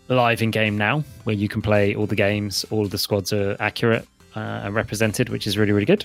live 0.08 0.42
in 0.42 0.50
game 0.50 0.76
now, 0.76 1.04
where 1.22 1.36
you 1.36 1.48
can 1.48 1.62
play 1.62 1.94
all 1.94 2.06
the 2.06 2.16
games. 2.16 2.64
All 2.72 2.84
of 2.84 2.90
the 2.90 2.98
squads 2.98 3.32
are 3.32 3.56
accurate 3.60 4.08
uh, 4.34 4.40
and 4.64 4.74
represented, 4.74 5.28
which 5.28 5.46
is 5.46 5.56
really 5.56 5.70
really 5.70 5.86
good. 5.86 6.04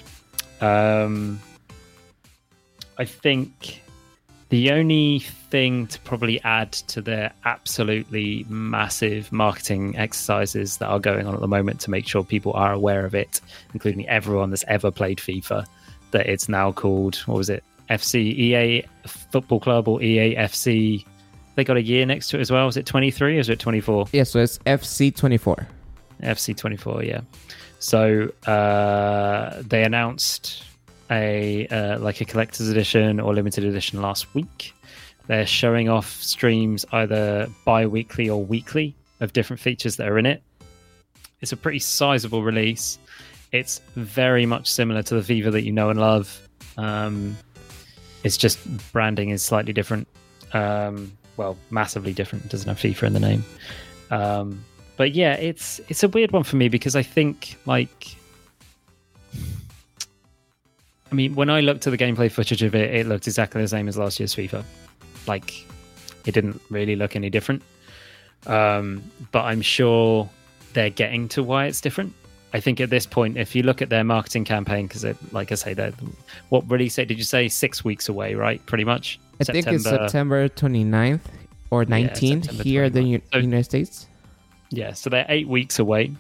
Um, 0.61 1.39
I 2.99 3.05
think 3.05 3.81
the 4.49 4.71
only 4.71 5.19
thing 5.19 5.85
to 5.87 5.99
probably 6.01 6.41
add 6.41 6.71
to 6.71 7.01
the 7.01 7.31
absolutely 7.45 8.45
massive 8.49 9.31
marketing 9.31 9.95
exercises 9.95 10.77
that 10.77 10.87
are 10.87 10.99
going 10.99 11.27
on 11.27 11.35
at 11.35 11.39
the 11.39 11.47
moment 11.47 11.79
to 11.81 11.91
make 11.91 12.07
sure 12.07 12.23
people 12.23 12.53
are 12.53 12.73
aware 12.73 13.05
of 13.05 13.13
it, 13.13 13.41
including 13.73 14.07
everyone 14.09 14.49
that's 14.49 14.65
ever 14.67 14.89
played 14.89 15.19
FIFA, 15.19 15.65
that 16.11 16.25
it's 16.25 16.49
now 16.49 16.71
called 16.71 17.17
what 17.27 17.37
was 17.37 17.49
it 17.49 17.63
FC 17.89 18.15
EA 18.21 18.85
Football 19.05 19.59
Club 19.59 19.87
or 19.87 20.01
EA 20.01 20.35
FC. 20.35 21.05
They 21.55 21.63
got 21.63 21.77
a 21.77 21.83
year 21.83 22.05
next 22.05 22.29
to 22.29 22.37
it 22.37 22.41
as 22.41 22.51
well. 22.51 22.67
Is 22.67 22.77
it 22.77 22.85
23 22.85 23.37
or 23.37 23.39
is 23.39 23.49
it 23.49 23.59
24? 23.59 24.07
yeah, 24.11 24.23
so 24.23 24.39
it's 24.39 24.57
FC24. 24.59 25.65
FC 26.23 26.57
24, 26.57 27.03
yeah. 27.03 27.21
So 27.79 28.29
uh, 28.47 29.61
they 29.61 29.83
announced 29.83 30.63
a 31.11 31.67
uh, 31.67 31.99
like 31.99 32.21
a 32.21 32.25
collector's 32.25 32.69
edition 32.69 33.19
or 33.19 33.33
limited 33.33 33.63
edition 33.63 34.01
last 34.01 34.33
week. 34.33 34.73
They're 35.27 35.45
showing 35.45 35.89
off 35.89 36.09
streams 36.09 36.85
either 36.91 37.47
bi-weekly 37.65 38.29
or 38.29 38.43
weekly 38.43 38.95
of 39.19 39.33
different 39.33 39.59
features 39.59 39.97
that 39.97 40.07
are 40.07 40.17
in 40.17 40.25
it. 40.25 40.41
It's 41.41 41.51
a 41.51 41.57
pretty 41.57 41.79
sizable 41.79 42.43
release. 42.43 42.97
It's 43.51 43.79
very 43.95 44.45
much 44.45 44.69
similar 44.69 45.03
to 45.03 45.21
the 45.21 45.21
FIFA 45.21 45.51
that 45.53 45.63
you 45.63 45.71
know 45.71 45.89
and 45.89 45.99
love. 45.99 46.47
Um, 46.77 47.37
it's 48.23 48.37
just 48.37 48.59
branding 48.91 49.29
is 49.29 49.43
slightly 49.43 49.73
different. 49.73 50.07
Um, 50.53 51.11
well, 51.37 51.57
massively 51.69 52.13
different. 52.13 52.45
It 52.45 52.51
doesn't 52.51 52.67
have 52.67 52.77
FIFA 52.77 53.03
in 53.07 53.13
the 53.13 53.19
name. 53.19 53.45
Um, 54.11 54.63
but 54.97 55.13
yeah, 55.13 55.33
it's 55.35 55.79
it's 55.87 56.03
a 56.03 56.09
weird 56.09 56.31
one 56.31 56.43
for 56.43 56.57
me 56.57 56.67
because 56.67 56.95
I 56.95 57.03
think 57.03 57.57
like 57.65 58.15
I 61.11 61.15
mean, 61.15 61.35
when 61.35 61.49
I 61.49 61.61
looked 61.61 61.87
at 61.87 61.91
the 61.91 61.97
gameplay 61.97 62.31
footage 62.31 62.61
of 62.63 62.75
it, 62.75 62.93
it 62.93 63.07
looked 63.07 63.27
exactly 63.27 63.61
the 63.61 63.67
same 63.67 63.87
as 63.87 63.97
last 63.97 64.19
year's 64.19 64.35
FIFA. 64.35 64.63
Like, 65.27 65.65
it 66.25 66.33
didn't 66.33 66.61
really 66.69 66.95
look 66.95 67.15
any 67.15 67.29
different. 67.29 67.63
Um, 68.45 69.03
but 69.31 69.43
I'm 69.45 69.61
sure 69.61 70.29
they're 70.73 70.89
getting 70.89 71.27
to 71.29 71.43
why 71.43 71.65
it's 71.65 71.81
different. 71.81 72.13
I 72.53 72.59
think 72.59 72.79
at 72.79 72.89
this 72.89 73.05
point, 73.05 73.37
if 73.37 73.55
you 73.55 73.63
look 73.63 73.81
at 73.81 73.89
their 73.89 74.03
marketing 74.03 74.43
campaign, 74.43 74.87
because 74.87 75.05
like 75.31 75.51
I 75.51 75.55
say, 75.55 75.73
that 75.75 75.93
what 76.49 76.69
release 76.69 76.95
date 76.95 77.07
did 77.07 77.17
you 77.17 77.23
say? 77.23 77.47
Six 77.47 77.83
weeks 77.83 78.09
away, 78.09 78.33
right? 78.33 78.63
Pretty 78.65 78.83
much. 78.85 79.19
I 79.39 79.43
think 79.43 79.67
it's 79.67 79.83
September 79.83 80.49
29th 80.49 81.21
or 81.69 81.85
19th 81.85 82.51
Yeah, 82.57 82.63
here 82.63 82.83
in 82.85 82.93
the 82.93 83.01
29th. 83.01 83.09
U- 83.11 83.21
So- 83.33 83.39
United 83.39 83.63
States. 83.63 84.07
Yeah, 84.71 84.93
so 84.93 85.09
they're 85.09 85.25
eight 85.29 85.47
weeks 85.47 85.79
away. 85.79 86.11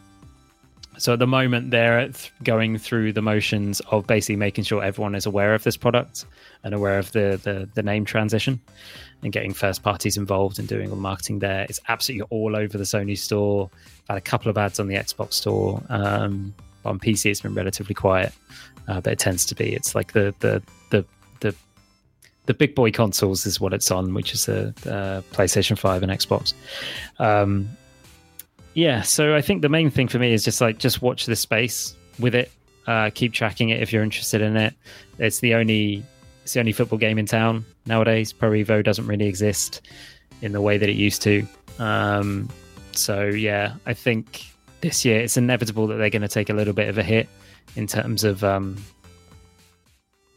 So 0.99 1.13
at 1.13 1.19
the 1.19 1.27
moment, 1.27 1.71
they're 1.71 2.03
th- 2.07 2.33
going 2.43 2.77
through 2.77 3.13
the 3.13 3.21
motions 3.21 3.79
of 3.91 4.05
basically 4.05 4.35
making 4.35 4.65
sure 4.65 4.83
everyone 4.83 5.15
is 5.15 5.25
aware 5.25 5.55
of 5.55 5.63
this 5.63 5.77
product 5.77 6.25
and 6.63 6.73
aware 6.73 6.99
of 6.99 7.11
the 7.13 7.39
the, 7.41 7.69
the 7.73 7.81
name 7.81 8.05
transition, 8.05 8.59
and 9.23 9.31
getting 9.31 9.53
first 9.53 9.81
parties 9.81 10.17
involved 10.17 10.59
and 10.59 10.67
doing 10.67 10.89
all 10.89 10.95
the 10.95 11.01
marketing 11.01 11.39
there. 11.39 11.65
It's 11.69 11.79
absolutely 11.87 12.27
all 12.29 12.55
over 12.55 12.77
the 12.77 12.83
Sony 12.83 13.17
store. 13.17 13.69
I've 14.09 14.15
Had 14.15 14.17
a 14.17 14.21
couple 14.21 14.49
of 14.49 14.57
ads 14.57 14.79
on 14.79 14.87
the 14.87 14.95
Xbox 14.95 15.33
store. 15.33 15.81
Um, 15.89 16.53
on 16.85 16.99
PC, 16.99 17.29
it's 17.31 17.41
been 17.41 17.53
relatively 17.53 17.93
quiet, 17.93 18.33
uh, 18.87 19.01
but 19.01 19.13
it 19.13 19.19
tends 19.19 19.45
to 19.45 19.55
be. 19.55 19.73
It's 19.73 19.95
like 19.95 20.13
the 20.13 20.33
the 20.39 20.61
the 20.89 21.05
the 21.39 21.55
the 22.45 22.53
big 22.53 22.75
boy 22.75 22.91
consoles 22.91 23.45
is 23.45 23.59
what 23.59 23.73
it's 23.73 23.91
on, 23.91 24.13
which 24.13 24.33
is 24.33 24.45
the 24.45 24.69
uh, 24.85 25.21
PlayStation 25.33 25.77
Five 25.77 26.03
and 26.03 26.11
Xbox. 26.11 26.53
Um, 27.19 27.69
yeah, 28.73 29.01
so 29.01 29.35
I 29.35 29.41
think 29.41 29.61
the 29.61 29.69
main 29.69 29.89
thing 29.89 30.07
for 30.07 30.19
me 30.19 30.33
is 30.33 30.43
just 30.43 30.61
like 30.61 30.77
just 30.77 31.01
watch 31.01 31.25
this 31.25 31.39
space 31.39 31.95
with 32.19 32.35
it, 32.35 32.51
uh, 32.87 33.09
keep 33.13 33.33
tracking 33.33 33.69
it 33.69 33.81
if 33.81 33.91
you're 33.91 34.03
interested 34.03 34.41
in 34.41 34.55
it. 34.57 34.73
It's 35.17 35.39
the 35.39 35.55
only 35.55 36.03
it's 36.43 36.53
the 36.53 36.59
only 36.59 36.71
football 36.71 36.99
game 36.99 37.17
in 37.17 37.25
town 37.25 37.65
nowadays. 37.85 38.33
Pro 38.33 38.51
Evo 38.51 38.83
doesn't 38.83 39.07
really 39.07 39.27
exist 39.27 39.81
in 40.41 40.51
the 40.51 40.61
way 40.61 40.77
that 40.77 40.89
it 40.89 40.95
used 40.95 41.21
to. 41.23 41.45
Um, 41.79 42.49
so 42.93 43.25
yeah, 43.25 43.75
I 43.85 43.93
think 43.93 44.45
this 44.81 45.03
year 45.03 45.19
it's 45.19 45.37
inevitable 45.37 45.87
that 45.87 45.95
they're 45.95 46.09
going 46.09 46.21
to 46.21 46.27
take 46.27 46.49
a 46.49 46.53
little 46.53 46.73
bit 46.73 46.89
of 46.89 46.97
a 46.97 47.03
hit 47.03 47.27
in 47.75 47.87
terms 47.87 48.23
of 48.23 48.43
um, 48.43 48.77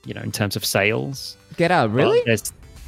you 0.05 0.15
know 0.15 0.23
in 0.23 0.33
terms 0.33 0.57
of 0.57 0.65
sales. 0.65 1.37
Get 1.57 1.71
out, 1.71 1.91
really? 1.91 2.23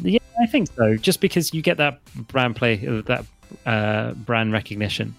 yeah, 0.02 0.18
I 0.40 0.46
think 0.46 0.68
so. 0.74 0.96
Just 0.96 1.20
because 1.20 1.52
you 1.54 1.62
get 1.62 1.76
that 1.76 2.00
brand 2.28 2.56
play, 2.56 2.76
that 2.76 3.24
uh, 3.66 4.12
brand 4.12 4.52
recognition. 4.52 5.14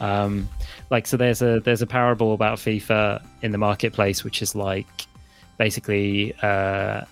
Um, 0.00 0.48
like 0.90 1.06
so, 1.06 1.16
there's 1.16 1.42
a 1.42 1.60
there's 1.60 1.82
a 1.82 1.86
parable 1.86 2.32
about 2.32 2.58
FIFA 2.58 3.22
in 3.42 3.52
the 3.52 3.58
marketplace, 3.58 4.24
which 4.24 4.42
is 4.42 4.54
like 4.54 4.86
basically 5.58 6.34
uh, 6.42 7.02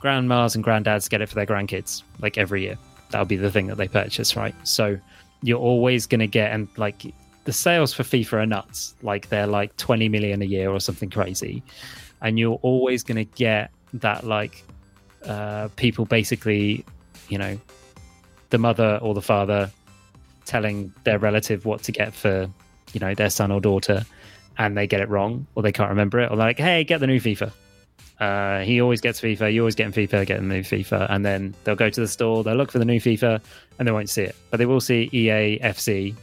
grandmas 0.00 0.54
and 0.54 0.64
granddads 0.64 1.08
get 1.08 1.22
it 1.22 1.28
for 1.28 1.36
their 1.36 1.46
grandkids, 1.46 2.02
like 2.20 2.36
every 2.36 2.62
year. 2.62 2.76
That'll 3.10 3.26
be 3.26 3.36
the 3.36 3.50
thing 3.50 3.68
that 3.68 3.76
they 3.76 3.88
purchase, 3.88 4.36
right? 4.36 4.54
So 4.64 4.98
you're 5.42 5.60
always 5.60 6.06
going 6.06 6.20
to 6.20 6.26
get 6.26 6.52
and 6.52 6.68
like 6.76 7.14
the 7.44 7.52
sales 7.52 7.94
for 7.94 8.02
FIFA 8.02 8.32
are 8.32 8.46
nuts. 8.46 8.94
Like 9.02 9.28
they're 9.28 9.46
like 9.46 9.76
20 9.76 10.08
million 10.08 10.42
a 10.42 10.46
year 10.46 10.70
or 10.70 10.80
something 10.80 11.10
crazy, 11.10 11.62
and 12.20 12.38
you're 12.38 12.58
always 12.62 13.04
going 13.04 13.16
to 13.16 13.24
get 13.24 13.70
that 13.94 14.26
like 14.26 14.64
uh, 15.24 15.68
people 15.76 16.04
basically, 16.04 16.84
you 17.28 17.38
know, 17.38 17.58
the 18.50 18.58
mother 18.58 18.98
or 19.00 19.14
the 19.14 19.22
father 19.22 19.70
telling 20.44 20.92
their 21.04 21.18
relative 21.18 21.64
what 21.64 21.82
to 21.84 21.92
get 21.92 22.14
for, 22.14 22.48
you 22.92 23.00
know, 23.00 23.14
their 23.14 23.30
son 23.30 23.50
or 23.50 23.60
daughter, 23.60 24.04
and 24.58 24.76
they 24.76 24.86
get 24.86 25.00
it 25.00 25.08
wrong 25.08 25.46
or 25.54 25.62
they 25.62 25.72
can't 25.72 25.90
remember 25.90 26.20
it, 26.20 26.30
or 26.30 26.36
they're 26.36 26.46
like, 26.46 26.58
"Hey, 26.58 26.84
get 26.84 27.00
the 27.00 27.06
new 27.06 27.20
FIFA." 27.20 27.52
Uh, 28.20 28.60
he 28.60 28.80
always 28.80 29.00
gets 29.00 29.20
FIFA. 29.20 29.52
You 29.52 29.62
always 29.62 29.74
get 29.74 29.86
him 29.86 29.92
FIFA. 29.92 30.26
Get 30.26 30.40
the 30.40 30.46
new 30.46 30.62
FIFA, 30.62 31.06
and 31.10 31.24
then 31.24 31.54
they'll 31.64 31.74
go 31.74 31.90
to 31.90 32.00
the 32.00 32.08
store. 32.08 32.44
They'll 32.44 32.54
look 32.54 32.70
for 32.70 32.78
the 32.78 32.84
new 32.84 33.00
FIFA, 33.00 33.40
and 33.78 33.88
they 33.88 33.92
won't 33.92 34.10
see 34.10 34.22
it, 34.22 34.36
but 34.50 34.58
they 34.58 34.66
will 34.66 34.80
see 34.80 35.10
EA 35.12 35.58
FC. 35.60 36.14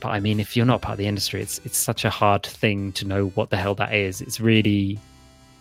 But 0.00 0.08
I 0.08 0.20
mean, 0.20 0.40
if 0.40 0.56
you're 0.56 0.66
not 0.66 0.82
part 0.82 0.94
of 0.94 0.98
the 0.98 1.06
industry, 1.06 1.40
it's 1.40 1.60
it's 1.64 1.78
such 1.78 2.04
a 2.04 2.10
hard 2.10 2.44
thing 2.44 2.92
to 2.92 3.06
know 3.06 3.28
what 3.28 3.50
the 3.50 3.56
hell 3.56 3.74
that 3.76 3.94
is. 3.94 4.20
It's 4.20 4.40
really 4.40 4.98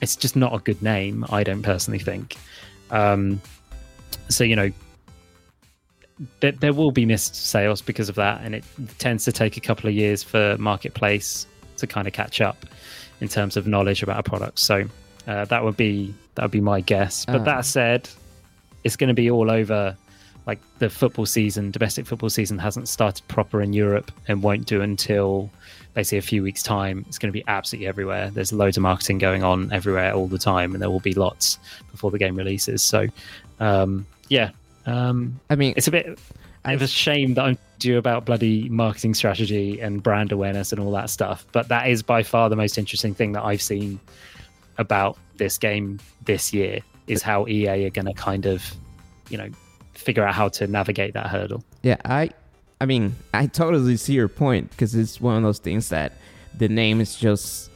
it's 0.01 0.15
just 0.15 0.35
not 0.35 0.53
a 0.53 0.59
good 0.59 0.81
name. 0.81 1.25
I 1.29 1.43
don't 1.43 1.61
personally 1.61 1.99
think. 1.99 2.35
Um, 2.91 3.41
so 4.29 4.43
you 4.43 4.55
know, 4.55 4.71
there, 6.39 6.51
there 6.53 6.73
will 6.73 6.91
be 6.91 7.05
missed 7.05 7.35
sales 7.35 7.81
because 7.81 8.09
of 8.09 8.15
that, 8.15 8.41
and 8.43 8.55
it 8.55 8.63
tends 8.99 9.25
to 9.25 9.31
take 9.31 9.57
a 9.57 9.61
couple 9.61 9.89
of 9.89 9.95
years 9.95 10.23
for 10.23 10.55
marketplace 10.57 11.45
to 11.77 11.87
kind 11.87 12.07
of 12.07 12.13
catch 12.13 12.39
up 12.41 12.65
in 13.21 13.27
terms 13.27 13.57
of 13.57 13.67
knowledge 13.67 14.01
about 14.03 14.19
a 14.19 14.23
product. 14.23 14.59
So 14.59 14.85
uh, 15.27 15.45
that 15.45 15.63
would 15.63 15.77
be 15.77 16.13
that 16.35 16.43
would 16.43 16.51
be 16.51 16.61
my 16.61 16.81
guess. 16.81 17.25
But 17.25 17.41
Uh. 17.41 17.43
that 17.43 17.65
said, 17.65 18.09
it's 18.83 18.95
going 18.95 19.09
to 19.09 19.13
be 19.13 19.29
all 19.29 19.51
over. 19.51 19.95
Like 20.47 20.59
the 20.77 20.91
football 20.91 21.25
season, 21.25 21.71
domestic 21.71 22.05
football 22.05 22.29
season 22.29 22.59
hasn't 22.59 22.87
started 22.87 23.27
proper 23.27 23.63
in 23.63 23.73
Europe 23.73 24.11
and 24.27 24.43
won't 24.43 24.67
do 24.67 24.79
until 24.81 25.49
basically 25.95 26.19
a 26.19 26.21
few 26.21 26.43
weeks' 26.43 26.61
time. 26.61 27.03
It's 27.07 27.17
going 27.17 27.29
to 27.29 27.33
be 27.33 27.43
absolutely 27.47 27.87
everywhere. 27.87 28.29
There's 28.29 28.53
loads 28.53 28.77
of 28.77 28.83
marketing 28.83 29.17
going 29.17 29.43
on 29.43 29.73
everywhere 29.73 30.13
all 30.13 30.27
the 30.27 30.37
time, 30.37 30.73
and 30.73 30.81
there 30.83 30.91
will 30.91 30.99
be 30.99 31.15
lots 31.15 31.57
before 31.89 32.11
the 32.11 32.19
game 32.19 32.35
releases. 32.35 32.83
So, 32.83 33.07
um, 33.59 34.05
yeah, 34.29 34.51
um, 34.85 35.39
I 35.49 35.55
mean, 35.55 35.73
it's 35.77 35.87
a 35.87 35.91
bit 35.91 36.19
of 36.73 36.81
a 36.81 36.87
shame 36.87 37.35
that 37.35 37.43
I'm 37.43 37.57
due 37.79 37.97
about 37.97 38.25
bloody 38.25 38.69
marketing 38.69 39.13
strategy 39.13 39.79
and 39.79 40.01
brand 40.01 40.31
awareness 40.31 40.71
and 40.71 40.81
all 40.81 40.91
that 40.91 41.09
stuff. 41.09 41.45
But 41.51 41.67
that 41.69 41.89
is 41.89 42.03
by 42.03 42.23
far 42.23 42.49
the 42.49 42.55
most 42.55 42.77
interesting 42.77 43.13
thing 43.13 43.33
that 43.33 43.43
I've 43.43 43.61
seen 43.61 43.99
about 44.77 45.17
this 45.37 45.57
game 45.57 45.99
this 46.25 46.53
year 46.53 46.79
is 47.07 47.21
how 47.21 47.47
EA 47.47 47.85
are 47.85 47.89
going 47.89 48.05
to 48.05 48.13
kind 48.13 48.45
of, 48.45 48.63
you 49.29 49.37
know, 49.37 49.49
figure 49.93 50.25
out 50.25 50.33
how 50.33 50.49
to 50.49 50.67
navigate 50.67 51.13
that 51.13 51.27
hurdle. 51.27 51.63
Yeah, 51.83 51.97
I, 52.03 52.31
I 52.81 52.85
mean, 52.85 53.15
I 53.33 53.47
totally 53.47 53.97
see 53.97 54.13
your 54.13 54.27
point 54.27 54.71
because 54.71 54.95
it's 54.95 55.21
one 55.21 55.37
of 55.37 55.43
those 55.43 55.59
things 55.59 55.89
that 55.89 56.13
the 56.57 56.67
name 56.67 56.99
is 56.99 57.15
just 57.15 57.69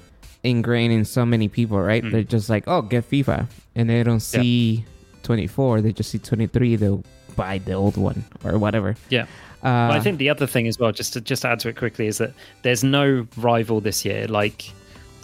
ingrained 0.44 0.94
in 0.94 1.06
so 1.06 1.26
many 1.26 1.48
people, 1.48 1.80
right? 1.80 2.04
Mm. 2.04 2.12
They're 2.12 2.24
just 2.24 2.50
like, 2.50 2.64
oh, 2.68 2.82
get 2.82 3.10
FIFA, 3.10 3.48
and 3.76 3.90
they 3.90 4.04
don't 4.04 4.20
see 4.20 4.86
24, 5.24 5.82
they 5.82 5.92
just 5.92 6.12
see 6.12 6.20
23. 6.20 6.76
They'll 6.76 7.04
buy 7.36 7.60
the 7.60 7.74
old 7.74 7.98
one 7.98 8.24
or 8.44 8.58
whatever. 8.58 8.96
Yeah. 9.10 9.24
Uh, 9.62 9.90
But 9.90 9.92
I 9.92 10.00
think 10.00 10.18
the 10.18 10.30
other 10.30 10.48
thing 10.48 10.68
as 10.68 10.80
well, 10.80 10.92
just 10.92 11.14
to 11.14 11.22
just 11.22 11.46
add 11.46 11.60
to 11.62 11.70
it 11.70 11.76
quickly, 11.78 12.08
is 12.08 12.18
that 12.18 12.34
there's 12.62 12.84
no 12.84 13.28
rival 13.38 13.82
this 13.82 14.06
year. 14.06 14.28
Like, 14.28 14.72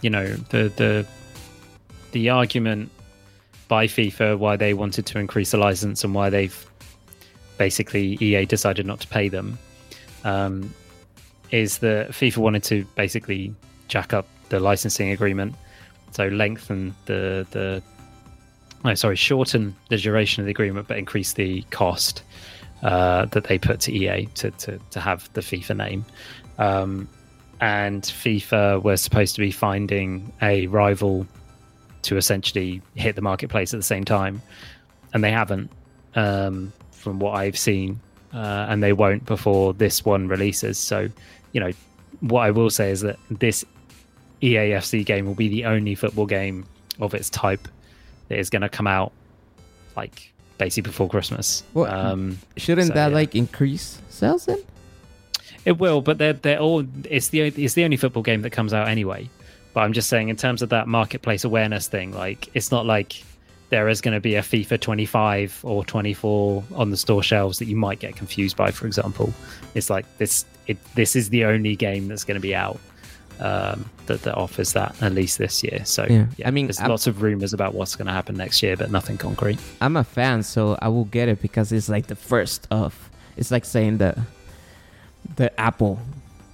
you 0.02 0.10
know, 0.10 0.28
the 0.50 0.72
the 0.76 1.06
the 2.12 2.30
argument 2.30 2.92
by 3.68 3.88
FIFA 3.88 4.38
why 4.38 4.56
they 4.56 4.74
wanted 4.74 5.06
to 5.08 5.20
increase 5.20 5.52
the 5.52 5.58
license 5.58 6.04
and 6.04 6.14
why 6.14 6.30
they've 6.30 6.70
basically 7.58 8.18
EA 8.22 8.46
decided 8.46 8.86
not 8.86 9.00
to 9.00 9.08
pay 9.08 9.30
them 9.30 9.58
um, 10.24 10.74
is 11.52 11.80
that 11.80 12.10
FIFA 12.10 12.38
wanted 12.38 12.64
to 12.64 12.86
basically 12.96 13.54
jack 13.88 14.14
up 14.14 14.28
the 14.50 14.60
licensing 14.60 15.12
agreement, 15.12 15.56
so 16.12 16.28
lengthen 16.28 16.94
the 17.06 17.48
the 17.52 17.82
no, 18.86 18.94
sorry, 18.94 19.16
shorten 19.16 19.76
the 19.90 19.98
duration 19.98 20.42
of 20.42 20.46
the 20.46 20.52
agreement, 20.52 20.88
but 20.88 20.98
increase 20.98 21.34
the 21.34 21.64
cost 21.72 22.22
uh, 22.84 23.26
that 23.26 23.46
they 23.46 23.58
put 23.58 23.80
to 23.82 23.92
EA 23.92 24.28
to, 24.36 24.52
to, 24.52 24.80
to 24.92 25.00
have 25.00 25.32
the 25.34 25.42
FIFA 25.42 25.78
name. 25.78 26.06
Um, 26.60 27.10
and 27.62 28.04
FIFA 28.04 28.84
were 28.84 28.98
supposed 28.98 29.34
to 29.36 29.42
be 29.42 29.52
finding 29.52 30.32
a 30.42 30.68
rival 30.68 31.26
to 32.04 32.18
essentially 32.18 32.82
hit 32.94 33.16
the 33.16 33.22
marketplace 33.22 33.74
at 33.74 33.78
the 33.78 33.84
same 33.84 34.06
time, 34.06 34.42
and 35.14 35.24
they 35.24 35.32
haven't, 35.32 35.72
um, 36.16 36.72
from 36.92 37.20
what 37.20 37.32
I've 37.32 37.58
seen, 37.58 38.00
uh, 38.34 38.68
and 38.70 38.84
they 38.84 38.94
won't 38.94 39.26
before 39.26 39.74
this 39.74 40.06
one 40.06 40.28
releases. 40.28 40.78
So, 40.78 41.10
you 41.54 41.60
know, 41.60 41.72
what 42.20 42.42
I 42.42 42.52
will 42.52 42.70
say 42.70 42.92
is 42.92 43.02
that 43.02 43.18
this 43.32 43.66
EAFC 44.44 45.06
game 45.06 45.26
will 45.26 45.34
be 45.34 45.48
the 45.48 45.66
only 45.66 45.96
football 45.96 46.28
game 46.28 46.66
of 47.00 47.16
its 47.16 47.32
type 47.32 47.68
that 48.28 48.40
is 48.40 48.50
going 48.50 48.62
to 48.62 48.70
come 48.70 48.88
out 48.88 49.12
like 49.96 50.32
basically 50.58 50.90
before 50.90 51.10
Christmas. 51.10 51.64
Well, 51.74 51.92
um, 51.92 52.40
shouldn't 52.58 52.88
so, 52.88 52.94
that 52.94 53.10
yeah. 53.10 53.16
like 53.16 53.36
increase 53.36 54.02
sales 54.10 54.46
then? 54.46 54.60
It 55.66 55.80
will, 55.80 56.02
but 56.02 56.18
they're 56.18 56.34
they're 56.34 56.60
all. 56.60 56.86
It's 57.10 57.30
the 57.30 57.42
it's 57.42 57.74
the 57.74 57.84
only 57.84 57.98
football 57.98 58.24
game 58.24 58.42
that 58.44 58.52
comes 58.52 58.74
out 58.74 58.88
anyway. 58.88 59.30
But 59.74 59.82
I'm 59.82 59.94
just 59.94 60.10
saying, 60.10 60.30
in 60.30 60.36
terms 60.36 60.62
of 60.62 60.70
that 60.70 60.88
marketplace 60.88 61.44
awareness 61.44 61.88
thing, 61.88 62.14
like 62.14 62.50
it's 62.54 62.72
not 62.72 62.86
like 62.86 63.24
there 63.70 63.90
is 63.90 64.00
going 64.00 64.14
to 64.14 64.22
be 64.22 64.36
a 64.36 64.42
FIFA 64.42 64.80
25 64.80 65.62
or 65.64 65.84
24 65.84 66.64
on 66.76 66.92
the 66.92 66.98
store 66.98 67.24
shelves 67.24 67.58
that 67.60 67.66
you 67.66 67.76
might 67.76 68.00
get 68.00 68.16
confused 68.16 68.56
by. 68.56 68.70
For 68.70 68.86
example, 68.86 69.34
it's 69.74 69.90
like 69.90 70.06
this. 70.18 70.46
It, 70.68 70.78
this 70.96 71.16
is 71.16 71.30
the 71.30 71.46
only 71.46 71.76
game 71.76 72.08
that's 72.08 72.24
going 72.24 72.36
to 72.36 72.42
be 72.42 72.56
out 72.56 72.80
um, 73.40 73.90
that 74.08 74.22
that 74.24 74.36
offers 74.36 74.74
that 74.74 74.96
at 75.02 75.14
least 75.14 75.38
this 75.38 75.64
year. 75.64 75.82
So 75.86 76.06
Yeah. 76.10 76.26
yeah, 76.38 76.48
I 76.48 76.52
mean, 76.52 76.68
there's 76.68 76.80
I'm- 76.80 76.90
lots 76.90 77.08
of 77.08 77.22
rumors 77.22 77.54
about 77.54 77.74
what's 77.74 77.96
going 77.96 78.08
to 78.08 78.14
happen 78.14 78.36
next 78.38 78.62
year, 78.64 78.76
but 78.78 78.92
nothing 78.92 79.18
concrete. 79.18 79.60
I'm 79.82 79.98
a 79.98 80.04
fan, 80.04 80.44
so 80.44 80.78
I 80.82 80.88
will 80.90 81.06
get 81.06 81.28
it 81.30 81.42
because 81.42 81.72
it's 81.72 81.90
like 81.90 82.08
the 82.08 82.16
first 82.16 82.68
of. 82.72 83.10
It's 83.38 83.52
like 83.52 83.66
saying 83.66 83.98
the 83.98 84.16
the 85.36 85.60
Apple 85.60 86.00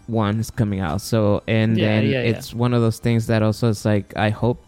one 0.07 0.39
is 0.39 0.49
coming 0.49 0.79
out. 0.79 1.01
So 1.01 1.43
and 1.47 1.77
Yeah, 1.77 1.85
then 1.87 2.05
yeah, 2.07 2.19
it's 2.21 2.53
one 2.53 2.73
of 2.73 2.81
those 2.81 2.99
things 2.99 3.27
that 3.27 3.43
also 3.43 3.67
is 3.69 3.85
like 3.85 4.15
I 4.17 4.29
hope 4.29 4.63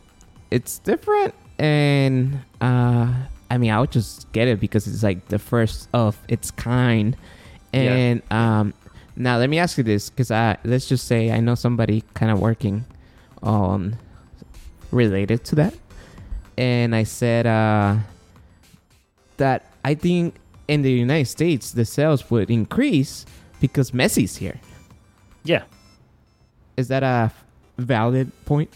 it's 0.51 0.77
different 0.79 1.33
and 1.57 2.39
uh 2.61 3.11
I 3.49 3.57
mean 3.57 3.71
I 3.71 3.79
would 3.79 3.91
just 3.91 4.31
get 4.31 4.47
it 4.47 4.59
because 4.59 4.87
it's 4.87 5.03
like 5.03 5.27
the 5.29 5.39
first 5.39 5.89
of 5.93 6.17
its 6.27 6.51
kind. 6.51 7.15
And 7.73 8.21
um 8.31 8.73
now 9.15 9.37
let 9.37 9.49
me 9.49 9.59
ask 9.59 9.77
you 9.77 9.83
this 9.83 10.09
because 10.09 10.31
I 10.31 10.57
let's 10.63 10.87
just 10.87 11.07
say 11.07 11.31
I 11.31 11.39
know 11.39 11.55
somebody 11.55 12.03
kind 12.13 12.31
of 12.31 12.39
working 12.39 12.85
on 13.41 13.97
related 14.91 15.43
to 15.45 15.55
that. 15.55 15.73
And 16.57 16.95
I 16.95 17.03
said 17.03 17.45
uh 17.45 17.97
that 19.37 19.65
I 19.83 19.95
think 19.95 20.35
in 20.67 20.81
the 20.81 20.91
United 20.91 21.27
States 21.27 21.71
the 21.71 21.85
sales 21.85 22.29
would 22.31 22.49
increase 22.49 23.25
because 23.59 23.91
Messi's 23.91 24.37
here. 24.37 24.59
Yeah. 25.43 25.63
Is 26.77 26.87
that 26.87 27.03
a 27.03 27.31
valid 27.77 28.31
point? 28.45 28.69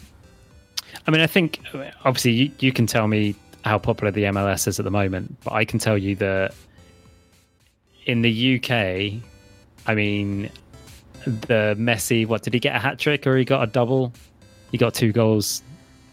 I 1.06 1.12
mean, 1.12 1.22
I 1.22 1.28
think 1.28 1.62
obviously 2.06 2.32
you, 2.32 2.52
you 2.60 2.72
can 2.72 2.88
tell 2.88 3.08
me 3.08 3.36
how 3.64 3.78
popular 3.78 4.12
the 4.12 4.24
MLS 4.24 4.68
is 4.68 4.80
at 4.80 4.86
the 4.86 4.92
moment, 4.92 5.36
but 5.44 5.54
I 5.54 5.66
can 5.66 5.80
tell 5.80 5.98
you 5.98 6.16
that 6.18 6.54
in 8.06 8.22
the 8.22 8.56
UK, 8.56 9.22
I 9.88 9.96
mean, 9.96 10.52
the 11.26 11.76
Messi, 11.80 12.28
what 12.28 12.44
did 12.44 12.54
he 12.54 12.60
get 12.60 12.76
a 12.76 12.80
hat 12.80 13.00
trick 13.00 13.26
or 13.26 13.38
he 13.38 13.46
got 13.46 13.64
a 13.64 13.68
double? 13.68 14.14
He 14.72 14.78
got 14.78 14.94
two 14.94 15.12
goals. 15.12 15.64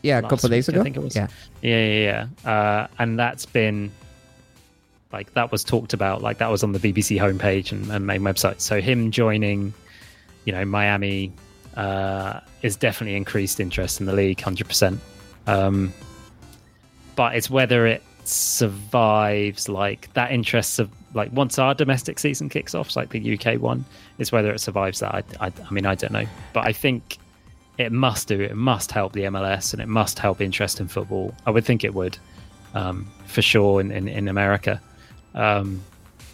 Yeah, 0.03 0.18
a 0.18 0.22
couple 0.22 0.49
days 0.49 0.68
ago. 0.68 0.81
I 0.81 0.85
think 0.85 0.97
it 0.97 1.03
was. 1.03 1.16
Yeah, 1.16 1.29
Yeah, 1.62 1.85
yeah, 1.87 2.27
yeah. 2.45 2.51
Uh, 2.51 2.87
and 2.99 3.18
that's 3.18 3.47
been 3.47 3.91
like 5.12 5.33
that 5.35 5.51
was 5.51 5.64
talked 5.64 5.93
about, 5.93 6.22
like 6.22 6.39
that 6.39 6.51
was 6.51 6.62
on 6.62 6.72
the 6.72 6.79
BBC 6.79 7.18
homepage 7.18 7.72
and, 7.72 7.91
and 7.91 8.07
main 8.07 8.20
website. 8.20 8.61
So 8.61 8.81
him 8.81 9.11
joining, 9.11 9.72
you 10.45 10.53
know, 10.53 10.64
Miami 10.64 11.33
uh, 11.77 12.41
is 12.62 12.77
definitely 12.77 13.16
increased 13.16 13.61
interest 13.61 14.01
in 14.01 14.07
the 14.07 14.12
league, 14.12 14.41
hundred 14.41 14.68
percent. 14.68 15.01
Um, 15.47 15.93
but 17.16 17.37
it's 17.37 17.49
whether 17.49 17.87
it 17.87 18.03
survives 18.29 19.68
like 19.68 20.12
that 20.14 20.33
interest 20.33 20.79
of 20.79 20.91
like 21.14 21.33
once 21.33 21.59
our 21.59 21.75
domestic 21.75 22.18
season 22.18 22.49
kicks 22.49 22.75
off, 22.75 22.97
like 22.97 23.11
the 23.11 23.39
UK 23.39 23.61
one, 23.61 23.85
is 24.18 24.33
whether 24.33 24.53
it 24.53 24.59
survives 24.61 25.01
that. 25.01 25.14
I, 25.14 25.22
I, 25.47 25.53
I 25.68 25.70
mean, 25.72 25.87
I 25.87 25.95
don't 25.95 26.12
know, 26.12 26.27
but 26.53 26.64
I 26.66 26.72
think 26.72 27.18
it 27.79 27.93
must 27.93 28.29
do. 28.29 28.41
It 28.41 28.57
must 28.57 28.91
help 28.91 29.12
the 29.12 29.22
MLS 29.22 29.72
and 29.72 29.81
it 29.83 29.89
must 29.89 30.18
help 30.18 30.41
interest 30.41 30.81
in 30.81 30.89
football. 30.89 31.35
I 31.47 31.51
would 31.51 31.64
think 31.64 31.85
it 31.85 31.95
would, 31.95 32.18
um, 32.75 33.07
for 33.27 33.43
sure, 33.43 33.81
in, 33.81 33.91
in, 33.93 34.09
in 34.09 34.29
America. 34.29 34.81
Um, 35.35 35.83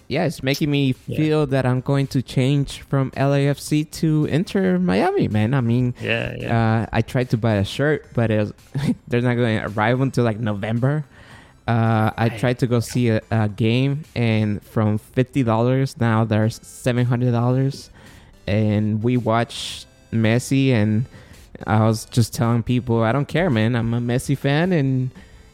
yeah. 0.08 0.24
It's 0.24 0.42
making 0.42 0.70
me 0.70 0.94
Yeah. 1.06 1.16
feel 1.16 1.46
that 1.46 1.64
I'm 1.66 1.80
going 1.82 2.06
to 2.08 2.20
change 2.22 2.80
from 2.82 3.10
LAFC 3.12 3.90
to 3.92 4.24
Inter 4.26 4.78
Miami, 4.78 5.28
man. 5.28 5.54
I 5.54 5.60
mean, 5.60 5.94
yeah, 6.00 6.34
yeah. 6.38 6.80
uh, 6.82 6.86
I 6.92 7.00
tried 7.02 7.30
to 7.30 7.36
buy 7.36 7.54
a 7.54 7.64
shirt, 7.64 8.06
but 8.14 8.30
it 8.30 8.38
was, 8.40 8.52
they're 9.08 9.20
not 9.22 9.34
going 9.34 9.60
to 9.60 9.66
arrive 9.68 10.00
until 10.00 10.24
like 10.24 10.38
November. 10.40 11.04
Uh, 11.66 12.10
I 12.16 12.30
tried 12.30 12.58
to 12.60 12.66
go 12.66 12.80
see 12.80 13.10
a, 13.10 13.20
a 13.30 13.48
game, 13.48 14.04
and 14.16 14.62
from 14.64 14.98
fifty 14.98 15.42
dollars 15.42 15.98
now 16.00 16.24
there's 16.24 16.60
seven 16.66 17.06
hundred 17.06 17.32
dollars, 17.32 17.90
and 18.46 19.02
we 19.02 19.16
watched 19.16 19.86
Messi, 20.12 20.70
and 20.70 21.04
I 21.66 21.84
was 21.84 22.06
just 22.06 22.34
telling 22.34 22.62
people 22.62 23.02
I 23.02 23.12
don't 23.12 23.28
care, 23.28 23.50
man. 23.50 23.76
I'm 23.76 23.94
a 23.94 24.00
Messi 24.00 24.36
fan, 24.36 24.72
and 24.72 25.10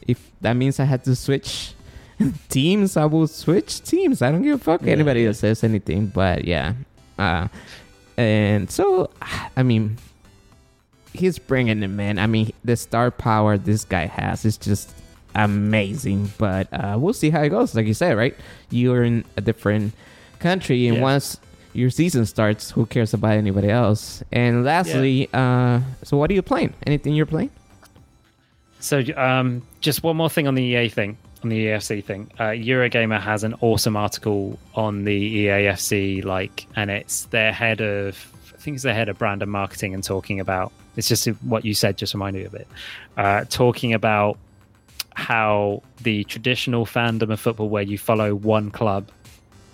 if 0.06 0.30
that 0.40 0.54
means 0.54 0.80
I 0.80 0.84
had 0.84 1.04
to 1.04 1.14
switch 1.14 1.74
teams, 2.48 2.96
I 2.96 3.04
will 3.04 3.26
switch 3.26 3.82
teams. 3.82 4.22
I 4.22 4.30
don't 4.30 4.42
give 4.42 4.60
a 4.60 4.64
fuck 4.64 4.82
Yeah, 4.82 4.92
anybody 4.92 5.26
that 5.26 5.34
says 5.34 5.62
anything, 5.64 6.06
but 6.06 6.44
yeah, 6.44 6.74
uh, 7.18 7.48
and 8.16 8.70
so 8.70 9.10
I 9.56 9.62
mean, 9.62 9.98
he's 11.12 11.38
bringing 11.38 11.82
it, 11.82 11.88
man. 11.88 12.18
I 12.18 12.26
mean, 12.26 12.52
the 12.64 12.76
star 12.76 13.10
power 13.10 13.58
this 13.58 13.84
guy 13.84 14.06
has 14.06 14.44
is 14.44 14.56
just 14.56 14.94
amazing. 15.44 16.32
But 16.38 16.72
uh, 16.72 16.96
we'll 16.98 17.14
see 17.14 17.30
how 17.30 17.42
it 17.42 17.50
goes. 17.50 17.74
Like 17.74 17.86
you 17.86 17.94
said, 17.94 18.16
right? 18.16 18.34
You're 18.70 19.04
in 19.04 19.24
a 19.36 19.40
different 19.40 19.92
country, 20.40 20.86
and 20.88 20.96
Yeah. 20.96 21.02
once 21.02 21.38
your 21.72 21.90
season 21.90 22.24
starts, 22.26 22.70
who 22.70 22.86
cares 22.86 23.12
about 23.14 23.32
anybody 23.32 23.68
else? 23.70 24.22
And 24.32 24.64
lastly, 24.64 25.28
uh, 25.32 25.80
so 26.02 26.16
what 26.16 26.30
are 26.30 26.34
you 26.34 26.42
playing? 26.42 26.72
Anything 26.86 27.14
you're 27.14 27.26
playing? 27.26 27.50
So, 28.80 29.02
um, 29.16 29.62
just 29.80 30.02
one 30.02 30.16
more 30.16 30.30
thing 30.30 30.46
on 30.46 30.54
the 30.54 30.62
EA 30.62 30.88
thing, 30.88 31.16
on 31.42 31.48
the 31.50 31.66
EAFC 31.66 32.04
thing. 32.04 32.30
Uh, 32.38 32.44
Eurogamer 32.50 33.20
has 33.20 33.42
an 33.44 33.54
awesome 33.60 33.96
article 33.96 34.58
on 34.74 35.04
the 35.04 35.46
EAFC, 35.46 36.24
like, 36.24 36.66
and 36.76 36.90
it's 36.90 37.24
their 37.26 37.52
head 37.52 37.80
of, 37.80 38.16
I 38.54 38.58
think 38.58 38.74
it's 38.76 38.84
their 38.84 38.94
head 38.94 39.08
of 39.08 39.18
brand 39.18 39.42
and 39.42 39.50
marketing, 39.50 39.94
and 39.94 40.04
talking 40.04 40.40
about. 40.40 40.72
It's 40.96 41.08
just 41.08 41.26
what 41.42 41.64
you 41.64 41.74
said, 41.74 41.98
just 41.98 42.14
reminded 42.14 42.40
me 42.40 42.44
of 42.46 42.54
it. 42.54 42.68
Uh, 43.16 43.44
talking 43.48 43.92
about 43.92 44.38
how 45.16 45.82
the 46.02 46.22
traditional 46.24 46.84
fandom 46.84 47.32
of 47.32 47.40
football, 47.40 47.70
where 47.70 47.82
you 47.82 47.96
follow 47.96 48.34
one 48.34 48.70
club 48.70 49.10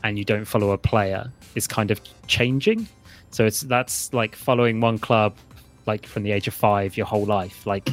and 0.04 0.16
you 0.16 0.24
don't 0.24 0.44
follow 0.44 0.70
a 0.70 0.78
player, 0.78 1.30
is 1.56 1.66
kind 1.66 1.90
of 1.90 2.00
changing. 2.28 2.86
So 3.30 3.44
it's 3.44 3.62
that's 3.62 4.12
like 4.14 4.36
following 4.36 4.80
one 4.80 4.98
club, 4.98 5.36
like 5.84 6.06
from 6.06 6.22
the 6.22 6.30
age 6.30 6.46
of 6.46 6.54
five, 6.54 6.96
your 6.96 7.06
whole 7.06 7.24
life, 7.24 7.66
like 7.66 7.90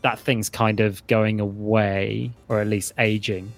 that 0.00 0.18
thing's 0.18 0.48
kind 0.48 0.80
of 0.80 1.06
going 1.06 1.38
away 1.38 2.32
or 2.48 2.60
at 2.60 2.66
least 2.66 2.94
aging. 2.98 3.52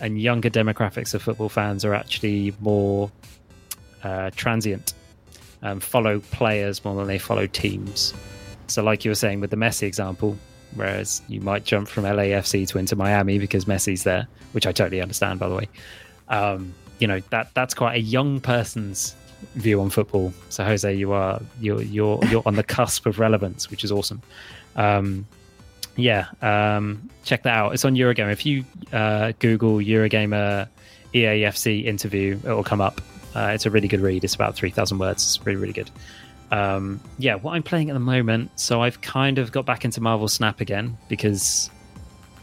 And 0.00 0.20
younger 0.20 0.48
demographics 0.48 1.14
of 1.14 1.22
football 1.22 1.48
fans 1.48 1.84
are 1.84 1.94
actually 1.94 2.54
more 2.60 3.10
uh, 4.04 4.30
transient 4.36 4.94
um, 5.62 5.80
follow 5.80 6.20
players 6.30 6.84
more 6.84 6.94
than 6.94 7.08
they 7.08 7.18
follow 7.18 7.48
teams. 7.48 8.14
So 8.68 8.84
like 8.84 9.04
you 9.04 9.10
were 9.10 9.16
saying 9.16 9.40
with 9.40 9.50
the 9.50 9.56
messi 9.56 9.82
example 9.82 10.38
whereas 10.74 11.22
you 11.28 11.40
might 11.40 11.64
jump 11.64 11.88
from 11.88 12.04
lafc 12.04 12.66
to 12.68 12.78
Inter 12.78 12.96
miami 12.96 13.38
because 13.38 13.64
messi's 13.64 14.04
there 14.04 14.26
which 14.52 14.66
i 14.66 14.72
totally 14.72 15.00
understand 15.00 15.38
by 15.38 15.48
the 15.48 15.54
way 15.54 15.68
um, 16.28 16.74
you 16.98 17.06
know 17.06 17.20
that 17.30 17.52
that's 17.54 17.74
quite 17.74 17.96
a 17.96 18.00
young 18.00 18.40
person's 18.40 19.14
view 19.54 19.80
on 19.80 19.88
football 19.88 20.32
so 20.48 20.64
jose 20.64 20.92
you 20.92 21.12
are 21.12 21.40
you're 21.60 21.82
you're 21.82 22.20
you're 22.26 22.42
on 22.44 22.56
the 22.56 22.62
cusp 22.62 23.06
of 23.06 23.18
relevance 23.18 23.70
which 23.70 23.84
is 23.84 23.92
awesome 23.92 24.20
um, 24.76 25.26
yeah, 25.98 26.28
um, 26.42 27.10
check 27.24 27.42
that 27.42 27.54
out. 27.54 27.74
It's 27.74 27.84
on 27.84 27.96
Eurogamer. 27.96 28.30
If 28.30 28.46
you 28.46 28.64
uh, 28.92 29.32
Google 29.40 29.78
Eurogamer 29.78 30.68
EAFC 31.12 31.84
interview, 31.84 32.38
it 32.44 32.48
will 32.48 32.62
come 32.62 32.80
up. 32.80 33.00
Uh, 33.34 33.50
it's 33.52 33.66
a 33.66 33.70
really 33.70 33.88
good 33.88 34.00
read. 34.00 34.22
It's 34.22 34.34
about 34.34 34.54
3,000 34.54 34.98
words. 34.98 35.24
It's 35.24 35.44
really, 35.44 35.58
really 35.58 35.72
good. 35.72 35.90
Um, 36.50 37.00
yeah, 37.18 37.34
what 37.34 37.54
I'm 37.54 37.62
playing 37.62 37.90
at 37.90 37.94
the 37.94 38.00
moment, 38.00 38.58
so 38.58 38.82
I've 38.82 39.00
kind 39.00 39.38
of 39.38 39.52
got 39.52 39.66
back 39.66 39.84
into 39.84 40.00
Marvel 40.00 40.28
Snap 40.28 40.60
again 40.60 40.96
because 41.08 41.70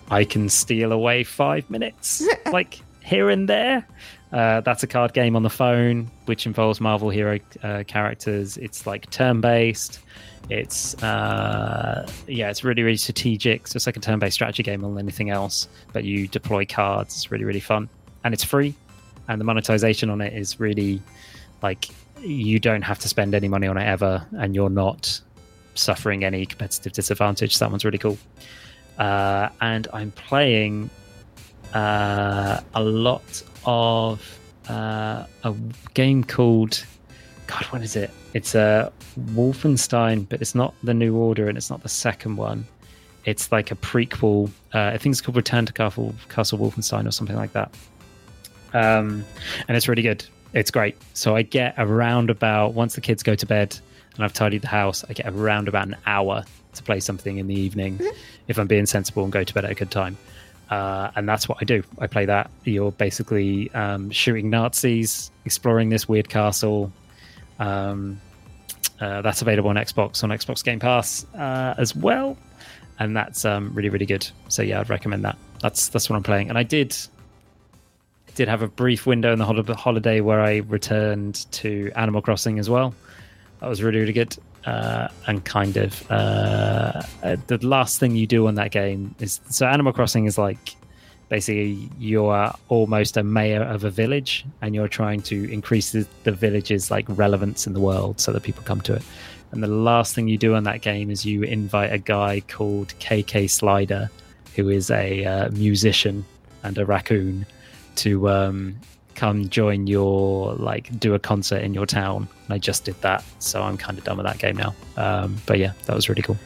I 0.10 0.24
can 0.26 0.50
steal 0.50 0.92
away 0.92 1.24
five 1.24 1.70
minutes, 1.70 2.24
like 2.52 2.82
here 3.04 3.30
and 3.30 3.50
there. 3.50 3.88
Uh, 4.32 4.62
that's 4.62 4.84
a 4.84 4.88
card 4.88 5.14
game 5.14 5.36
on 5.36 5.44
the 5.44 5.50
phone, 5.50 6.12
which 6.26 6.46
involves 6.46 6.82
Marvel 6.82 7.10
hero 7.10 7.40
uh, 7.64 7.84
characters. 7.88 8.58
It's 8.58 8.86
like 8.86 9.10
turn 9.10 9.42
based. 9.42 10.00
It's 10.50 11.02
uh, 11.02 12.08
yeah, 12.28 12.50
it's 12.50 12.64
really 12.64 12.84
really 12.84 12.98
strategic. 12.98 13.68
So 13.68 13.78
it's 13.78 13.86
like 13.86 13.98
a 13.98 14.00
turn-based 14.00 14.36
strategy 14.36 14.64
game 14.64 14.84
on 14.84 15.00
anything 15.00 15.30
else, 15.30 15.68
but 15.94 16.04
you 16.04 16.28
deploy 16.28 16.66
cards. 16.66 17.16
It's 17.16 17.32
really 17.32 17.46
really 17.46 17.60
fun, 17.60 17.90
and 18.24 18.34
it's 18.34 18.44
free, 18.44 18.76
and 19.28 19.40
the 19.40 19.46
monetization 19.46 20.10
on 20.10 20.22
it 20.22 20.34
is 20.34 20.60
really 20.60 21.02
like 21.64 21.90
you 22.22 22.60
don't 22.60 22.82
have 22.82 23.00
to 23.00 23.08
spend 23.08 23.36
any 23.36 23.48
money 23.48 23.68
on 23.68 23.78
it 23.78 23.86
ever, 23.86 24.26
and 24.38 24.56
you're 24.56 24.70
not 24.70 25.20
suffering 25.76 26.24
any 26.24 26.46
competitive 26.46 26.94
disadvantage. 26.94 27.60
That 27.60 27.70
one's 27.70 27.86
really 27.86 27.98
cool. 27.98 28.18
Uh, 28.98 29.50
and 29.62 29.88
I'm 29.94 30.12
playing 30.12 30.90
uh, 31.74 32.62
a 32.74 32.84
lot 32.84 33.44
of 33.66 34.40
uh, 34.70 35.26
a 35.44 35.56
game 35.94 36.24
called 36.24 36.84
God. 37.48 37.66
What 37.66 37.82
is 37.82 37.96
it? 37.96 38.10
It's 38.34 38.56
a 38.56 38.92
Wolfenstein, 39.32 40.28
but 40.28 40.42
it's 40.42 40.56
not 40.56 40.74
the 40.84 40.94
New 40.94 41.16
Order, 41.16 41.48
and 41.50 41.58
it's 41.58 41.70
not 41.70 41.84
the 41.84 41.90
second 41.90 42.38
one. 42.38 42.66
It's 43.26 43.52
like 43.52 43.72
a 43.72 43.76
prequel. 43.76 44.50
Uh, 44.74 44.92
I 44.94 44.98
think 44.98 45.14
it's 45.14 45.22
called 45.22 45.36
Return 45.36 45.66
to 45.66 45.74
Castle, 45.74 46.14
Castle 46.30 46.60
Wolfenstein 46.60 47.08
or 47.08 47.12
something 47.12 47.36
like 47.36 47.54
that. 47.54 47.74
Um, 48.74 49.26
and 49.68 49.76
it's 49.76 49.88
really 49.88 50.04
good. 50.04 50.26
It's 50.56 50.72
great. 50.72 50.96
So 51.14 51.36
I 51.36 51.42
get 51.42 51.76
around 51.78 52.30
about 52.30 52.74
once 52.74 52.96
the 52.96 53.02
kids 53.02 53.22
go 53.22 53.36
to 53.36 53.46
bed 53.46 53.78
and 54.16 54.24
I've 54.24 54.34
tidied 54.34 54.62
the 54.62 54.70
house, 54.70 55.04
I 55.10 55.14
get 55.14 55.28
around 55.28 55.68
about 55.68 55.88
an 55.88 55.98
hour 56.06 56.46
to 56.74 56.84
play 56.84 57.02
something 57.02 57.38
in 57.38 57.48
the 57.48 57.54
evening 57.54 58.00
if 58.48 58.58
I'm 58.58 58.66
being 58.66 58.86
sensible 58.86 59.24
and 59.24 59.34
go 59.34 59.44
to 59.44 59.54
bed 59.54 59.66
at 59.66 59.72
a 59.72 59.76
good 59.76 59.92
time. 59.92 60.18
Uh, 60.70 61.12
and 61.16 61.28
that's 61.28 61.50
what 61.50 61.58
I 61.62 61.66
do. 61.66 61.84
I 62.00 62.08
play 62.08 62.26
that. 62.26 62.50
You're 62.64 62.94
basically 62.94 63.72
um, 63.74 64.10
shooting 64.12 64.50
Nazis, 64.50 65.30
exploring 65.44 65.90
this 65.90 66.08
weird 66.08 66.30
castle. 66.30 66.92
Um, 67.60 68.20
uh, 69.02 69.22
that's 69.22 69.42
available 69.42 69.70
on 69.70 69.76
Xbox 69.76 70.24
on 70.24 70.30
Xbox 70.30 70.64
Game 70.64 70.80
Pass 70.80 71.26
uh, 71.36 71.76
as 71.78 71.94
well, 71.96 72.38
and 72.98 73.16
that's 73.16 73.44
um, 73.44 73.74
really 73.74 73.90
really 73.90 74.06
good. 74.06 74.28
So 74.48 74.62
yeah, 74.62 74.80
I'd 74.80 74.90
recommend 74.90 75.26
that. 75.26 75.38
That's 75.62 75.90
that's 75.90 76.10
what 76.10 76.16
I'm 76.16 76.24
playing. 76.24 76.50
And 76.50 76.58
I 76.58 76.64
did. 76.64 76.96
Did 78.36 78.48
have 78.48 78.62
a 78.62 78.68
brief 78.68 79.06
window 79.06 79.34
in 79.34 79.40
the 79.40 79.46
hol- 79.46 79.64
holiday 79.76 80.22
where 80.22 80.42
I 80.42 80.58
returned 80.58 81.52
to 81.54 81.92
Animal 81.96 82.22
Crossing 82.22 82.60
as 82.60 82.70
well. 82.70 82.94
That 83.62 83.70
was 83.70 83.82
really 83.82 84.00
really 84.00 84.14
good. 84.14 84.38
Uh, 84.66 85.10
and 85.28 85.46
kind 85.46 85.78
of 85.78 86.12
uh, 86.12 87.04
uh, 87.22 87.36
the 87.46 87.60
last 87.62 88.00
thing 88.00 88.16
you 88.16 88.26
do 88.26 88.48
on 88.48 88.56
that 88.56 88.72
game 88.72 89.14
is 89.20 89.40
so 89.50 89.68
Animal 89.68 89.94
Crossing 89.94 90.26
is 90.26 90.40
like 90.40 90.76
basically 91.30 91.90
you 91.98 92.26
are 92.26 92.56
almost 92.70 93.18
a 93.18 93.24
mayor 93.24 93.64
of 93.64 93.84
a 93.84 93.90
village 93.90 94.46
and 94.62 94.76
you're 94.76 94.88
trying 94.88 95.22
to 95.22 95.52
increase 95.52 95.92
the, 95.92 96.08
the 96.24 96.32
village's 96.32 96.92
like 96.92 97.06
relevance 97.10 97.66
in 97.66 97.74
the 97.74 97.80
world 97.80 98.20
so 98.20 98.32
that 98.32 98.44
people 98.44 98.64
come 98.64 98.82
to 98.82 98.94
it 98.94 99.04
and 99.52 99.64
the 99.64 99.68
last 99.68 100.14
thing 100.14 100.28
you 100.28 100.38
do 100.38 100.54
on 100.54 100.64
that 100.64 100.82
game 100.82 101.10
is 101.10 101.26
you 101.26 101.44
invite 101.44 101.92
a 101.92 101.98
guy 101.98 102.42
called 102.42 102.94
kk 103.00 103.50
slider 103.50 104.10
who 104.56 104.70
is 104.70 104.92
a 104.92 105.26
uh, 105.26 105.50
musician 105.52 106.24
and 106.64 106.78
a 106.78 106.86
raccoon 106.86 107.46
to 107.98 108.30
um, 108.30 108.76
come 109.16 109.48
join 109.50 109.88
your 109.88 110.54
like 110.56 110.98
do 111.00 111.14
a 111.14 111.20
concert 111.20 111.62
in 111.64 111.74
your 111.74 111.86
town 111.86 112.28
and 112.46 112.54
i 112.54 112.58
just 112.58 112.84
did 112.86 113.00
that 113.02 113.24
so 113.40 113.62
i'm 113.62 113.78
kind 113.78 113.98
of 113.98 114.04
done 114.04 114.18
with 114.18 114.26
that 114.26 114.38
game 114.38 114.58
now 114.58 114.74
um, 114.98 115.38
but 115.46 115.58
yeah 115.58 115.72
that 115.86 115.96
was 115.96 116.10
really 116.10 116.22
cool 116.22 116.38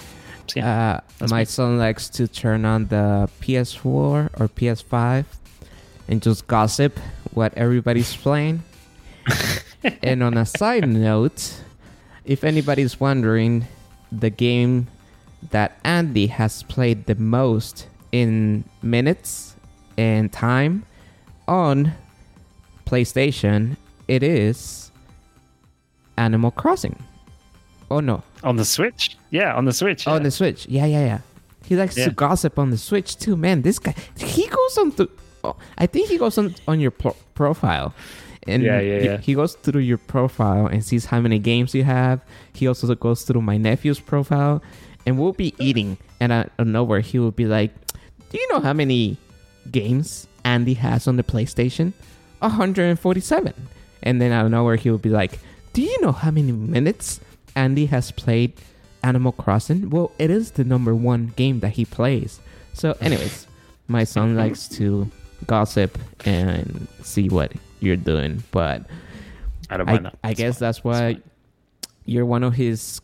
so, 0.47 0.60
yeah, 0.60 1.00
Uh, 1.22 1.28
my 1.30 1.39
me. 1.41 1.45
son 1.45 1.78
likes 1.78 2.10
to 2.10 2.28
turn 2.28 2.66
on 2.66 2.88
the 2.88 3.30
PS4 3.39 3.86
or 3.86 4.47
PS5 4.47 5.26
and 6.08 6.22
just 6.24 6.47
gossip 6.47 6.97
what 7.34 7.54
everybody's 7.56 8.16
playing. 8.16 8.64
and 10.02 10.24
on 10.24 10.38
a 10.38 10.47
side 10.47 10.89
note, 10.89 11.62
if 12.26 12.43
anybody's 12.43 13.00
wondering, 13.00 13.68
the 14.12 14.32
game 14.32 14.88
that 15.52 15.78
Andy 15.84 16.26
has 16.28 16.64
played 16.64 17.06
the 17.06 17.14
most 17.14 17.86
in 18.12 18.64
minutes 18.82 19.56
and 19.97 20.34
time 20.34 20.84
on 21.50 21.91
PlayStation, 22.86 23.76
it 24.08 24.24
is 24.24 24.91
Animal 26.18 26.52
Crossing. 26.52 26.95
Oh 27.91 28.00
no, 28.00 28.22
on 28.43 28.56
the 28.58 28.66
switch 28.66 29.18
yeah 29.32 29.56
on 29.56 29.66
the 29.66 29.74
switch 29.74 30.06
yeah. 30.06 30.14
on 30.14 30.22
the 30.24 30.30
Switch. 30.32 30.68
Yeah, 30.68 30.86
yeah, 30.86 31.06
yeah. 31.06 31.20
He 31.66 31.76
likes 31.76 31.97
Yeah. 31.97 32.06
to 32.06 32.12
gossip 32.12 32.58
on 32.60 32.70
the 32.70 32.78
Switch 32.78 33.18
too, 33.18 33.36
man. 33.36 33.64
This 33.64 33.80
guy, 33.80 33.95
he 34.18 34.47
goes 34.47 34.78
on 34.78 34.91
to. 34.93 35.10
Oh, 35.43 35.56
I 35.78 35.88
think 35.88 36.10
he 36.10 36.18
goes 36.18 36.38
on 36.38 36.54
on 36.68 36.80
your 36.80 36.91
pro- 36.91 37.16
profile, 37.34 37.93
and 38.47 38.62
Yeah, 38.62 38.80
yeah, 38.80 39.00
he- 39.00 39.06
yeah. 39.06 39.18
He 39.18 39.34
goes 39.34 39.54
through 39.56 39.82
your 39.82 39.97
profile 39.97 40.68
and 40.68 40.84
sees 40.86 41.06
how 41.06 41.20
many 41.20 41.39
games 41.39 41.74
you 41.74 41.84
have. 41.84 42.22
He 42.54 42.68
also 42.68 42.93
goes 42.93 43.24
through 43.24 43.41
my 43.41 43.58
nephew's 43.58 44.00
profile, 44.00 44.62
and 45.08 45.18
we'll 45.18 45.34
be 45.34 45.56
eating, 45.58 45.97
and 46.20 46.32
out 46.32 46.52
of 46.60 46.68
nowhere 46.68 47.00
he 47.02 47.18
will 47.18 47.32
be 47.34 47.45
like, 47.45 47.72
"Do 48.30 48.38
you 48.38 48.47
know 48.54 48.60
how 48.60 48.74
many 48.74 49.18
games 49.72 50.28
Andy 50.44 50.76
has 50.76 51.08
on 51.08 51.18
the 51.18 51.24
PlayStation? 51.24 51.94
147." 52.40 53.54
And 54.02 54.22
then 54.22 54.32
out 54.32 54.46
of 54.46 54.52
nowhere 54.52 54.76
he 54.76 54.90
would 54.90 55.02
be 55.02 55.10
like, 55.10 55.40
"Do 55.74 55.82
you 55.82 56.02
know 56.02 56.12
how 56.12 56.32
many 56.32 56.52
minutes 56.52 57.20
Andy 57.56 57.88
has 57.88 58.12
played 58.12 58.54
Animal 59.04 59.32
Crossing? 59.32 59.90
Well, 59.90 60.12
it 60.20 60.30
is 60.30 60.52
the 60.52 60.64
number 60.64 60.96
one 60.96 61.34
game 61.36 61.60
that 61.62 61.72
he 61.72 61.86
plays. 61.86 62.40
So, 62.74 62.96
anyways, 63.02 63.48
my 63.88 64.04
son 64.04 64.36
likes 64.36 64.68
to 64.70 65.10
gossip 65.48 65.98
and 66.26 66.88
see 67.04 67.30
what 67.30 67.54
you're 67.80 67.96
doing, 67.96 68.44
but 68.52 68.86
i 69.70 69.78
don't 69.78 69.88
I, 69.88 69.98
that 70.00 70.18
I 70.24 70.34
guess 70.34 70.56
fine. 70.56 70.68
that's 70.68 70.84
why 70.84 71.18
you're 72.06 72.26
one 72.26 72.44
of 72.44 72.56
his 72.56 73.02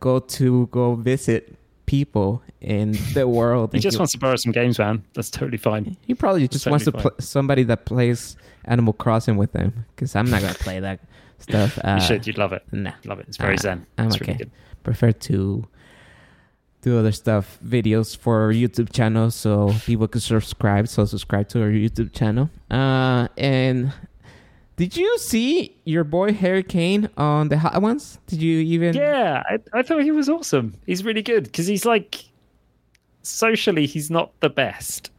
go 0.00 0.18
to 0.18 0.66
go 0.66 0.94
visit 0.96 1.56
people 1.90 2.28
in 2.60 2.86
the 3.14 3.26
world. 3.26 3.66
he 3.72 3.80
just 3.80 3.96
he- 3.96 4.00
wants 4.02 4.12
to 4.16 4.18
borrow 4.24 4.36
some 4.44 4.52
games 4.60 4.76
man 4.78 4.96
that's 5.14 5.30
totally 5.38 5.58
fine 5.68 5.84
he 6.08 6.14
probably 6.14 6.46
just 6.46 6.66
wants 6.72 6.84
to 6.84 6.92
play 6.92 7.10
somebody 7.18 7.64
that 7.70 7.80
plays 7.92 8.36
Animal 8.74 8.92
Crossing 9.02 9.36
with 9.42 9.52
him 9.60 9.70
because 9.90 10.14
I'm 10.18 10.28
not 10.30 10.40
gonna 10.44 10.54
play 10.68 10.78
that 10.88 10.98
stuff. 11.46 11.72
Uh, 11.84 11.96
you 11.98 12.06
should 12.06 12.22
you'd 12.26 12.38
love 12.44 12.52
it 12.58 12.62
Nah, 12.70 12.92
love 13.10 13.18
it 13.20 13.26
it's 13.28 13.38
very 13.46 13.56
Uh, 13.60 13.64
zen 13.64 13.78
I'm 13.98 14.06
it's 14.06 14.16
okay. 14.16 14.32
really 14.38 14.50
prefer 14.88 15.10
to 15.30 15.66
do 16.82 16.98
other 17.00 17.12
stuff, 17.12 17.58
videos 17.76 18.08
for 18.16 18.34
our 18.44 18.52
YouTube 18.62 18.90
channel, 18.98 19.30
so 19.30 19.74
people 19.84 20.08
can 20.08 20.20
subscribe. 20.22 20.88
So 20.88 21.04
subscribe 21.04 21.46
to 21.52 21.60
our 21.64 21.68
YouTube 21.84 22.10
channel. 22.18 22.48
Uh, 22.70 23.28
and 23.36 23.92
did 24.80 24.96
you 24.96 25.18
see 25.18 25.76
your 25.84 26.04
boy 26.04 26.32
Harry 26.32 26.62
Kane 26.62 27.10
on 27.18 27.50
the 27.50 27.58
Hot 27.58 27.82
Ones? 27.82 28.18
Did 28.26 28.40
you 28.40 28.60
even? 28.60 28.94
Yeah, 28.94 29.42
I, 29.46 29.58
I 29.74 29.82
thought 29.82 30.02
he 30.02 30.10
was 30.10 30.30
awesome. 30.30 30.72
He's 30.86 31.04
really 31.04 31.20
good 31.20 31.44
because 31.44 31.66
he's 31.66 31.84
like 31.84 32.24
socially, 33.20 33.84
he's 33.84 34.10
not 34.10 34.32
the 34.40 34.48
best. 34.48 35.10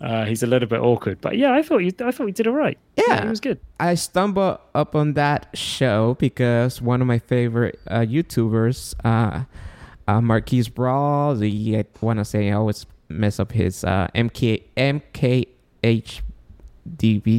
Uh, 0.00 0.24
he's 0.24 0.42
a 0.42 0.48
little 0.48 0.68
bit 0.68 0.80
awkward, 0.80 1.20
but 1.20 1.36
yeah, 1.36 1.52
I 1.52 1.62
thought 1.62 1.78
you, 1.78 1.92
I 2.04 2.10
thought 2.10 2.26
he 2.26 2.32
did 2.32 2.48
all 2.48 2.54
right. 2.54 2.76
Yeah. 2.96 3.22
he 3.22 3.28
was 3.28 3.38
good. 3.38 3.60
I 3.78 3.94
stumbled 3.94 4.58
up 4.74 4.96
on 4.96 5.12
that 5.12 5.46
show 5.54 6.16
because 6.18 6.82
one 6.82 7.00
of 7.00 7.06
my 7.06 7.20
favorite 7.20 7.78
uh, 7.86 8.00
YouTubers, 8.00 8.96
uh, 9.04 9.44
uh, 10.08 10.20
Marquise 10.22 10.68
Brawl, 10.68 11.36
the 11.36 11.78
I 11.78 11.84
want 12.00 12.18
to 12.18 12.24
say 12.24 12.50
I 12.50 12.54
always 12.54 12.84
mess 13.08 13.38
up 13.38 13.52
his 13.52 13.84
uh, 13.84 14.08
MK 14.16 14.64
MKHDB 14.76 16.24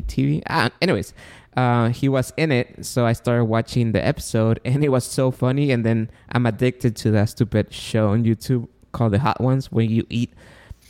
TV. 0.06 0.42
Uh, 0.48 0.70
anyways, 0.82 1.14
uh, 1.56 1.90
he 1.90 2.10
was 2.10 2.34
in 2.38 2.52
it, 2.52 2.86
so 2.86 3.06
I 3.06 3.14
started 3.14 3.46
watching 3.46 3.92
the 3.94 4.06
episode, 4.06 4.60
and 4.66 4.84
it 4.84 4.90
was 4.90 5.04
so 5.06 5.32
funny. 5.32 5.72
And 5.72 5.86
then 5.86 6.10
I'm 6.32 6.46
addicted 6.46 6.96
to 6.98 7.12
that 7.12 7.30
stupid 7.30 7.74
show 7.74 8.10
on 8.10 8.24
YouTube 8.26 8.68
called 8.92 9.14
The 9.14 9.20
Hot 9.20 9.40
Ones, 9.42 9.72
where 9.72 9.86
you 9.86 10.06
eat 10.10 10.34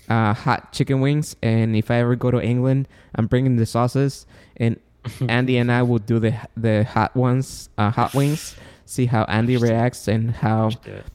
uh, 0.10 0.34
hot 0.34 0.72
chicken 0.74 1.02
wings. 1.02 1.36
And 1.44 1.76
if 1.76 1.90
I 1.92 1.96
ever 1.98 2.16
go 2.16 2.32
to 2.32 2.42
England, 2.42 2.88
I'm 3.16 3.28
bringing 3.28 3.56
the 3.58 3.66
sauces, 3.66 4.26
and 4.58 4.80
Andy 5.30 5.58
and 5.58 5.72
I 5.72 5.84
will 5.84 6.00
do 6.00 6.20
the 6.20 6.34
the 6.58 6.84
hot 6.84 7.16
ones, 7.16 7.70
uh, 7.78 7.92
hot 7.92 8.14
wings. 8.16 8.56
See 8.88 9.08
how 9.08 9.24
Andy 9.26 9.58
reacts 9.58 10.08
and 10.08 10.30
how 10.32 10.70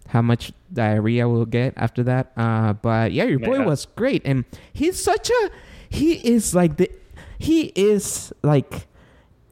how 0.08 0.22
much 0.22 0.52
diarrhea 0.72 1.28
we'll 1.28 1.44
get 1.46 1.72
after 1.76 2.02
that. 2.04 2.32
Uh, 2.36 2.72
but 2.74 3.12
yeah, 3.12 3.24
your 3.24 3.38
boy 3.38 3.58
Yeah. 3.58 3.64
was 3.66 3.86
great, 3.86 4.22
and 4.24 4.44
he's 4.72 5.00
such 5.02 5.30
a 5.30 5.50
he 5.88 6.14
is 6.26 6.54
like 6.54 6.76
the 6.78 6.90
he 7.38 7.72
is 7.76 8.32
like 8.42 8.86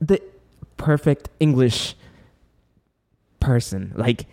the 0.00 0.22
perfect 0.76 1.28
English 1.40 1.94
person. 3.40 3.92
Like 3.96 4.26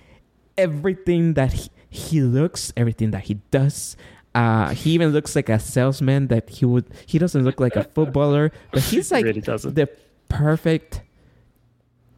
everything 0.57 1.34
that 1.34 1.53
he, 1.53 1.70
he 1.89 2.22
looks, 2.22 2.74
everything 2.78 3.11
that 3.11 3.24
he 3.26 3.36
does. 3.51 3.97
Uh, 4.34 4.70
he 4.70 4.91
even 4.91 5.11
looks 5.11 5.36
like 5.36 5.47
a 5.47 5.59
salesman 5.59 6.28
that 6.28 6.49
he 6.49 6.66
would. 6.66 6.86
He 7.05 7.18
doesn't 7.18 7.43
look 7.43 7.59
like 7.59 7.76
a 7.76 7.84
footballer, 7.95 8.51
but 8.72 8.84
he's 8.84 9.11
like 9.11 9.24
really 9.26 9.41
the 9.41 9.89
perfect 10.28 11.01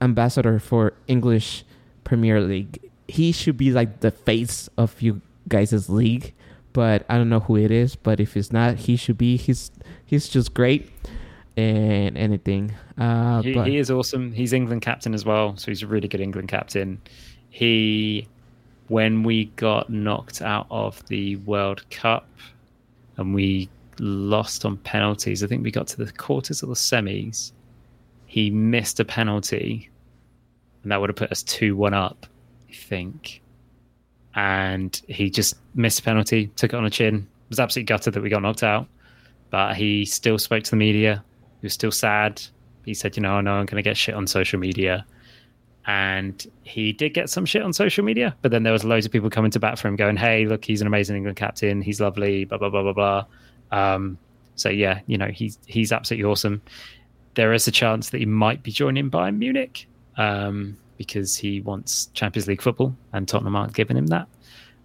ambassador 0.02 0.60
for 0.60 0.94
English 1.08 1.64
Premier 2.04 2.42
League. 2.42 2.90
He 3.08 3.32
should 3.32 3.58
be 3.58 3.72
like 3.72 4.00
the 4.00 4.12
face 4.12 4.68
of 4.78 5.00
you 5.02 5.22
guys' 5.48 5.90
league, 5.90 6.34
but 6.74 7.06
I 7.08 7.18
don't 7.18 7.30
know 7.30 7.42
who 7.42 7.56
it 7.56 7.70
is. 7.70 7.96
But 7.96 8.20
if 8.20 8.36
it's 8.36 8.52
not, 8.52 8.78
he 8.78 8.96
should 8.96 9.18
be. 9.18 9.38
He's 9.38 9.72
he's 10.04 10.28
just 10.28 10.56
great 10.56 10.90
and 11.58 12.18
anything. 12.18 12.74
Uh, 12.98 13.42
He, 13.42 13.54
but 13.54 13.68
he 13.68 13.78
is 13.78 13.90
awesome. 13.90 14.32
He's 14.32 14.54
England 14.54 14.84
captain 14.84 15.14
as 15.14 15.26
well, 15.26 15.58
so 15.58 15.72
he's 15.72 15.82
a 15.82 15.88
really 15.88 16.08
good 16.08 16.22
England 16.22 16.48
captain. 16.48 17.02
He, 17.50 18.28
when 18.88 19.24
we 19.24 19.46
got 19.56 19.90
knocked 19.90 20.42
out 20.42 20.68
of 20.70 21.06
the 21.08 21.38
World 21.38 21.84
Cup 21.90 22.30
and 23.18 23.34
we 23.34 23.70
lost 24.00 24.64
on 24.66 24.78
penalties, 24.78 25.44
I 25.44 25.48
think 25.48 25.64
we 25.64 25.72
got 25.72 25.88
to 25.88 26.06
the 26.06 26.12
quarters 26.12 26.62
or 26.62 26.68
the 26.68 26.74
semis. 26.76 27.52
He 28.28 28.52
missed 28.52 29.00
a 29.00 29.06
penalty, 29.06 29.90
and 30.84 30.92
that 30.92 31.02
would 31.02 31.10
have 31.10 31.16
put 31.18 31.32
us 31.32 31.42
2 31.44 31.76
1 31.76 31.94
up, 31.94 32.28
I 32.70 32.74
think. 32.74 33.42
And 34.36 35.02
he 35.08 35.32
just 35.32 35.56
missed 35.74 36.00
a 36.02 36.04
penalty, 36.04 36.48
took 36.56 36.74
it 36.74 36.76
on 36.76 36.84
the 36.84 36.92
chin, 36.92 37.28
was 37.50 37.60
absolutely 37.60 37.88
gutted 37.88 38.14
that 38.14 38.22
we 38.22 38.30
got 38.30 38.44
knocked 38.44 38.62
out. 38.62 38.88
But 39.50 39.76
he 39.76 40.06
still 40.06 40.38
spoke 40.38 40.64
to 40.66 40.70
the 40.72 40.78
media. 40.78 41.24
He 41.62 41.66
was 41.66 41.74
still 41.74 41.92
sad. 41.92 42.42
He 42.86 42.94
said, 42.94 43.18
you 43.18 43.24
know, 43.24 43.34
I 43.34 43.42
know 43.42 43.54
I'm 43.54 43.66
going 43.66 43.82
to 43.82 43.88
get 43.88 43.98
shit 43.98 44.16
on 44.16 44.28
social 44.28 44.60
media. 44.60 45.06
And 45.86 46.46
he 46.64 46.92
did 46.92 47.14
get 47.14 47.30
some 47.30 47.46
shit 47.46 47.62
on 47.62 47.72
social 47.72 48.04
media, 48.04 48.36
but 48.42 48.52
then 48.52 48.64
there 48.64 48.74
was 48.74 48.84
loads 48.84 49.06
of 49.06 49.12
people 49.12 49.30
coming 49.30 49.52
to 49.52 49.60
bat 49.60 49.80
for 49.80 49.88
him, 49.88 49.96
going, 49.96 50.18
"Hey, 50.18 50.46
look, 50.46 50.66
he's 50.66 50.82
an 50.82 50.88
amazing 50.88 51.16
England 51.16 51.38
captain. 51.38 51.82
He's 51.82 52.02
lovely." 52.02 52.44
Blah 52.44 52.58
blah 52.58 52.70
blah 52.70 52.84
blah 52.84 52.94
blah. 52.94 53.26
Um, 53.72 54.18
so 54.56 54.68
yeah, 54.68 55.00
you 55.08 55.18
know, 55.18 55.28
he's 55.28 55.58
he's 55.66 55.94
absolutely 55.94 56.30
awesome. 56.30 56.62
There 57.36 57.54
is 57.54 57.70
a 57.70 57.72
chance 57.72 58.10
that 58.10 58.18
he 58.18 58.26
might 58.26 58.64
be 58.64 58.72
joining 58.72 59.10
Bayern 59.10 59.38
Munich 59.38 59.88
um, 60.18 60.76
because 60.98 61.38
he 61.38 61.62
wants 61.62 62.08
Champions 62.08 62.48
League 62.48 62.62
football, 62.62 62.94
and 63.14 63.26
Tottenham 63.26 63.56
aren't 63.56 63.74
giving 63.74 63.96
him 63.96 64.08
that. 64.08 64.28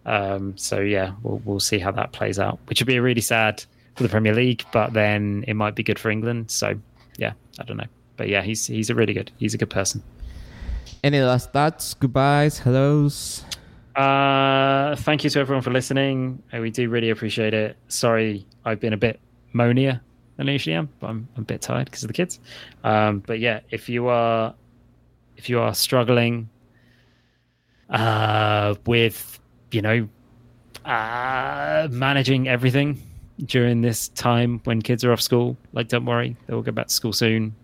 Um, 0.06 0.56
so 0.56 0.78
yeah, 0.80 1.14
we'll 1.24 1.42
we'll 1.44 1.60
see 1.60 1.80
how 1.80 1.90
that 1.90 2.12
plays 2.12 2.38
out, 2.38 2.60
which 2.66 2.80
would 2.80 2.86
be 2.86 2.96
a 2.96 3.02
really 3.02 3.20
sad 3.20 3.64
for 3.96 4.02
the 4.02 4.08
Premier 4.08 4.34
League, 4.34 4.64
but 4.72 4.92
then 4.92 5.44
it 5.48 5.54
might 5.54 5.74
be 5.74 5.82
good 5.82 5.98
for 5.98 6.10
England. 6.10 6.50
So 6.50 6.74
yeah, 7.18 7.32
I 7.60 7.64
don't 7.64 7.76
know, 7.76 7.86
but 8.16 8.28
yeah, 8.28 8.42
he's 8.42 8.66
he's 8.66 8.90
a 8.90 8.94
really 8.94 9.12
good 9.14 9.30
he's 9.38 9.54
a 9.54 9.58
good 9.58 9.70
person. 9.70 10.02
any 11.04 11.20
last 11.20 11.52
thoughts, 11.52 11.94
goodbyes, 11.94 12.58
hellos? 12.58 13.44
Uh, 13.96 14.96
thank 14.96 15.22
you 15.24 15.30
to 15.30 15.38
everyone 15.40 15.62
for 15.62 15.70
listening. 15.70 16.42
Uh, 16.52 16.60
We 16.60 16.70
do 16.70 16.88
really 16.88 17.10
appreciate 17.10 17.52
it. 17.54 17.76
Sorry, 17.88 18.46
I've 18.64 18.80
been 18.80 18.94
a 18.94 18.96
bit 18.96 19.20
moanier 19.54 20.00
than 20.36 20.48
I 20.48 20.52
usually 20.52 20.74
am, 20.76 20.88
but 21.00 21.08
I'm, 21.08 21.28
I'm 21.36 21.42
a 21.42 21.44
bit 21.44 21.60
tired 21.60 21.86
because 21.86 22.02
of 22.04 22.08
the 22.08 22.14
kids. 22.14 22.40
Um, 22.84 23.20
but 23.20 23.38
yeah, 23.40 23.60
if 23.70 23.88
you 23.90 24.08
are 24.08 24.54
if 25.36 25.50
you 25.50 25.60
are 25.60 25.74
struggling 25.74 26.48
uh, 27.90 28.74
with 28.86 29.38
you 29.72 29.82
know 29.82 30.08
uh, 30.86 31.88
managing 31.90 32.48
everything 32.48 33.00
during 33.46 33.80
this 33.80 34.08
time 34.08 34.60
when 34.64 34.82
kids 34.82 35.04
are 35.04 35.12
off 35.12 35.20
school, 35.20 35.56
like 35.72 35.88
don't 35.88 36.04
worry, 36.04 36.36
they 36.46 36.54
will 36.54 36.62
go 36.62 36.72
back 36.72 36.88
to 36.88 36.92
school 36.94 37.12
soon. 37.12 37.54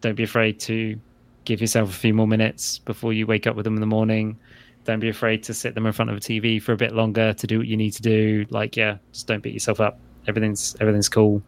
Don't 0.00 0.14
be 0.14 0.22
afraid 0.22 0.60
to 0.60 0.98
give 1.44 1.60
yourself 1.60 1.90
a 1.90 1.92
few 1.92 2.12
more 2.14 2.26
minutes 2.26 2.78
before 2.78 3.12
you 3.12 3.26
wake 3.26 3.46
up 3.46 3.56
with 3.56 3.64
them 3.64 3.74
in 3.74 3.80
the 3.80 3.86
morning. 3.86 4.38
Don't 4.84 5.00
be 5.00 5.08
afraid 5.08 5.42
to 5.44 5.54
sit 5.54 5.74
them 5.74 5.84
in 5.86 5.92
front 5.92 6.10
of 6.10 6.16
a 6.16 6.20
TV 6.20 6.62
for 6.62 6.72
a 6.72 6.76
bit 6.76 6.92
longer 6.94 7.32
to 7.32 7.46
do 7.46 7.58
what 7.58 7.66
you 7.66 7.76
need 7.76 7.90
to 7.92 8.02
do. 8.02 8.46
Like, 8.50 8.76
yeah, 8.76 8.98
just 9.12 9.26
don't 9.26 9.42
beat 9.42 9.52
yourself 9.54 9.80
up. 9.80 9.98
Everything's 10.28 10.76
everything's 10.80 11.08
cool. 11.08 11.42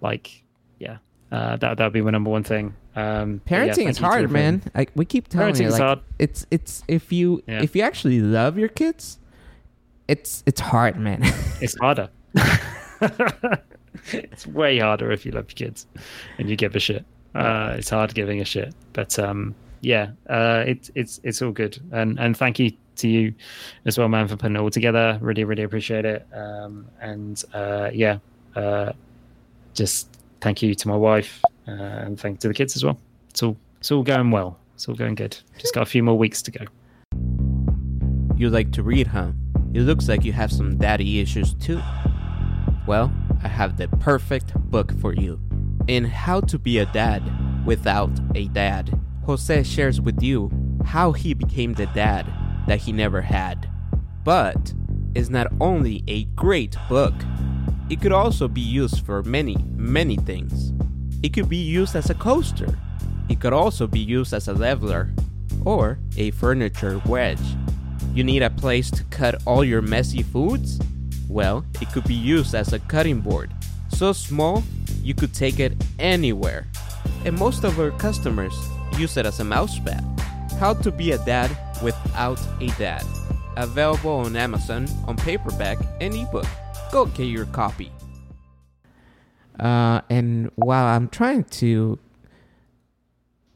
Like, 0.00 0.42
yeah, 0.78 0.98
uh, 1.32 1.56
that 1.56 1.76
that 1.78 1.84
would 1.84 1.92
be 1.92 2.00
my 2.02 2.10
number 2.10 2.30
one 2.30 2.44
thing. 2.44 2.74
Um, 2.94 3.40
but 3.44 3.52
yeah, 3.52 3.66
Parenting 3.68 3.88
is 3.88 3.98
hard, 3.98 4.30
man. 4.30 4.62
Like 4.74 4.90
we 4.94 5.04
keep 5.04 5.28
telling 5.28 5.54
Parenting 5.54 5.62
you, 5.62 5.70
like 5.70 5.80
hard. 5.82 6.00
it's 6.18 6.46
it's 6.50 6.82
if 6.88 7.12
you 7.12 7.42
Yeah. 7.46 7.62
if 7.62 7.74
you 7.76 7.82
actually 7.82 8.20
love 8.20 8.56
your 8.58 8.68
kids, 8.68 9.18
it's 10.06 10.42
it's 10.46 10.60
hard, 10.60 10.96
man. 10.96 11.22
It's 11.60 11.76
harder. 11.78 12.08
it's 14.12 14.46
way 14.46 14.78
harder 14.78 15.10
if 15.10 15.24
you 15.24 15.32
love 15.32 15.46
your 15.48 15.68
kids 15.68 15.86
and 16.38 16.48
you 16.48 16.56
give 16.56 16.74
a 16.76 16.80
shit. 16.80 17.04
Uh, 17.34 17.74
it's 17.78 17.90
hard 17.90 18.14
giving 18.14 18.40
a 18.40 18.44
shit, 18.44 18.74
but 18.92 19.18
um, 19.18 19.54
yeah, 19.80 20.10
uh, 20.28 20.64
it's 20.66 20.90
it's 20.94 21.20
it's 21.22 21.42
all 21.42 21.52
good. 21.52 21.78
And 21.92 22.18
and 22.18 22.36
thank 22.36 22.58
you 22.58 22.72
to 22.96 23.08
you 23.08 23.34
as 23.84 23.98
well, 23.98 24.08
man, 24.08 24.28
for 24.28 24.36
putting 24.36 24.56
it 24.56 24.60
all 24.60 24.70
together. 24.70 25.18
Really, 25.20 25.44
really 25.44 25.62
appreciate 25.62 26.04
it. 26.04 26.26
Um, 26.32 26.86
and 27.00 27.42
uh, 27.54 27.90
yeah, 27.92 28.18
uh, 28.56 28.92
just 29.74 30.16
thank 30.40 30.62
you 30.62 30.74
to 30.74 30.88
my 30.88 30.96
wife 30.96 31.42
uh, 31.66 31.72
and 31.72 32.18
thank 32.18 32.36
you 32.36 32.40
to 32.40 32.48
the 32.48 32.54
kids 32.54 32.76
as 32.76 32.84
well. 32.84 32.98
It's 33.30 33.42
all 33.42 33.56
it's 33.78 33.92
all 33.92 34.02
going 34.02 34.30
well. 34.30 34.58
It's 34.74 34.88
all 34.88 34.94
going 34.94 35.14
good. 35.14 35.36
Just 35.58 35.74
got 35.74 35.82
a 35.82 35.86
few 35.86 36.02
more 36.02 36.16
weeks 36.16 36.42
to 36.42 36.50
go. 36.50 36.64
You 38.36 38.50
like 38.50 38.70
to 38.72 38.82
read, 38.82 39.08
huh? 39.08 39.32
It 39.74 39.82
looks 39.82 40.08
like 40.08 40.24
you 40.24 40.32
have 40.32 40.52
some 40.52 40.76
daddy 40.76 41.20
issues 41.20 41.54
too. 41.54 41.80
Well, 42.88 43.12
I 43.44 43.48
have 43.48 43.76
the 43.76 43.86
perfect 43.86 44.54
book 44.70 44.98
for 44.98 45.12
you. 45.12 45.38
In 45.88 46.06
How 46.06 46.40
to 46.40 46.58
Be 46.58 46.78
a 46.78 46.86
Dad 46.86 47.22
Without 47.66 48.10
a 48.34 48.48
Dad, 48.48 48.98
Jose 49.26 49.62
shares 49.64 50.00
with 50.00 50.22
you 50.22 50.50
how 50.86 51.12
he 51.12 51.34
became 51.34 51.74
the 51.74 51.84
dad 51.88 52.24
that 52.66 52.78
he 52.78 52.92
never 52.92 53.20
had. 53.20 53.68
But 54.24 54.72
is 55.14 55.28
not 55.28 55.48
only 55.60 56.02
a 56.08 56.24
great 56.34 56.76
book, 56.88 57.12
it 57.90 58.00
could 58.00 58.12
also 58.12 58.48
be 58.48 58.62
used 58.62 59.04
for 59.04 59.22
many, 59.22 59.56
many 59.76 60.16
things. 60.16 60.72
It 61.22 61.34
could 61.34 61.50
be 61.50 61.58
used 61.58 61.94
as 61.94 62.08
a 62.08 62.14
coaster. 62.14 62.78
It 63.28 63.38
could 63.38 63.52
also 63.52 63.86
be 63.86 64.00
used 64.00 64.32
as 64.32 64.48
a 64.48 64.54
leveler 64.54 65.12
or 65.66 65.98
a 66.16 66.30
furniture 66.30 67.02
wedge. 67.04 67.54
You 68.14 68.24
need 68.24 68.42
a 68.42 68.48
place 68.48 68.90
to 68.92 69.04
cut 69.10 69.42
all 69.44 69.62
your 69.62 69.82
messy 69.82 70.22
foods? 70.22 70.80
Well, 71.28 71.64
it 71.80 71.90
could 71.92 72.04
be 72.04 72.14
used 72.14 72.54
as 72.54 72.72
a 72.72 72.78
cutting 72.78 73.20
board. 73.20 73.52
So 73.88 74.12
small, 74.12 74.64
you 75.02 75.14
could 75.14 75.34
take 75.34 75.60
it 75.60 75.72
anywhere. 75.98 76.66
And 77.24 77.38
most 77.38 77.64
of 77.64 77.78
our 77.78 77.90
customers 77.92 78.54
use 78.96 79.16
it 79.16 79.26
as 79.26 79.40
a 79.40 79.44
mousepad. 79.44 80.02
How 80.58 80.74
to 80.74 80.90
be 80.90 81.12
a 81.12 81.18
dad 81.18 81.50
without 81.82 82.40
a 82.60 82.68
dad. 82.78 83.04
Available 83.56 84.10
on 84.10 84.36
Amazon 84.36 84.88
on 85.06 85.16
paperback 85.16 85.78
and 86.00 86.14
ebook. 86.14 86.46
Go 86.92 87.06
get 87.06 87.24
your 87.24 87.46
copy. 87.46 87.92
Uh, 89.58 90.00
and 90.08 90.50
while 90.54 90.86
I'm 90.86 91.08
trying 91.08 91.44
to 91.44 91.98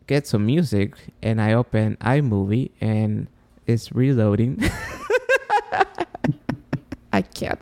get 0.06 0.26
some 0.26 0.44
music, 0.44 0.96
and 1.22 1.40
I 1.40 1.52
open 1.52 1.96
iMovie 2.00 2.70
and 2.80 3.28
it's 3.66 3.92
reloading. 3.92 4.62
I 7.12 7.22
can't 7.22 7.60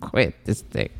quit 0.00 0.34
this 0.44 0.62
thing. 0.62 0.90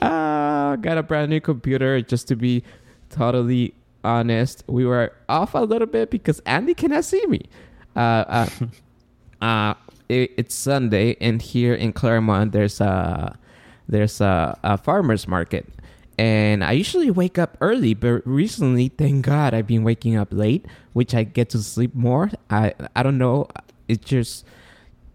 Uh, 0.00 0.76
got 0.76 0.98
a 0.98 1.02
brand 1.02 1.30
new 1.30 1.40
computer. 1.40 2.00
Just 2.02 2.28
to 2.28 2.36
be 2.36 2.62
totally 3.10 3.74
honest, 4.02 4.64
we 4.66 4.84
were 4.84 5.12
off 5.28 5.54
a 5.54 5.60
little 5.60 5.86
bit 5.86 6.10
because 6.10 6.40
Andy 6.40 6.74
cannot 6.74 7.04
see 7.04 7.24
me. 7.26 7.42
Uh, 7.96 8.00
uh, 8.00 8.48
uh 9.44 9.74
it, 10.08 10.32
it's 10.36 10.54
Sunday, 10.54 11.16
and 11.20 11.40
here 11.40 11.74
in 11.74 11.92
Claremont, 11.92 12.52
there's 12.52 12.80
a 12.80 13.38
there's 13.88 14.20
a, 14.20 14.58
a 14.62 14.76
farmers 14.76 15.26
market, 15.26 15.66
and 16.18 16.62
I 16.62 16.72
usually 16.72 17.10
wake 17.10 17.38
up 17.38 17.56
early, 17.60 17.94
but 17.94 18.26
recently, 18.26 18.88
thank 18.88 19.24
God, 19.24 19.54
I've 19.54 19.66
been 19.66 19.84
waking 19.84 20.16
up 20.16 20.28
late, 20.30 20.66
which 20.92 21.14
I 21.14 21.24
get 21.24 21.48
to 21.50 21.58
sleep 21.62 21.94
more. 21.94 22.30
I 22.50 22.74
I 22.94 23.02
don't 23.02 23.16
know, 23.16 23.48
it's 23.88 24.04
just 24.04 24.44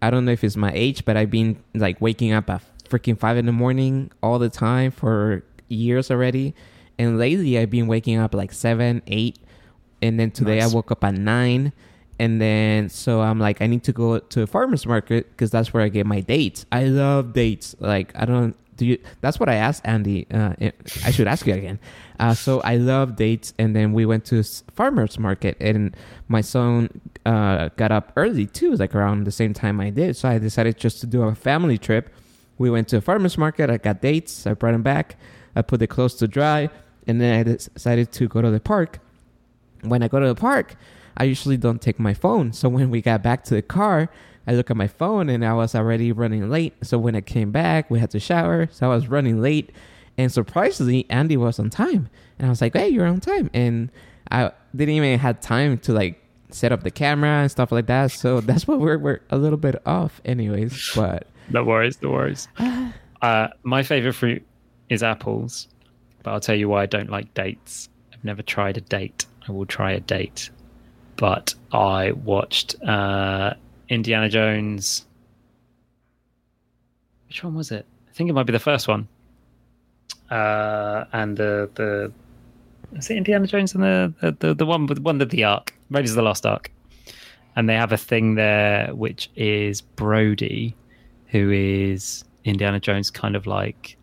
I 0.02 0.10
don't 0.10 0.24
know 0.24 0.32
if 0.32 0.42
it's 0.44 0.56
my 0.56 0.72
age, 0.74 1.04
but 1.04 1.16
I've 1.16 1.30
been 1.30 1.62
like 1.74 2.00
waking 2.00 2.32
up 2.32 2.48
at 2.50 2.62
freaking 2.88 3.18
five 3.18 3.36
in 3.36 3.46
the 3.46 3.52
morning 3.52 4.10
all 4.22 4.38
the 4.38 4.48
time 4.48 4.90
for 4.90 5.44
years 5.68 6.10
already, 6.10 6.54
and 6.98 7.18
lately 7.18 7.58
I've 7.58 7.70
been 7.70 7.86
waking 7.86 8.18
up 8.18 8.34
like 8.34 8.52
seven, 8.52 9.02
eight, 9.06 9.38
and 10.02 10.18
then 10.18 10.30
today 10.30 10.58
Nice. 10.58 10.72
I 10.72 10.74
woke 10.74 10.90
up 10.90 11.04
at 11.04 11.14
nine. 11.14 11.72
And 12.18 12.38
then 12.38 12.90
so 12.90 13.22
i'm 13.22 13.38
like 13.38 13.62
i 13.62 13.66
need 13.66 13.82
to 13.84 13.92
go 13.94 14.18
to 14.18 14.42
a 14.42 14.46
farmers 14.46 14.84
market 14.84 15.30
because 15.30 15.50
that's 15.50 15.72
where 15.72 15.82
i 15.82 15.88
get 15.88 16.04
my 16.04 16.20
dates. 16.20 16.66
I 16.70 16.84
love 16.84 17.32
dates. 17.32 17.74
Like 17.80 18.12
i 18.14 18.26
don't 18.26 18.54
do 18.80 18.86
you 18.86 18.98
that's 19.20 19.38
what 19.38 19.48
i 19.50 19.54
asked 19.54 19.82
andy 19.84 20.26
uh, 20.32 20.54
i 21.04 21.10
should 21.10 21.28
ask 21.28 21.46
you 21.46 21.52
again. 21.52 21.78
Uh, 22.18 22.32
so 22.34 22.60
i 22.62 22.76
love 22.76 23.14
dates 23.14 23.52
and 23.58 23.76
then 23.76 23.92
we 23.92 24.06
went 24.06 24.24
to 24.24 24.42
farmers 24.74 25.18
market 25.18 25.54
and 25.60 25.94
my 26.28 26.40
son 26.40 26.88
uh, 27.26 27.68
got 27.76 27.92
up 27.92 28.10
early 28.16 28.46
too 28.46 28.72
like 28.76 28.94
around 28.94 29.24
the 29.24 29.36
same 29.42 29.52
time 29.52 29.80
i 29.80 29.90
did. 29.90 30.16
So 30.16 30.28
i 30.30 30.38
decided 30.38 30.78
just 30.78 31.00
to 31.02 31.06
do 31.06 31.22
a 31.22 31.34
family 31.34 31.78
trip. 31.78 32.08
We 32.56 32.70
went 32.70 32.88
to 32.88 32.96
a 32.96 33.00
farmers 33.02 33.36
market 33.36 33.68
i 33.68 33.76
got 33.76 34.00
dates 34.00 34.46
i 34.46 34.54
brought 34.54 34.72
them 34.72 34.82
back 34.82 35.16
i 35.54 35.60
put 35.60 35.78
the 35.78 35.86
clothes 35.86 36.14
to 36.16 36.26
dry 36.26 36.70
and 37.06 37.20
then 37.20 37.30
i 37.38 37.42
decided 37.42 38.12
to 38.12 38.28
go 38.28 38.40
to 38.40 38.50
the 38.50 38.60
park. 38.60 38.98
When 39.82 40.02
I 40.02 40.08
go 40.08 40.20
to 40.20 40.26
the 40.26 40.40
park, 40.50 40.74
I 41.16 41.24
usually 41.24 41.56
don't 41.56 41.80
take 41.80 41.98
my 41.98 42.14
phone. 42.14 42.52
So 42.52 42.68
when 42.68 42.90
we 42.90 43.00
got 43.00 43.22
back 43.22 43.44
to 43.44 43.54
the 43.54 43.62
car, 43.62 44.10
I 44.46 44.54
look 44.54 44.70
at 44.70 44.76
my 44.76 44.88
phone 44.88 45.28
and 45.28 45.44
I 45.44 45.52
was 45.52 45.74
already 45.74 46.12
running 46.12 46.48
late. 46.50 46.74
So 46.82 46.98
when 46.98 47.14
I 47.14 47.20
came 47.20 47.50
back, 47.52 47.90
we 47.90 48.00
had 48.00 48.10
to 48.10 48.20
shower. 48.20 48.68
So 48.72 48.90
I 48.90 48.94
was 48.94 49.08
running 49.08 49.40
late. 49.40 49.70
And 50.18 50.32
surprisingly, 50.32 51.06
Andy 51.08 51.36
was 51.36 51.58
on 51.58 51.70
time. 51.70 52.08
And 52.38 52.46
I 52.46 52.50
was 52.50 52.60
like, 52.60 52.74
hey, 52.74 52.88
you're 52.88 53.06
on 53.06 53.20
time. 53.20 53.50
And 53.54 53.90
I 54.30 54.52
didn't 54.74 54.94
even 54.94 55.18
have 55.18 55.40
time 55.40 55.78
to 55.78 55.92
like 55.92 56.22
set 56.50 56.72
up 56.72 56.82
the 56.82 56.90
camera 56.90 57.42
and 57.42 57.50
stuff 57.50 57.72
like 57.72 57.86
that. 57.86 58.10
So 58.10 58.40
that's 58.40 58.66
what 58.66 58.80
we're, 58.80 58.98
we're 58.98 59.20
a 59.30 59.38
little 59.38 59.58
bit 59.58 59.80
off, 59.86 60.20
anyways. 60.24 60.90
But 60.94 61.26
No 61.48 61.64
worries, 61.64 62.00
no 62.02 62.10
worries. 62.10 62.48
uh, 63.22 63.48
my 63.62 63.82
favorite 63.82 64.14
fruit 64.14 64.44
is 64.88 65.02
apples, 65.02 65.68
but 66.22 66.32
I'll 66.32 66.40
tell 66.40 66.56
you 66.56 66.68
why 66.68 66.82
I 66.82 66.86
don't 66.86 67.10
like 67.10 67.32
dates. 67.34 67.88
I've 68.12 68.24
never 68.24 68.42
tried 68.42 68.76
a 68.76 68.80
date. 68.80 69.26
I 69.48 69.52
will 69.52 69.66
try 69.66 69.92
a 69.92 70.00
date, 70.00 70.50
but 71.16 71.54
I 71.72 72.12
watched 72.12 72.76
uh, 72.82 73.54
Indiana 73.90 74.28
Jones. 74.28 75.04
Which 77.28 77.44
one 77.44 77.54
was 77.54 77.70
it? 77.70 77.84
I 78.08 78.12
think 78.12 78.30
it 78.30 78.32
might 78.32 78.46
be 78.46 78.52
the 78.52 78.58
first 78.58 78.88
one. 78.88 79.08
Uh, 80.30 81.04
and 81.12 81.36
the 81.36 81.68
the 81.74 82.12
is 82.96 83.10
it 83.10 83.16
Indiana 83.16 83.46
Jones 83.46 83.74
and 83.74 83.82
the 83.82 84.14
the, 84.20 84.36
the, 84.38 84.54
the 84.54 84.66
one 84.66 84.86
with 84.86 85.00
one 85.00 85.18
with 85.18 85.30
the 85.30 85.44
Ark, 85.44 85.74
Raiders 85.90 86.10
of 86.10 86.16
the 86.16 86.22
Lost 86.22 86.46
Ark, 86.46 86.70
and 87.56 87.68
they 87.68 87.74
have 87.74 87.92
a 87.92 87.96
thing 87.96 88.36
there 88.36 88.94
which 88.94 89.28
is 89.34 89.80
Brody, 89.80 90.74
who 91.26 91.50
is 91.50 92.24
Indiana 92.44 92.78
Jones, 92.80 93.10
kind 93.10 93.34
of 93.34 93.46
like 93.46 93.96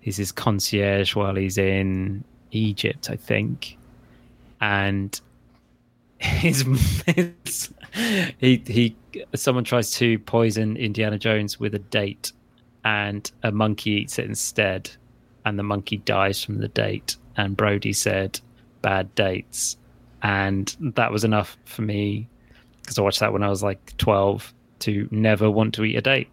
he's 0.00 0.16
his 0.16 0.32
concierge 0.32 1.14
while 1.14 1.34
he's 1.34 1.58
in 1.58 2.24
Egypt, 2.50 3.10
I 3.10 3.16
think, 3.16 3.76
and 4.60 5.20
his, 6.18 6.62
his 7.06 7.70
he 8.38 8.62
he 8.66 8.96
someone 9.34 9.64
tries 9.64 9.92
to 9.92 10.18
poison 10.20 10.76
Indiana 10.76 11.18
Jones 11.18 11.58
with 11.60 11.74
a 11.74 11.78
date, 11.78 12.32
and 12.84 13.30
a 13.42 13.50
monkey 13.52 13.90
eats 13.90 14.18
it 14.18 14.26
instead, 14.26 14.90
and 15.44 15.58
the 15.58 15.62
monkey 15.62 15.98
dies 15.98 16.42
from 16.42 16.58
the 16.58 16.68
date. 16.68 17.16
And 17.36 17.56
Brody 17.56 17.92
said, 17.92 18.40
"Bad 18.82 19.14
dates," 19.14 19.76
and 20.22 20.74
that 20.80 21.12
was 21.12 21.24
enough 21.24 21.56
for 21.64 21.82
me 21.82 22.28
because 22.80 22.98
I 22.98 23.02
watched 23.02 23.20
that 23.20 23.32
when 23.32 23.42
I 23.42 23.48
was 23.48 23.62
like 23.62 23.96
twelve 23.96 24.52
to 24.80 25.08
never 25.10 25.50
want 25.50 25.74
to 25.74 25.84
eat 25.84 25.96
a 25.96 26.00
date, 26.00 26.28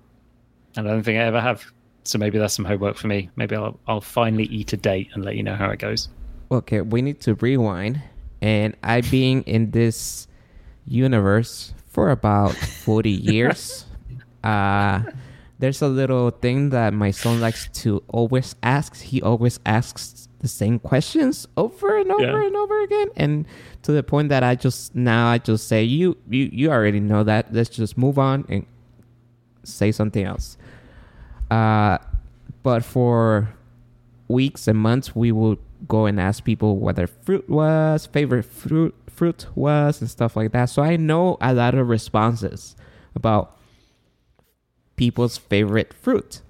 and 0.75 0.87
I 0.87 0.91
don't 0.91 1.03
think 1.03 1.19
I 1.19 1.23
ever 1.23 1.41
have. 1.41 1.63
So 2.03 2.19
maybe 2.19 2.37
that's 2.37 2.53
some 2.53 2.65
homework 2.65 2.97
for 2.97 3.07
me. 3.07 3.29
Maybe 3.35 3.55
I'll 3.55 3.79
I'll 3.87 4.01
finally 4.01 4.45
eat 4.45 4.73
a 4.73 4.77
date 4.77 5.09
and 5.13 5.25
let 5.25 5.35
you 5.35 5.43
know 5.43 5.55
how 5.55 5.69
it 5.69 5.79
goes. 5.79 6.09
okay, 6.51 6.81
we 6.81 7.01
need 7.01 7.19
to 7.21 7.33
rewind. 7.35 8.01
And 8.41 8.75
I 8.83 9.01
being 9.01 9.41
in 9.43 9.71
this 9.71 10.27
universe 10.85 11.73
for 11.95 12.11
about 12.11 12.51
40 12.83 13.09
years. 13.31 13.85
Uh, 14.43 15.01
there's 15.59 15.81
a 15.81 15.87
little 15.87 16.29
thing 16.29 16.69
that 16.71 16.93
my 16.93 17.11
son 17.11 17.39
likes 17.39 17.69
to 17.81 18.03
always 18.09 18.55
ask. 18.61 18.99
He 18.99 19.21
always 19.21 19.59
asks 19.65 20.27
the 20.39 20.47
same 20.49 20.77
questions 20.77 21.47
over 21.55 21.97
and 21.97 22.11
over 22.11 22.21
Yeah. 22.41 22.45
and 22.47 22.55
over 22.55 22.83
again, 22.83 23.07
and 23.15 23.45
to 23.83 23.93
the 23.93 24.03
point 24.03 24.27
that 24.29 24.43
I 24.43 24.53
just 24.55 24.93
now 24.93 25.31
I 25.31 25.37
just 25.39 25.67
say 25.67 25.81
you 25.83 26.17
you 26.29 26.49
you 26.51 26.69
already 26.69 26.99
know 26.99 27.23
that. 27.23 27.53
Let's 27.53 27.69
just 27.71 27.97
move 27.97 28.19
on 28.19 28.43
and 28.49 28.65
say 29.63 29.91
something 29.91 30.25
else. 30.25 30.57
Uh, 31.49 31.97
but 32.61 32.83
for 32.83 33.49
weeks 34.27 34.67
and 34.67 34.77
months, 34.77 35.15
we 35.15 35.31
would 35.31 35.57
go 35.87 36.05
and 36.05 36.19
ask 36.19 36.43
people 36.43 36.77
what 36.77 36.95
their 36.97 37.07
fruit 37.07 37.47
was, 37.49 38.05
favorite 38.05 38.43
fruit 38.45 38.93
fruit 39.15 39.47
was, 39.55 40.01
and 40.01 40.09
stuff 40.09 40.35
like 40.35 40.51
that. 40.51 40.65
So 40.65 40.81
I 40.83 40.95
know 40.97 41.37
a 41.41 41.53
lot 41.53 41.75
of 41.75 41.87
responses 41.89 42.75
about 43.15 43.57
people's 44.95 45.37
favorite 45.37 45.93
fruit. 45.93 46.41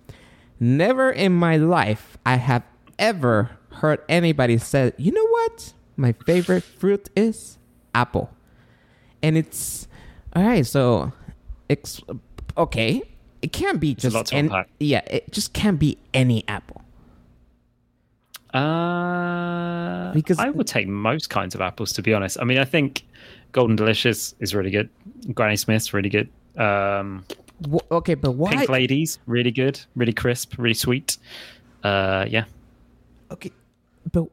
Never 0.59 1.11
in 1.11 1.33
my 1.33 1.57
life 1.57 2.17
I 2.25 2.37
have 2.37 2.63
ever 2.97 3.51
heard 3.81 3.99
anybody 4.07 4.57
say, 4.57 4.93
"You 4.97 5.11
know 5.11 5.27
what? 5.27 5.73
My 5.97 6.13
favorite 6.13 6.63
fruit 6.63 7.09
is 7.15 7.57
apple." 7.93 8.29
And 9.21 9.37
it's 9.37 9.87
all 10.35 10.43
right. 10.43 10.65
So, 10.65 11.11
it's 11.69 12.01
okay, 12.57 13.01
it 13.41 13.51
can't 13.51 13.79
be 13.79 13.95
just 13.95 14.15
lot 14.15 14.27
to 14.27 14.35
an- 14.35 14.45
unpack. 14.45 14.69
yeah, 14.79 15.01
it 15.07 15.31
just 15.31 15.53
can't 15.53 15.79
be 15.79 15.97
any 16.13 16.43
apple. 16.47 16.81
Uh, 18.55 20.13
Because- 20.13 20.39
I 20.39 20.49
would 20.49 20.67
take 20.67 20.87
most 20.87 21.29
kinds 21.29 21.55
of 21.55 21.61
apples, 21.61 21.91
to 21.93 22.01
be 22.01 22.13
honest. 22.13 22.37
I 22.39 22.45
mean, 22.45 22.57
I 22.57 22.65
think 22.65 23.03
Golden 23.51 23.75
Delicious 23.75 24.35
is 24.39 24.55
really 24.55 24.71
good. 24.71 24.89
Granny 25.33 25.57
Smith's 25.57 25.93
really 25.93 26.09
good. 26.09 26.29
Um, 26.57 27.23
okay, 27.91 28.15
but 28.15 28.31
why? 28.31 28.51
Pink 28.55 28.69
Ladies, 28.69 29.19
really 29.27 29.51
good, 29.51 29.79
really 29.95 30.13
crisp, 30.13 30.53
really 30.57 30.73
sweet. 30.73 31.17
Uh, 31.83 32.25
yeah. 32.29 32.45
Okay, 33.31 33.51
but 34.11 34.25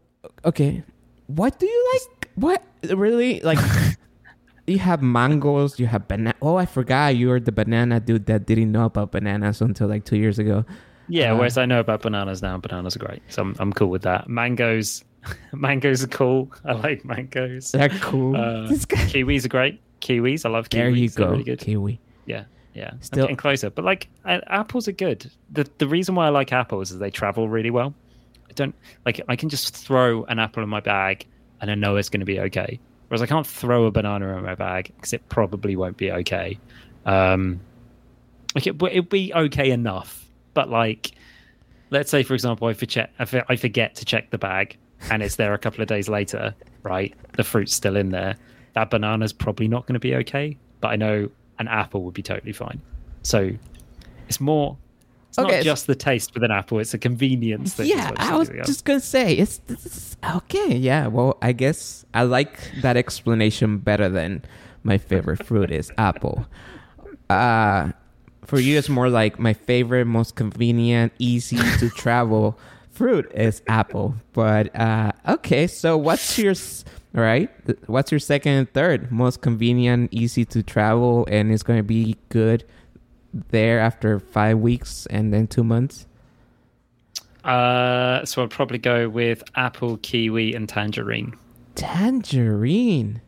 okay, 0.45 0.83
what 1.27 1.59
do 1.59 1.67
you 1.67 1.91
like? 1.95 2.29
What 2.37 2.63
really 2.95 3.41
like? 3.41 3.59
you 4.67 4.79
have 4.79 5.03
mangoes. 5.03 5.79
You 5.79 5.87
have 5.87 6.07
banana. 6.09 6.35
Oh, 6.41 6.57
I 6.57 6.67
forgot 6.67 7.17
you 7.17 7.29
were 7.29 7.41
the 7.41 7.53
banana 7.53 8.01
dude 8.01 8.27
that 8.27 8.47
didn't 8.47 8.71
know 8.71 8.85
about 8.85 9.11
bananas 9.13 9.61
until 9.61 9.89
like 9.89 10.05
two 10.05 10.17
years 10.17 10.39
ago. 10.39 10.65
Yeah, 11.13 11.33
Uh, 11.33 11.37
whereas 11.37 11.59
I 11.59 11.67
know 11.67 11.81
about 11.81 12.03
bananas 12.03 12.41
now. 12.43 12.57
Bananas 12.59 12.97
are 12.97 13.01
great, 13.01 13.23
so 13.29 13.43
I'm, 13.43 13.57
I'm 13.59 13.73
cool 13.73 13.91
with 13.91 14.03
that. 14.03 14.29
Mangoes, 14.29 15.05
mangoes 15.53 16.03
are 16.03 16.09
cool. 16.09 16.51
I 16.65 16.73
like 16.73 17.05
mangoes. 17.05 17.73
They're 17.73 17.89
cool. 18.01 18.35
Uh, 18.37 18.69
kiwis 19.13 19.45
are 19.45 19.49
great. 19.49 19.81
Kiwis, 20.01 20.45
I 20.47 20.49
love 20.49 20.69
kiwis. 20.69 20.73
there 20.73 20.89
you 20.91 21.09
They're 21.11 21.27
go, 21.27 21.31
Really 21.33 21.45
good. 21.45 21.59
kiwi. 21.61 22.01
Yeah, 22.27 22.45
yeah. 22.75 22.93
Still- 23.01 23.21
I'm 23.21 23.25
getting 23.25 23.37
closer, 23.37 23.71
but 23.71 23.85
like 23.85 24.09
uh, 24.25 24.41
apples 24.47 24.89
are 24.89 24.93
good. 24.93 25.31
the 25.51 25.69
The 25.79 25.87
reason 25.87 26.15
why 26.15 26.27
I 26.27 26.31
like 26.31 26.53
apples 26.53 26.91
is 26.91 26.99
they 26.99 27.11
travel 27.11 27.49
really 27.49 27.71
well. 27.71 27.95
I 28.49 28.53
don't 28.55 28.75
like. 29.07 29.21
I 29.29 29.37
can 29.37 29.49
just 29.49 29.77
throw 29.77 30.25
an 30.25 30.39
apple 30.39 30.63
in 30.63 30.69
my 30.69 30.81
bag 30.81 31.27
and 31.61 31.71
I 31.71 31.75
know 31.75 31.97
it's 31.97 32.09
going 32.09 32.21
to 32.21 32.27
be 32.27 32.41
okay. 32.41 32.81
Whereas 33.09 33.23
I 33.23 33.27
can't 33.27 33.47
throw 33.47 33.85
a 33.85 33.91
banana 33.91 34.37
in 34.39 34.45
my 34.45 34.55
bag 34.55 34.93
because 34.97 35.13
it 35.13 35.27
probably 35.29 35.77
won't 35.77 35.97
be 35.99 36.11
okay. 36.11 36.59
Um, 37.07 37.61
like 38.55 38.67
it, 38.67 38.83
it'd 38.83 39.09
be 39.09 39.33
okay 39.35 39.71
enough, 39.71 40.22
but 40.55 40.71
like, 40.71 41.13
let's 41.91 42.11
say 42.11 42.23
for 42.23 42.35
example, 42.35 42.69
I 42.69 42.75
forget 42.75 43.13
I 43.19 43.57
forget 43.57 43.95
to 43.97 44.05
check 44.05 44.31
the 44.31 44.39
bag 44.39 44.77
and 45.11 45.23
it's 45.23 45.37
there 45.37 45.55
a 45.55 45.59
couple 45.59 45.83
of 45.83 45.89
days 45.89 46.09
later. 46.09 46.55
Right, 46.83 47.15
the 47.37 47.45
fruit's 47.45 47.75
still 47.75 47.97
in 47.97 48.11
there. 48.11 48.37
That 48.75 48.91
banana's 48.91 49.33
probably 49.33 49.69
not 49.69 49.87
going 49.87 49.95
to 49.95 50.01
be 50.01 50.15
okay, 50.17 50.57
but 50.81 50.89
I 50.89 50.97
know 50.97 51.31
an 51.59 51.69
apple 51.69 52.03
would 52.05 52.15
be 52.15 52.23
totally 52.23 52.53
fine. 52.53 52.81
So 53.23 53.51
it's 54.29 54.41
more. 54.41 54.77
It's 55.29 55.39
Okay, 55.39 55.57
not 55.59 55.65
just 55.65 55.87
the 55.87 55.95
taste 55.95 56.35
with 56.35 56.43
an 56.43 56.51
apple; 56.51 56.79
it's 56.79 56.93
a 56.93 56.99
convenience 56.99 57.75
thing. 57.75 57.87
Yeah, 57.87 58.11
I 58.17 58.37
was 58.37 58.51
just 58.67 58.85
gonna 58.85 59.01
say 59.01 59.35
it's, 59.35 59.63
it's 59.69 60.17
okay. 60.35 60.77
Yeah, 60.77 61.07
well, 61.07 61.39
I 61.41 61.53
guess 61.53 62.05
I 62.13 62.25
like 62.25 62.59
that 62.83 62.99
explanation 62.99 63.79
better 63.79 64.11
than 64.11 64.45
my 64.83 64.99
favorite 64.99 65.47
fruit 65.47 65.71
is 65.71 65.91
apple. 65.97 66.47
Uh 67.31 67.93
for 68.45 68.59
you, 68.61 68.79
it's 68.79 68.89
more 68.89 69.09
like 69.09 69.39
my 69.39 69.53
favorite, 69.53 70.07
most 70.07 70.35
convenient, 70.35 71.13
easy 71.19 71.57
to 71.79 71.89
travel 71.97 72.59
fruit 72.91 73.31
is 73.35 73.63
apple. 73.69 74.15
But 74.33 74.75
uh 74.79 75.13
okay, 75.29 75.67
so 75.67 75.97
what's 75.97 76.39
your 76.39 76.51
s- 76.53 76.85
all 77.17 77.23
right? 77.23 77.51
What's 77.89 78.11
your 78.13 78.19
second 78.21 78.53
and 78.53 78.73
third 78.73 79.11
most 79.11 79.41
convenient, 79.41 80.13
easy 80.13 80.45
to 80.47 80.63
travel, 80.63 81.27
and 81.31 81.53
it's 81.53 81.63
going 81.63 81.79
to 81.79 81.83
be 81.85 82.17
good 82.29 82.65
there 83.51 83.81
after 83.81 84.21
five 84.21 84.59
weeks 84.59 85.07
and 85.07 85.33
then 85.33 85.47
two 85.47 85.65
months? 85.65 86.07
Uh, 87.45 88.25
so 88.25 88.43
I'll 88.43 88.49
probably 88.49 88.79
go 88.79 89.09
with 89.09 89.43
apple, 89.57 89.97
kiwi, 89.99 90.55
and 90.55 90.69
tangerine. 90.69 91.35
Tangerine. 91.75 93.21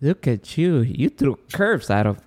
Look 0.00 0.26
at 0.26 0.58
you. 0.58 0.80
You 0.80 1.08
threw 1.08 1.38
curves 1.52 1.90
out 1.90 2.06
of, 2.06 2.18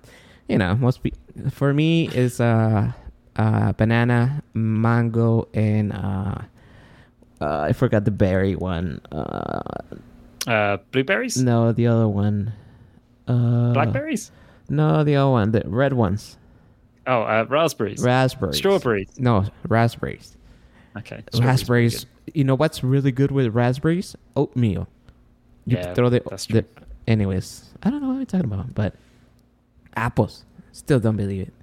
you 0.48 0.58
know, 0.58 0.74
most 0.74 1.02
be 1.02 1.12
for 1.50 1.72
me 1.72 2.08
is 2.08 2.40
uh, 2.40 2.92
uh 3.36 3.72
banana, 3.72 4.42
mango, 4.54 5.48
and 5.54 5.92
uh, 5.92 6.38
uh 7.40 7.60
I 7.60 7.72
forgot 7.72 8.04
the 8.04 8.10
berry 8.10 8.56
one. 8.56 9.00
Uh 9.10 9.62
Uh, 10.46 10.76
blueberries, 10.90 11.36
no, 11.38 11.70
the 11.72 11.86
other 11.86 12.08
one. 12.08 12.52
Uh 13.28 13.72
blackberries. 13.72 14.32
No, 14.68 15.04
the 15.04 15.16
other 15.16 15.30
one, 15.30 15.52
the 15.52 15.62
red 15.66 15.92
ones. 15.92 16.36
Oh, 17.06 17.22
uh, 17.22 17.44
raspberries, 17.48 18.02
Raspberries. 18.02 18.56
strawberries. 18.58 19.18
No, 19.18 19.44
raspberries. 19.68 20.36
Okay, 20.96 21.22
raspberries. 21.40 22.06
You 22.32 22.44
know 22.44 22.54
what's 22.54 22.82
really 22.84 23.10
good 23.12 23.30
with 23.30 23.54
raspberries? 23.54 24.14
Oatmeal. 24.36 24.86
You 25.66 25.78
Yeah, 25.78 25.94
throw 25.94 26.08
the, 26.10 26.20
the 26.50 26.64
anyways. 27.06 27.70
I 27.82 27.90
don't 27.90 28.02
know 28.02 28.08
what 28.08 28.16
you're 28.16 28.26
talking 28.26 28.46
about, 28.46 28.74
but 28.74 28.94
apples. 29.96 30.44
Still 30.72 31.00
don't 31.00 31.16
believe 31.16 31.48
it. 31.48 31.54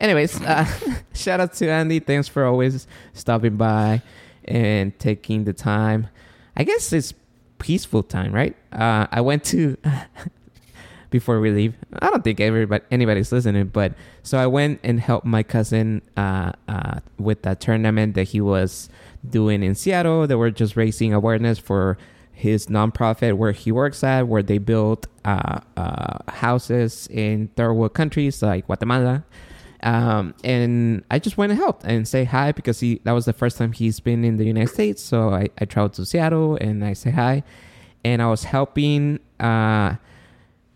Anyways, 0.00 0.40
uh, 0.42 0.66
shout 1.14 1.40
out 1.40 1.54
to 1.54 1.68
Andy. 1.68 2.00
Thanks 2.00 2.28
for 2.28 2.44
always 2.44 2.86
stopping 3.14 3.56
by 3.56 4.02
and 4.44 4.96
taking 4.98 5.44
the 5.44 5.52
time. 5.52 6.08
I 6.56 6.64
guess 6.64 6.92
it's 6.92 7.14
peaceful 7.58 8.02
time, 8.02 8.32
right? 8.32 8.54
Uh, 8.72 9.06
I 9.10 9.20
went 9.20 9.44
to 9.44 9.76
before 11.10 11.40
we 11.40 11.50
leave. 11.50 11.74
I 12.00 12.10
don't 12.10 12.22
think 12.22 12.40
everybody 12.40 12.84
anybody's 12.90 13.32
listening, 13.32 13.66
but 13.68 13.94
so 14.22 14.38
I 14.38 14.46
went 14.46 14.80
and 14.82 15.00
helped 15.00 15.26
my 15.26 15.42
cousin 15.42 16.02
uh, 16.16 16.52
uh, 16.68 17.00
with 17.18 17.42
that 17.42 17.60
tournament 17.60 18.14
that 18.14 18.24
he 18.24 18.40
was 18.40 18.88
doing 19.28 19.62
in 19.62 19.74
Seattle. 19.74 20.26
They 20.26 20.34
were 20.34 20.50
just 20.50 20.76
raising 20.76 21.14
awareness 21.14 21.58
for 21.58 21.96
his 22.36 22.66
nonprofit 22.66 23.32
where 23.32 23.52
he 23.52 23.72
works 23.72 24.04
at, 24.04 24.28
where 24.28 24.42
they 24.42 24.58
build 24.58 25.08
uh, 25.24 25.60
uh, 25.78 26.18
houses 26.28 27.08
in 27.10 27.48
third 27.56 27.72
world 27.72 27.94
countries 27.94 28.42
like 28.42 28.66
Guatemala. 28.66 29.24
Um, 29.82 30.34
and 30.44 31.02
I 31.10 31.18
just 31.18 31.38
went 31.38 31.52
and 31.52 31.58
helped 31.58 31.84
and 31.84 32.06
say 32.06 32.24
hi 32.24 32.52
because 32.52 32.78
he 32.78 33.00
that 33.04 33.12
was 33.12 33.24
the 33.24 33.32
first 33.32 33.56
time 33.56 33.72
he's 33.72 34.00
been 34.00 34.22
in 34.22 34.36
the 34.36 34.44
United 34.44 34.68
States. 34.68 35.00
So 35.02 35.30
I, 35.30 35.48
I 35.58 35.64
traveled 35.64 35.94
to 35.94 36.04
Seattle 36.04 36.56
and 36.56 36.84
I 36.84 36.92
say 36.92 37.10
hi, 37.10 37.42
and 38.04 38.20
I 38.20 38.26
was 38.26 38.44
helping 38.44 39.18
uh, 39.40 39.94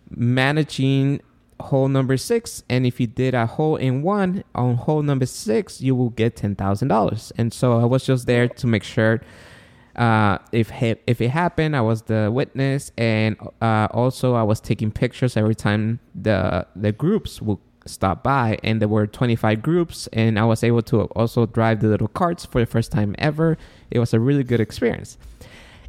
managing 0.09 1.21
hole 1.61 1.89
number 1.89 2.17
six. 2.17 2.63
And 2.71 2.87
if 2.87 2.99
you 3.01 3.07
did 3.07 3.35
a 3.35 3.45
hole 3.45 3.77
in 3.77 4.01
one 4.01 4.45
on 4.55 4.77
hole 4.77 5.03
number 5.03 5.27
six, 5.27 5.83
you 5.83 5.95
will 5.95 6.11
get 6.11 6.37
ten 6.37 6.55
thousand 6.55 6.89
dollars. 6.89 7.33
And 7.37 7.53
so 7.53 7.79
I 7.79 7.85
was 7.85 8.07
just 8.07 8.27
there 8.27 8.49
to 8.49 8.67
make 8.67 8.83
sure 8.83 9.21
uh, 9.97 10.39
if 10.53 10.71
if 10.83 11.21
it 11.21 11.31
happened, 11.31 11.77
I 11.77 11.81
was 11.81 12.03
the 12.03 12.31
witness, 12.33 12.93
and 12.97 13.37
uh, 13.61 13.89
also 13.91 14.35
I 14.35 14.43
was 14.43 14.61
taking 14.61 14.91
pictures 14.91 15.37
every 15.37 15.55
time 15.55 16.01
the 16.15 16.67
the 16.77 16.93
groups 16.93 17.43
would 17.43 17.59
stop 17.87 18.23
by, 18.23 18.59
and 18.63 18.81
there 18.81 18.89
were 18.89 19.07
25 19.07 19.63
groups, 19.63 20.07
and 20.13 20.39
I 20.39 20.45
was 20.45 20.63
able 20.63 20.83
to 20.83 21.03
also 21.17 21.47
drive 21.47 21.81
the 21.81 21.89
little 21.89 22.09
carts 22.09 22.45
for 22.45 22.61
the 22.61 22.67
first 22.67 22.93
time 22.93 23.15
ever. 23.19 23.59
It 23.91 23.99
was 23.99 24.15
a 24.15 24.21
really 24.21 24.45
good 24.45 24.61
experience, 24.61 25.19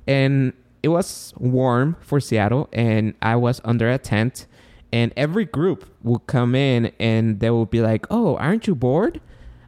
and 0.08 0.54
it 0.82 0.88
was 0.88 1.34
warm 1.38 1.96
for 2.02 2.20
Seattle, 2.20 2.70
and 2.74 3.14
I 3.22 3.36
was 3.36 3.62
under 3.64 3.90
a 3.90 4.00
tent, 4.00 4.48
and 4.92 5.14
every 5.16 5.46
group 5.46 5.86
would 6.02 6.26
come 6.26 6.56
in, 6.56 6.92
and 7.00 7.40
they 7.40 7.52
would 7.52 7.70
be 7.70 7.82
like, 7.82 8.08
"Oh, 8.10 8.36
aren't 8.38 8.66
you 8.66 8.74
bored?" 8.74 9.22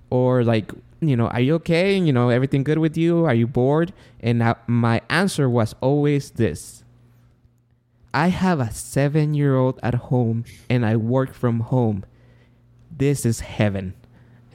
or 0.10 0.44
like 0.44 0.72
you 1.08 1.16
know 1.16 1.28
are 1.28 1.40
you 1.42 1.56
okay? 1.56 1.98
You 1.98 2.14
know 2.14 2.30
everything 2.30 2.64
good 2.64 2.78
with 2.78 2.98
you? 2.98 3.26
Are 3.26 3.34
you 3.34 3.48
bored? 3.48 3.94
And 4.20 4.44
I, 4.44 4.56
my 4.68 5.02
answer 5.10 5.50
was 5.50 5.76
always 5.82 6.32
this. 6.32 6.84
I 8.14 8.28
have 8.28 8.60
a 8.60 8.72
seven 8.72 9.34
year 9.34 9.56
old 9.56 9.80
at 9.82 9.96
home 9.96 10.46
and 10.70 10.86
i 10.86 10.96
work 10.96 11.34
from 11.34 11.62
home. 11.62 12.06
This 12.96 13.26
is 13.26 13.40
heaven. 13.42 13.94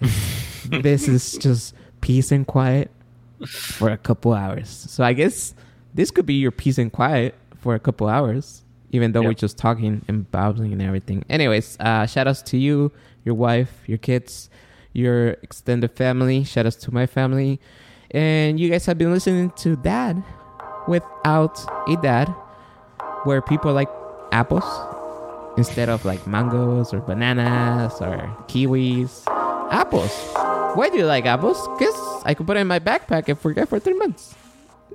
This 0.70 1.08
is 1.08 1.32
just 1.38 1.74
peace 2.02 2.30
and 2.30 2.46
quiet 2.46 2.90
for 3.46 3.88
a 3.88 3.96
couple 3.96 4.34
hours. 4.34 4.68
So 4.68 5.02
i 5.02 5.12
guess 5.14 5.54
this 5.94 6.10
could 6.10 6.26
be 6.26 6.34
your 6.34 6.50
peace 6.50 6.76
and 6.78 6.92
quiet 6.92 7.34
for 7.56 7.74
a 7.74 7.78
couple 7.78 8.06
hours 8.06 8.62
even 8.90 9.12
though 9.12 9.22
we're 9.22 9.34
just 9.34 9.58
talking 9.58 10.02
and 10.08 10.30
babbling 10.30 10.72
and 10.72 10.80
everything. 10.82 11.24
Anyways 11.28 11.76
uh 11.80 12.06
shout 12.06 12.28
outs 12.28 12.42
to 12.42 12.58
you 12.58 12.92
your 13.24 13.34
wife 13.34 13.82
your 13.86 13.98
kids 13.98 14.50
your 14.92 15.30
extended 15.42 15.92
family. 15.92 16.44
Shout 16.44 16.66
outs 16.66 16.76
to 16.76 16.92
my 16.92 17.06
family. 17.06 17.60
And 18.10 18.58
you 18.58 18.70
guys 18.70 18.86
have 18.86 18.98
been 18.98 19.12
listening 19.12 19.50
to 19.62 19.76
Dad 19.76 20.22
without 20.86 21.60
a 21.88 21.96
dad, 21.96 22.28
where 23.24 23.42
people 23.42 23.72
like 23.72 23.88
apples 24.32 24.64
instead 25.58 25.88
of 25.88 26.04
like 26.04 26.26
mangoes 26.26 26.94
or 26.94 27.00
bananas 27.00 28.00
or 28.00 28.34
kiwis. 28.48 29.24
Apples. 29.70 30.12
Why 30.74 30.88
do 30.88 30.96
you 30.96 31.04
like 31.04 31.26
apples? 31.26 31.60
Because 31.78 31.94
I 32.24 32.34
could 32.34 32.46
put 32.46 32.56
it 32.56 32.60
in 32.60 32.66
my 32.66 32.78
backpack 32.78 33.28
and 33.28 33.38
forget 33.38 33.68
for 33.68 33.78
three 33.78 33.94
months. 33.94 34.34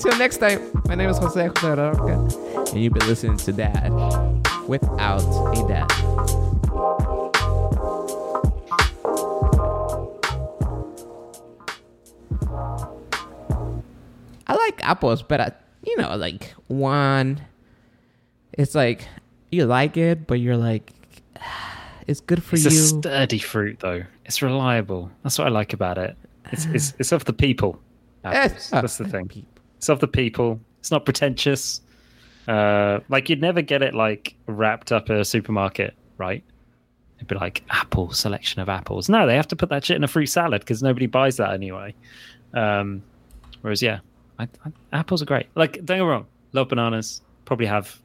Till 0.00 0.18
next 0.18 0.38
time, 0.38 0.70
my 0.86 0.94
name 0.94 1.08
is 1.08 1.18
Jose 1.18 1.50
Jose 1.56 2.50
and 2.72 2.84
you've 2.84 2.92
been 2.92 3.08
listening 3.08 3.36
to 3.38 3.52
Dad 3.52 3.90
without 4.68 5.22
a 5.56 5.68
dad. 5.68 6.59
I 14.50 14.54
like 14.56 14.82
apples, 14.82 15.22
but 15.22 15.40
I, 15.40 15.52
you 15.84 15.96
know, 15.96 16.16
like 16.16 16.52
one, 16.66 17.40
it's 18.52 18.74
like 18.74 19.06
you 19.52 19.64
like 19.64 19.96
it, 19.96 20.26
but 20.26 20.40
you're 20.40 20.56
like, 20.56 20.92
it's 22.08 22.20
good 22.20 22.42
for 22.42 22.56
It's 22.56 22.64
you. 22.64 22.70
It's 22.70 22.92
a 22.92 22.98
sturdy 22.98 23.38
fruit, 23.38 23.78
though. 23.78 24.02
It's 24.24 24.42
reliable. 24.42 25.08
That's 25.22 25.38
what 25.38 25.46
I 25.46 25.50
like 25.50 25.72
about 25.72 25.98
it. 25.98 26.16
It's 26.50 26.66
it's, 26.66 26.94
it's 26.98 27.12
of 27.12 27.26
the 27.26 27.32
people. 27.32 27.80
Apples. 28.24 28.52
Yes. 28.52 28.70
That's 28.70 28.96
the 28.96 29.04
thing. 29.06 29.46
It's 29.76 29.88
of 29.88 30.00
the 30.00 30.08
people. 30.08 30.60
It's 30.80 30.90
not 30.90 31.04
pretentious. 31.04 31.80
Uh, 32.48 32.98
like 33.08 33.28
you'd 33.28 33.40
never 33.40 33.62
get 33.62 33.82
it 33.82 33.94
like 33.94 34.34
wrapped 34.48 34.90
up 34.90 35.10
at 35.10 35.16
a 35.16 35.24
supermarket, 35.24 35.94
right? 36.18 36.42
It'd 37.18 37.28
be 37.28 37.36
like 37.36 37.62
apple 37.70 38.10
selection 38.10 38.60
of 38.60 38.68
apples. 38.68 39.08
No, 39.08 39.28
they 39.28 39.36
have 39.36 39.46
to 39.48 39.56
put 39.56 39.68
that 39.68 39.84
shit 39.84 39.96
in 39.96 40.02
a 40.02 40.08
fruit 40.08 40.26
salad 40.26 40.62
because 40.62 40.82
nobody 40.82 41.06
buys 41.06 41.36
that 41.36 41.52
anyway. 41.52 41.94
Um, 42.52 43.04
whereas, 43.60 43.80
yeah, 43.80 44.00
I, 44.40 44.68
I, 44.68 44.98
apples 44.98 45.22
are 45.22 45.26
great. 45.26 45.46
Like, 45.54 45.74
don't 45.74 45.86
get 45.86 45.98
me 45.98 46.00
wrong, 46.02 46.26
love 46.52 46.68
bananas. 46.68 47.22
Probably 47.44 47.66
have 47.66 48.00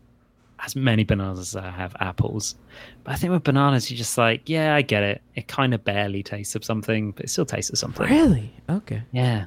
as 0.59 0.75
many 0.75 1.03
bananas 1.03 1.39
as 1.39 1.55
I 1.55 1.69
have 1.69 1.95
apples. 1.99 2.55
But 3.03 3.13
I 3.13 3.15
think 3.15 3.31
with 3.31 3.43
bananas, 3.43 3.91
you're 3.91 3.97
just 3.97 4.17
like, 4.17 4.47
yeah, 4.47 4.75
I 4.75 4.81
get 4.81 5.03
it. 5.03 5.21
It 5.35 5.47
kind 5.47 5.73
of 5.73 5.83
barely 5.83 6.23
tastes 6.23 6.55
of 6.55 6.63
something, 6.63 7.11
but 7.11 7.25
it 7.25 7.29
still 7.29 7.45
tastes 7.45 7.71
of 7.71 7.77
something. 7.77 8.07
Really? 8.09 8.53
Okay. 8.69 9.03
Yeah, 9.11 9.45